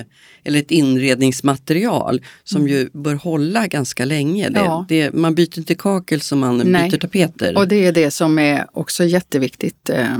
eller 0.44 0.60
ett 0.60 0.72
inredningsmaterial 0.72 2.22
som 2.44 2.68
ju 2.68 2.90
bör 2.94 3.16
hålla 3.16 3.68
ganska 3.68 4.06
länge. 4.06 4.50
Det, 4.50 4.60
Mm. 4.60 4.72
Ja. 4.72 4.86
det, 4.90 5.14
man 5.14 5.36
byter 5.36 5.58
inte 5.60 5.76
kakel 5.76 6.22
som 6.22 6.40
man 6.40 6.58
Nej. 6.58 6.90
byter 6.90 7.00
tapeter. 7.00 7.58
Och 7.58 7.68
det 7.68 7.86
är 7.86 7.92
det 7.92 8.12
som 8.12 8.40
är 8.40 8.66
också 8.72 9.04
jätteviktigt 9.04 9.90
eh, 9.90 10.18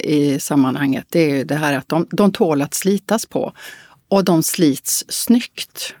i 0.00 0.40
sammanhanget. 0.40 1.06
Det 1.08 1.20
är 1.20 1.36
ju 1.36 1.44
det 1.44 1.54
här 1.54 1.74
att 1.78 1.88
de, 1.88 2.06
de 2.10 2.32
tål 2.32 2.62
att 2.62 2.74
slitas 2.74 3.26
på. 3.26 3.52
Och 4.08 4.24
de 4.24 4.42
slits 4.42 5.04
snyggt. 5.08 5.94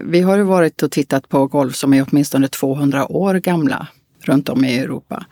Vi 0.00 0.20
har 0.20 0.36
ju 0.36 0.42
varit 0.42 0.82
och 0.82 0.90
tittat 0.90 1.28
på 1.28 1.46
golv 1.46 1.70
som 1.70 1.94
är 1.94 2.06
åtminstone 2.08 2.48
200 2.48 3.12
år 3.12 3.34
gamla 3.34 3.86
runt 4.20 4.48
om 4.48 4.64
i 4.64 4.78
Europa. 4.78 5.26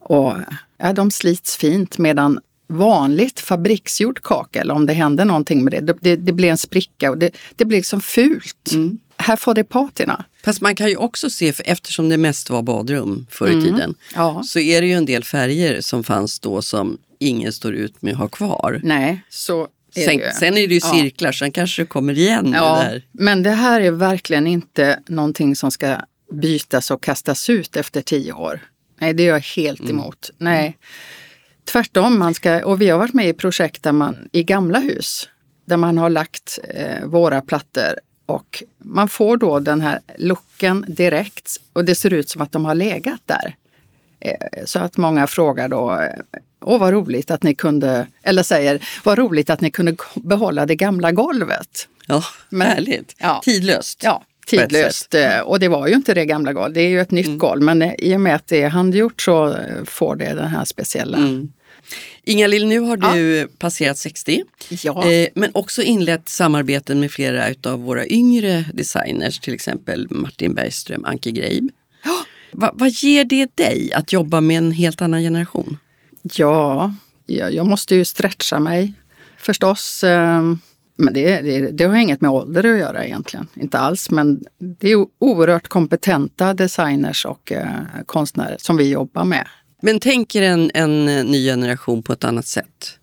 Och 0.00 0.32
ja, 0.78 0.92
de 0.92 1.10
slits 1.10 1.56
fint 1.56 1.98
medan 1.98 2.38
vanligt 2.66 3.40
fabriksgjord 3.40 4.22
kakel, 4.22 4.70
om 4.70 4.86
det 4.86 4.92
händer 4.92 5.24
någonting 5.24 5.64
med 5.64 5.72
det, 5.72 5.80
det, 5.80 5.96
det, 6.00 6.16
det 6.16 6.32
blir 6.32 6.48
en 6.48 6.58
spricka 6.58 7.10
och 7.10 7.18
det, 7.18 7.30
det 7.56 7.64
blir 7.64 7.78
liksom 7.78 8.00
fult. 8.00 8.70
Mm. 8.72 8.98
Här 9.18 9.36
får 9.36 9.54
det 9.54 9.64
patina. 9.64 10.24
Fast 10.44 10.60
man 10.60 10.74
kan 10.74 10.88
ju 10.88 10.96
också 10.96 11.30
se, 11.30 11.52
för 11.52 11.64
eftersom 11.68 12.08
det 12.08 12.16
mest 12.16 12.50
var 12.50 12.62
badrum 12.62 13.26
förr 13.30 13.48
i 13.48 13.62
tiden, 13.62 13.80
Mm. 13.80 13.94
Ja. 14.14 14.42
så 14.44 14.58
är 14.58 14.80
det 14.80 14.86
ju 14.86 14.92
en 14.92 15.06
del 15.06 15.24
färger 15.24 15.80
som 15.80 16.04
fanns 16.04 16.40
då 16.40 16.62
som 16.62 16.98
ingen 17.18 17.52
står 17.52 17.74
ut 17.74 18.02
med 18.02 18.12
att 18.12 18.18
ha 18.18 18.28
kvar. 18.28 18.80
Nej, 18.82 19.20
så 19.28 19.68
Sen, 19.94 20.20
sen 20.40 20.58
är 20.58 20.68
det 20.68 20.74
ju 20.74 20.80
Ja. 20.82 20.92
cirklar, 20.94 21.32
sen 21.32 21.50
kanske 21.52 21.82
det 21.82 21.86
kommer 21.86 22.18
igen 22.18 22.52
Ja, 22.56 22.76
det 22.82 22.88
där. 22.90 23.02
men 23.12 23.42
det 23.42 23.50
här 23.50 23.80
är 23.80 23.90
verkligen 23.90 24.46
inte 24.46 25.00
någonting 25.08 25.56
som 25.56 25.70
ska 25.70 25.96
bytas 26.32 26.90
och 26.90 27.02
kastas 27.02 27.50
ut 27.50 27.76
efter 27.76 28.02
tio 28.02 28.32
år. 28.32 28.60
Nej, 29.00 29.14
det 29.14 29.22
är 29.22 29.28
jag 29.28 29.40
helt 29.40 29.80
Mm. 29.80 29.92
emot. 29.92 30.30
Nej. 30.38 30.76
Tvärtom, 31.72 32.18
man 32.18 32.34
ska, 32.34 32.64
och 32.64 32.80
vi 32.80 32.88
har 32.88 32.98
varit 32.98 33.14
med 33.14 33.28
i 33.28 33.32
projekt 33.32 33.82
där 33.82 33.92
man, 33.92 34.28
i 34.32 34.42
gamla 34.42 34.78
hus 34.78 35.28
där 35.64 35.76
man 35.76 35.98
har 35.98 36.10
lagt 36.10 36.58
eh, 36.74 37.04
våra 37.04 37.40
plattor 37.40 37.94
och 38.26 38.62
man 38.78 39.08
får 39.08 39.36
då 39.36 39.58
den 39.58 39.80
här 39.80 40.00
looken 40.18 40.84
direkt 40.88 41.56
och 41.72 41.84
det 41.84 41.94
ser 41.94 42.12
ut 42.12 42.28
som 42.28 42.42
att 42.42 42.52
de 42.52 42.64
har 42.64 42.74
legat 42.74 43.20
där. 43.26 43.56
Eh, 44.20 44.64
så 44.64 44.78
att 44.78 44.96
många 44.96 45.26
frågar 45.26 45.68
då, 45.68 45.92
eh, 46.00 46.40
åh 46.64 46.80
vad 46.80 46.92
roligt 46.92 47.30
att 47.30 47.42
ni 47.42 47.54
kunde, 47.54 48.06
eller 48.22 48.42
säger, 48.42 48.88
vad 49.04 49.18
roligt 49.18 49.50
att 49.50 49.60
ni 49.60 49.70
kunde 49.70 49.96
behålla 50.14 50.66
det 50.66 50.76
gamla 50.76 51.12
golvet. 51.12 51.88
Ja, 52.06 52.24
Men- 52.48 52.66
härligt. 52.66 53.14
ja. 53.18 53.40
Tidlöst. 53.44 54.00
Ja, 54.02 54.22
tidlöst. 54.46 55.14
Eh, 55.14 55.38
Och 55.40 55.60
det 55.60 55.68
var 55.68 55.86
ju 55.86 55.94
inte 55.94 56.14
det 56.14 56.24
gamla 56.24 56.52
golv, 56.52 56.74
det 56.74 56.80
är 56.80 56.88
ju 56.88 57.00
ett 57.00 57.10
nytt 57.10 57.38
golv. 57.38 57.62
Men 57.62 57.82
eh, 57.82 57.92
i 57.98 58.16
och 58.16 58.20
med 58.20 58.34
att 58.34 58.46
det 58.46 58.62
är 58.62 58.68
handgjort 58.68 59.22
så 59.22 59.48
eh, 59.48 59.84
får 59.84 60.16
det 60.16 60.34
den 60.34 60.48
här 60.48 60.64
speciella. 60.64 61.16
Mm. 61.18 61.52
Inga-Lill, 62.24 62.66
nu 62.66 62.80
har 62.80 62.96
du 62.96 63.48
passerat 63.58 63.98
60. 63.98 64.42
Ja. 64.68 65.10
Eh, 65.10 65.28
men 65.34 65.50
också 65.54 65.82
inlett 65.82 66.28
samarbeten 66.28 67.00
med 67.00 67.10
flera 67.10 67.70
av 67.72 67.82
våra 67.82 68.06
yngre 68.06 68.64
designers, 68.74 69.38
till 69.38 69.54
exempel 69.54 70.06
Martin 70.10 70.54
Bergström, 70.54 71.04
Anke 71.04 71.30
Greib. 71.30 71.70
Va, 72.52 72.70
vad 72.74 72.90
ger 72.90 73.24
det 73.24 73.56
dig 73.56 73.92
att 73.92 74.12
jobba 74.12 74.40
med 74.40 74.58
en 74.58 74.72
helt 74.72 75.02
annan 75.02 75.20
generation? 75.22 75.78
Ja, 76.22 76.94
ja, 77.26 77.50
jag 77.50 77.66
måste 77.66 77.94
ju 77.94 78.04
stretcha 78.04 78.58
mig 78.60 78.92
förstås. 79.38 80.04
Eh, 80.04 80.42
Men 80.96 81.14
det, 81.14 81.40
det, 81.40 81.70
det 81.70 81.84
har 81.84 81.96
inget 81.96 82.20
med 82.20 82.30
ålder 82.30 82.72
att 82.72 82.78
göra 82.78 83.04
egentligen, 83.04 83.46
inte 83.54 83.78
alls. 83.78 84.10
Men 84.10 84.44
det 84.58 84.88
är 84.92 85.06
oerhört 85.18 85.68
kompetenta 85.68 86.54
designers 86.54 87.26
och 87.26 87.52
eh, 87.52 87.68
konstnärer 88.06 88.56
som 88.58 88.76
vi 88.76 88.90
jobbar 88.90 89.24
med. 89.24 89.48
Men 89.82 90.00
tänker 90.00 90.42
en, 90.42 90.70
en 90.74 91.04
ny 91.04 91.44
generation 91.46 92.02
på 92.02 92.12
ett 92.12 92.24
annat 92.24 92.46
sätt? 92.46 92.98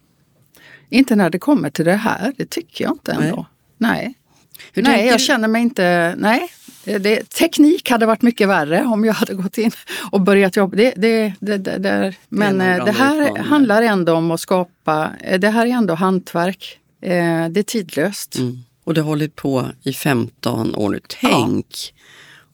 Inte 0.89 1.15
när 1.15 1.29
det 1.29 1.39
kommer 1.39 1.69
till 1.69 1.85
det 1.85 1.93
här, 1.95 2.33
det 2.37 2.49
tycker 2.49 2.83
jag 2.83 2.93
inte 2.93 3.11
ändå. 3.11 3.45
Nej. 3.77 4.13
Hur 4.73 4.83
nej, 4.83 5.05
jag 5.07 5.17
du? 5.17 5.23
känner 5.23 5.47
mig 5.47 5.61
inte... 5.61 6.15
Nej. 6.17 6.49
Det, 6.85 7.29
teknik 7.29 7.89
hade 7.89 8.05
varit 8.05 8.21
mycket 8.21 8.47
värre 8.47 8.83
om 8.83 9.05
jag 9.05 9.13
hade 9.13 9.33
gått 9.33 9.57
in 9.57 9.71
och 10.11 10.21
börjat 10.21 10.55
jobba. 10.55 10.75
Det, 10.77 10.93
det, 10.97 11.33
det, 11.39 11.57
det. 11.57 12.13
Men 12.29 12.61
eh, 12.61 12.85
det 12.85 12.91
här 12.91 13.37
handlar 13.37 13.81
ändå 13.81 14.13
om 14.13 14.31
att 14.31 14.39
skapa... 14.39 15.09
eh, 15.23 15.39
Det 15.39 15.49
här 15.49 15.65
är 15.65 15.69
ändå 15.69 15.93
hantverk. 15.93 16.79
Eh, 17.03 17.49
Det 17.49 17.59
är 17.59 17.63
tidlöst. 17.63 18.35
Mm. 18.37 18.57
Och 18.83 18.93
du 18.93 19.01
har 19.01 19.07
hållit 19.07 19.35
på 19.35 19.65
i 19.83 19.93
15 19.93 20.75
år 20.75 20.89
nu. 20.89 20.99
Tänk 21.21 21.93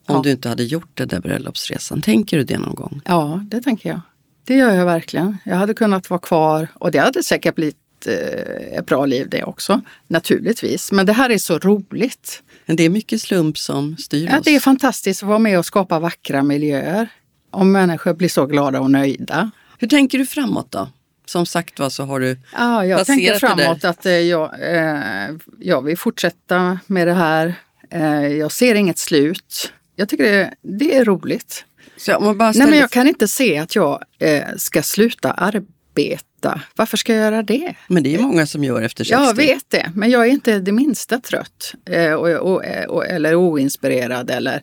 om 0.06 0.16
Ja. 0.16 0.20
du 0.24 0.30
inte 0.30 0.48
hade 0.48 0.64
gjort 0.64 0.90
den 0.94 1.08
där 1.08 1.20
bröllopsresan. 1.20 2.00
Tänker 2.02 2.36
du 2.38 2.44
det 2.44 2.58
någon 2.58 2.74
gång? 2.74 3.00
Ja, 3.04 3.44
det 3.50 3.60
tänker 3.60 3.88
jag. 3.88 4.00
Det 4.44 4.54
gör 4.56 4.74
jag 4.74 4.84
verkligen. 4.84 5.36
Jag 5.44 5.56
hade 5.56 5.74
kunnat 5.74 6.10
vara 6.10 6.20
kvar 6.20 6.68
och 6.74 6.90
det 6.90 6.98
hade 6.98 7.22
säkert 7.22 7.54
blivit 7.54 7.76
eh, 8.06 8.78
ett 8.78 8.86
bra 8.86 9.06
liv 9.06 9.28
det 9.30 9.44
också. 9.44 9.80
Naturligtvis. 10.08 10.92
Men 10.92 11.06
det 11.06 11.12
här 11.12 11.30
är 11.30 11.38
så 11.38 11.58
roligt. 11.58 12.42
Men 12.66 12.76
det 12.76 12.82
är 12.82 12.88
mycket 12.90 13.22
slump 13.22 13.58
som 13.58 13.96
styr 13.96 14.28
Ja, 14.30 14.38
oss. 14.38 14.44
det 14.44 14.54
är 14.56 14.60
fantastiskt 14.60 15.22
att 15.22 15.28
vara 15.28 15.38
med 15.38 15.58
och 15.58 15.66
skapa 15.66 15.98
vackra 15.98 16.42
miljöer. 16.42 17.08
Om 17.50 17.72
människor 17.72 18.14
blir 18.14 18.28
så 18.28 18.46
glada 18.46 18.80
och 18.80 18.90
nöjda. 18.90 19.50
Hur 19.78 19.88
tänker 19.88 20.18
du 20.18 20.26
framåt 20.26 20.70
då? 20.70 20.88
Som 21.30 21.46
sagt 21.46 21.78
var 21.78 21.90
så 21.90 22.04
har 22.04 22.20
du 22.20 22.36
Ja, 22.52 22.86
jag 22.86 23.06
tänker 23.06 23.34
framåt 23.34 23.84
att 23.84 24.06
eh, 24.06 24.12
jag, 24.12 24.54
eh, 24.60 25.30
jag 25.58 25.84
vill 25.84 25.98
fortsätta 25.98 26.78
med 26.86 27.06
det 27.06 27.12
här. 27.12 27.54
Eh, 27.90 28.26
jag 28.26 28.52
ser 28.52 28.74
inget 28.74 28.98
slut. 28.98 29.72
Jag 29.96 30.08
tycker 30.08 30.24
det, 30.24 30.54
det 30.62 30.96
är 30.96 31.04
roligt. 31.04 31.64
Så 31.96 32.34
Nej, 32.34 32.54
men 32.54 32.78
jag 32.78 32.90
kan 32.90 33.06
inte 33.08 33.28
se 33.28 33.58
att 33.58 33.74
jag 33.74 34.02
eh, 34.18 34.42
ska 34.56 34.82
sluta 34.82 35.32
arbeta. 35.32 36.60
Varför 36.76 36.96
ska 36.96 37.14
jag 37.14 37.22
göra 37.22 37.42
det? 37.42 37.74
Men 37.88 38.02
det 38.02 38.14
är 38.14 38.18
många 38.18 38.46
som 38.46 38.64
gör 38.64 38.82
efter 38.82 39.04
60. 39.04 39.24
Jag 39.24 39.34
vet 39.34 39.64
det, 39.70 39.92
men 39.94 40.10
jag 40.10 40.26
är 40.26 40.30
inte 40.30 40.58
det 40.58 40.72
minsta 40.72 41.20
trött 41.20 41.74
eh, 41.86 42.12
och, 42.12 42.28
och, 42.28 42.64
och, 42.88 43.06
eller 43.06 43.34
oinspirerad. 43.34 44.30
Eller, 44.30 44.62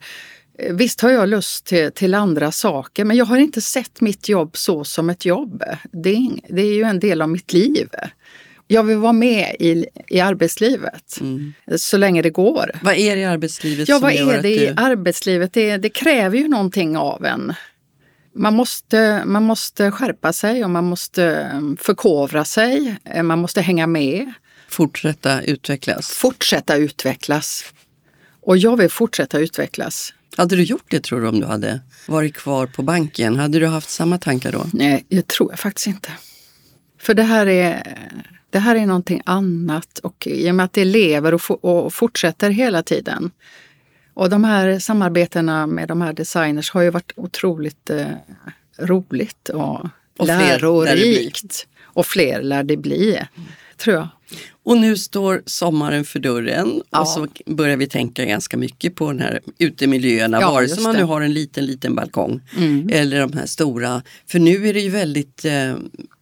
visst 0.72 1.02
har 1.02 1.10
jag 1.12 1.30
lust 1.30 1.66
till, 1.66 1.92
till 1.92 2.14
andra 2.14 2.52
saker, 2.52 3.06
men 3.06 3.18
jag 3.18 3.26
har 3.26 3.38
inte 3.38 3.62
sett 3.62 4.02
mitt 4.02 4.30
jobb 4.30 4.58
så 4.58 4.84
som 4.84 5.10
ett 5.10 5.26
jobb. 5.26 5.64
Det 5.92 6.10
är, 6.10 6.30
det 6.50 6.62
är 6.62 6.74
ju 6.74 6.84
en 6.84 7.00
del 7.00 7.22
av 7.22 7.30
mitt 7.30 7.54
liv. 7.54 7.90
Jag 8.68 8.84
vill 8.84 8.98
vara 8.98 9.14
med 9.14 9.56
i, 9.60 9.86
i 10.08 10.20
arbetslivet 10.20 11.20
så 11.78 11.98
länge 11.98 12.22
det 12.22 12.30
går. 12.30 12.72
Vad 12.82 12.94
är 12.96 13.16
det 13.16 13.22
i 13.22 13.26
arbetslivet 13.26 13.90
Ja, 13.90 14.00
vad 14.00 14.12
är 14.12 14.42
det 14.42 14.50
i 14.50 14.58
du... 14.68 14.74
arbetslivet? 14.78 15.54
Det, 15.54 15.78
det 15.78 15.90
kräver 15.90 16.38
ju 16.38 16.48
någonting 16.48 16.98
av 16.98 17.26
en. 17.26 17.54
Man 18.36 18.54
måste, 18.56 19.24
man 19.26 19.44
måste 19.44 19.92
skärpa 19.92 20.34
sig 20.34 20.64
och 20.64 20.70
man 20.70 20.84
måste 20.84 21.26
eh, 21.26 21.62
förkovra 21.80 22.46
sig. 22.46 22.96
Eh, 23.06 23.24
Man 23.24 23.40
måste 23.40 23.62
hänga 23.62 23.88
med, 23.88 24.34
fortsätta 24.70 25.42
utvecklas? 25.42 26.10
fortsätta 26.10 26.76
utvecklas. 26.76 27.64
Och 28.42 28.58
jag 28.58 28.78
vill 28.78 28.90
fortsätta 28.90 29.40
utvecklas. 29.40 30.14
Hade 30.38 30.56
du 30.56 30.64
gjort 30.64 30.86
det 30.88 31.00
tror 31.00 31.22
du 31.22 31.28
om 31.28 31.40
du 31.40 31.46
hade 31.46 31.82
varit 32.08 32.34
kvar 32.34 32.68
på 32.68 32.82
banken? 32.84 33.36
Hade 33.36 33.60
du 33.60 33.68
haft 33.68 33.90
samma 33.90 34.18
tankar 34.18 34.52
då? 34.52 34.66
Nej, 34.74 35.06
det 35.10 35.28
tror 35.28 35.52
jag 35.52 35.60
faktiskt 35.60 35.88
inte. 35.88 36.10
För 37.00 37.14
det 37.14 37.24
här 37.24 37.48
är, 37.48 37.98
det 38.50 38.60
här 38.60 38.76
är 38.76 38.86
någonting 38.86 39.22
annat 39.26 40.00
och 40.00 40.28
i 40.28 40.52
och 40.52 40.56
med 40.56 40.64
att 40.64 40.74
det 40.74 40.86
lever 40.86 41.34
och, 41.34 41.66
och 41.66 41.94
fortsätter 41.94 42.50
hela 42.50 42.84
tiden. 42.84 43.32
Och 44.14 44.30
de 44.30 44.44
här 44.44 44.80
samarbetena 44.80 45.68
med 45.68 45.88
de 45.88 46.02
här 46.02 46.14
designers 46.14 46.72
har 46.72 46.82
ju 46.82 46.90
varit 46.90 47.12
otroligt 47.16 47.90
eh, 47.90 48.08
roligt 48.80 49.50
och, 49.50 49.90
Och 50.18 50.28
lärorikt. 50.28 51.68
Och 51.84 52.06
fler 52.06 52.42
lär 52.42 52.64
det 52.64 52.78
bli, 52.78 53.20
tror 53.78 53.96
jag. 53.96 54.08
Och 54.64 54.78
nu 54.78 54.98
står 54.98 55.44
sommaren 55.46 56.06
för 56.06 56.20
dörren 56.20 56.82
Ja. 56.90 57.02
och 57.02 57.08
så 57.08 57.28
börjar 57.46 57.78
vi 57.78 57.88
tänka 57.88 58.26
ganska 58.26 58.58
mycket 58.58 58.96
på 58.96 59.12
den 59.12 59.22
här 59.22 59.40
utemiljöerna, 59.58 60.42
Ja, 60.42 60.52
vare 60.52 60.68
sig 60.68 60.84
man 60.84 60.94
det. 60.94 61.00
nu 61.00 61.06
har 61.06 61.22
en 61.22 61.34
liten, 61.34 61.66
liten 61.66 61.96
balkong 61.96 62.42
Mm. 62.58 62.90
eller 62.94 63.20
de 63.20 63.34
här 63.34 63.46
stora. 63.46 64.02
För 64.28 64.40
nu 64.40 64.68
är 64.70 64.74
det 64.74 64.80
ju 64.82 64.90
väldigt 64.90 65.46
eh, 65.46 65.76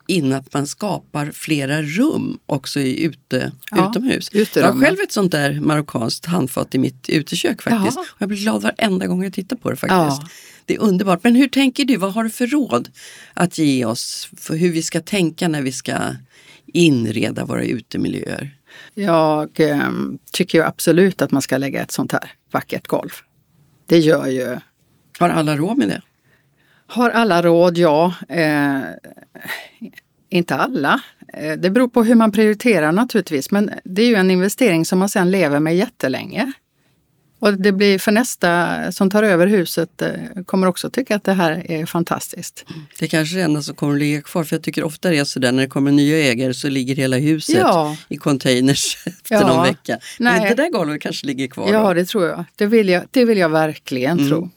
in 0.08 0.34
att 0.34 0.54
man 0.54 0.68
skapar 0.68 1.32
flera 1.34 1.82
rum 1.82 2.40
också 2.46 2.80
i 2.80 3.04
ute, 3.04 3.52
Ja, 3.72 3.90
utomhus. 3.90 4.30
Jag 4.32 4.42
uterummen. 4.42 4.78
har 4.78 4.86
själv 4.86 4.98
ett 5.04 5.12
sånt 5.12 5.32
där 5.32 5.54
marockanskt 5.60 6.26
handfat 6.26 6.76
i 6.76 6.78
mitt 6.78 7.10
utekök 7.10 7.62
faktiskt. 7.62 7.96
Jaha. 7.96 8.06
Och 8.10 8.22
jag 8.22 8.30
blir 8.30 8.38
glad 8.40 8.62
varenda 8.62 9.08
gång 9.08 9.24
jag 9.24 9.34
tittar 9.34 9.56
på 9.56 9.70
det 9.70 9.76
faktiskt. 9.76 10.22
Ja. 10.22 10.28
Det 10.66 10.76
är 10.76 10.80
underbart. 10.80 11.24
Men 11.24 11.36
hur 11.36 11.48
tänker 11.48 11.86
du? 11.86 11.98
Vad 11.98 12.14
har 12.14 12.24
du 12.24 12.30
för 12.30 12.48
råd 12.48 12.90
att 13.34 13.58
ge 13.58 13.86
oss 13.86 14.30
för 14.38 14.56
hur 14.56 14.72
vi 14.72 14.82
ska 14.84 15.02
tänka 15.02 15.48
när 15.48 15.62
vi 15.62 15.72
ska 15.72 15.94
inreda 16.76 17.46
våra 17.46 17.64
utemiljöer? 17.64 18.58
Jag 18.94 19.60
eh, 19.60 19.90
tycker 20.32 20.58
ju 20.58 20.64
absolut 20.64 21.22
att 21.22 21.32
man 21.32 21.42
ska 21.42 21.58
lägga 21.58 21.82
ett 21.82 21.92
sånt 21.92 22.12
här 22.12 22.32
vackert 22.52 22.88
golv. 22.88 23.12
Det 23.86 24.00
gör 24.00 24.28
ju 24.28 24.58
Har 25.20 25.30
alla 25.30 25.58
råd 25.58 25.78
med 25.78 25.88
det? 25.88 26.02
Har 26.88 27.10
alla 27.10 27.42
råd? 27.42 27.78
Ja. 27.78 28.14
Eh, 28.30 28.80
inte 30.30 30.56
alla. 30.56 31.02
Eh, 31.34 31.54
det 31.54 31.70
beror 31.70 31.88
på 31.88 32.04
hur 32.04 32.16
man 32.16 32.32
prioriterar 32.32 32.92
naturligtvis. 32.92 33.52
Men 33.52 33.72
det 33.84 34.02
är 34.02 34.08
ju 34.08 34.16
en 34.16 34.32
investering 34.32 34.86
som 34.86 35.00
man 35.00 35.10
sen 35.10 35.32
lever 35.32 35.60
med 35.60 35.78
jättelänge. 35.78 36.54
Och 37.46 37.54
det 37.54 37.72
blir 37.72 38.00
för 38.00 38.12
nästa 38.12 38.92
som 38.92 39.10
tar 39.10 39.24
över 39.24 39.48
huset 39.48 40.02
eh, 40.02 40.10
kommer 40.46 40.68
också 40.68 40.90
tycka 40.90 41.16
att 41.16 41.24
det 41.24 41.34
här 41.34 41.72
är 41.72 41.86
fantastiskt. 41.86 42.66
Det 43.00 43.06
är 43.06 43.10
kanske 43.10 43.36
är 43.36 43.38
det 43.38 43.44
enda 43.44 43.62
som 43.62 43.76
kommer 43.76 43.94
att 43.94 44.00
ligga 44.00 44.22
kvar. 44.22 44.44
För 44.44 44.56
jag 44.56 44.64
tycker 44.64 44.84
ofta 44.84 45.10
det 45.10 45.18
är 45.18 45.24
sådär 45.24 45.52
när 45.52 45.62
det 45.64 45.70
kommer 45.70 45.92
nya 45.92 46.18
ägare 46.18 46.54
så 46.54 46.70
ligger 46.70 46.96
hela 46.96 47.18
huset 47.18 47.56
Ja. 47.56 47.98
i 48.08 48.18
containers 48.18 48.98
efter 49.06 49.36
Ja. 49.36 49.48
någon 49.48 49.64
vecka. 49.64 49.98
Men 50.20 50.42
Nej. 50.42 50.50
det 50.50 50.64
där 50.64 50.70
golvet 50.72 51.02
kanske 51.02 51.28
ligger 51.28 51.48
kvar 51.48 51.70
Ja, 51.72 51.82
då. 51.88 51.94
det 51.94 52.06
tror 52.06 52.26
jag. 52.26 52.46
Det 52.56 52.66
vill 52.66 52.90
jag, 52.90 53.04
det 53.12 53.26
vill 53.26 53.38
jag 53.38 53.50
verkligen 53.50 54.30
tro. 54.30 54.50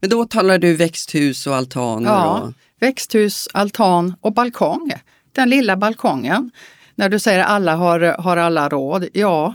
Men 0.00 0.10
då 0.10 0.24
talar 0.24 0.58
du 0.58 0.76
växthus 0.76 1.46
och 1.46 1.56
altaner 1.56 2.08
Ja, 2.10 2.38
och 2.40 2.52
växthus, 2.80 3.48
altan 3.52 4.14
och 4.20 4.32
balkong. 4.34 4.92
Den 5.32 5.50
lilla 5.50 5.76
balkongen. 5.76 6.50
När 6.94 7.08
du 7.08 7.18
säger 7.18 7.40
alla 7.44 7.74
har, 7.76 8.00
har 8.00 8.36
alla 8.36 8.68
råd. 8.68 9.06
Ja, 9.12 9.54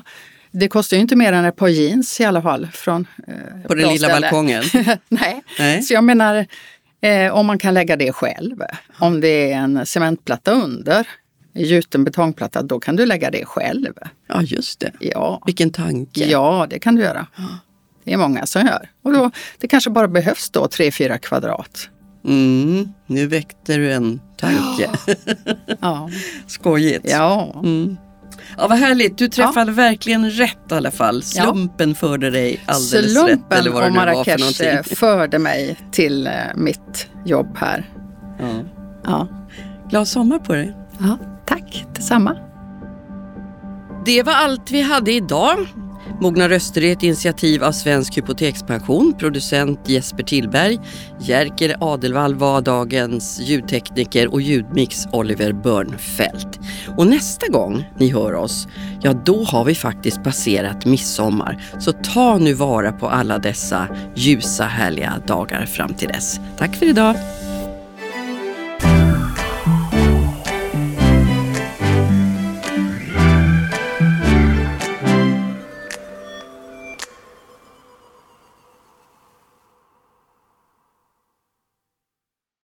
det 0.51 0.67
kostar 0.67 0.97
ju 0.97 1.01
inte 1.01 1.15
mer 1.15 1.33
än 1.33 1.45
ett 1.45 1.55
par 1.55 1.67
jeans 1.67 2.19
i 2.19 2.25
alla 2.25 2.41
fall. 2.41 2.67
Från, 2.73 3.07
eh, 3.27 3.33
på 3.67 3.75
den 3.75 3.87
lilla 3.93 4.07
ställe. 4.09 4.21
balkongen. 4.21 4.63
Nej. 5.09 5.43
Nej. 5.59 5.81
så 5.81 5.93
jag 5.93 6.03
menar 6.03 6.45
eh, 7.01 7.33
om 7.33 7.45
man 7.45 7.57
kan 7.59 7.73
lägga 7.73 7.95
det 7.95 8.11
själv. 8.11 8.55
Om 8.99 9.21
det 9.21 9.51
är 9.53 9.57
en 9.57 9.85
cementplatta 9.85 10.51
under, 10.51 11.07
en 11.53 11.63
gjuten 11.63 12.03
betongplatta, 12.03 12.61
då 12.61 12.79
kan 12.79 12.95
du 12.95 13.05
lägga 13.05 13.31
det 13.31 13.45
själv. 13.45 13.93
Ja, 14.27 14.41
just 14.41 14.79
det. 14.79 14.91
Ja, 14.99 15.41
Vilken 15.45 15.69
tanke. 15.71 16.25
ja 16.25 16.67
det 16.69 16.79
kan 16.79 16.95
du 16.95 17.01
göra. 17.01 17.27
Det 18.03 18.13
är 18.13 18.17
många 18.17 18.45
som 18.45 18.65
gör. 18.65 18.89
Och 19.03 19.13
då, 19.13 19.31
det 19.57 19.67
kanske 19.67 19.89
bara 19.89 20.07
behövs 20.07 20.49
då 20.49 20.65
3-4 20.65 21.17
kvadrat. 21.17 21.89
Mm, 22.25 22.89
nu 23.05 23.27
väckte 23.27 23.77
du 23.77 23.93
en 23.93 24.21
tanke. 24.37 24.89
Ja, 25.81 26.09
Skojigt. 26.47 27.05
ja. 27.09 27.61
Mm. 27.63 27.97
Ja, 28.57 28.67
vad 28.67 28.77
härligt. 28.77 29.17
Du 29.17 29.27
träffade 29.27 29.71
verkligen 29.71 30.29
rätt 30.31 30.57
i 30.71 30.73
alla 30.73 30.91
fall. 30.91 31.15
Ja. 31.35 31.43
Slumpen 31.43 31.95
förde 31.95 32.29
dig 32.29 32.63
alldeles 32.65 32.93
rätt. 32.93 33.11
Slumpen 33.11 33.39
vad 33.49 33.63
det 33.63 33.69
och 33.69 33.75
var 33.75 33.81
för 33.83 33.89
Marrakesh 33.91 34.63
eh, 34.63 34.81
förde 34.83 35.39
mig 35.39 35.77
till 35.91 36.27
eh, 36.27 36.33
mitt 36.55 37.07
jobb 37.25 37.57
här. 37.57 37.89
Ja. 38.39 38.47
Ja. 39.03 39.27
Glad 39.89 40.07
sommar 40.07 40.39
på 40.39 40.53
dig. 40.53 40.75
ja, 40.99 41.17
tack 41.45 41.85
detsamma. 41.95 42.35
Det 44.05 44.23
var 44.23 44.33
allt 44.33 44.71
vi 44.71 44.81
hade 44.81 45.11
idag. 45.11 45.57
Mogna 46.21 46.49
röster 46.49 46.83
är 46.83 46.91
ett 46.91 47.03
initiativ 47.03 47.63
av 47.63 47.71
Svensk 47.71 48.17
Hypotekspension. 48.17 49.13
Producent 49.17 49.89
Jesper 49.89 50.23
Tillberg. 50.23 50.79
Jerker 51.19 51.75
Adelvall 51.79 52.35
var 52.35 52.61
dagens 52.61 53.39
ljudtekniker 53.39 54.33
och 54.33 54.41
ljudmix 54.41 55.05
Oliver 55.11 55.53
Börnfeldt. 55.53 56.59
Och 56.97 57.07
nästa 57.07 57.47
gång 57.47 57.89
ni 57.97 58.11
hör 58.11 58.33
oss, 58.33 58.67
ja 59.01 59.13
då 59.13 59.43
har 59.43 59.65
vi 59.65 59.75
faktiskt 59.75 60.23
passerat 60.23 60.85
midsommar. 60.85 61.63
Så 61.79 61.91
ta 61.91 62.37
nu 62.37 62.53
vara 62.53 62.91
på 62.91 63.09
alla 63.09 63.37
dessa 63.37 63.87
ljusa 64.15 64.63
härliga 64.63 65.21
dagar 65.27 65.65
fram 65.65 65.93
till 65.93 66.07
dess. 66.07 66.39
Tack 66.57 66.75
för 66.75 66.85
idag! 66.85 67.15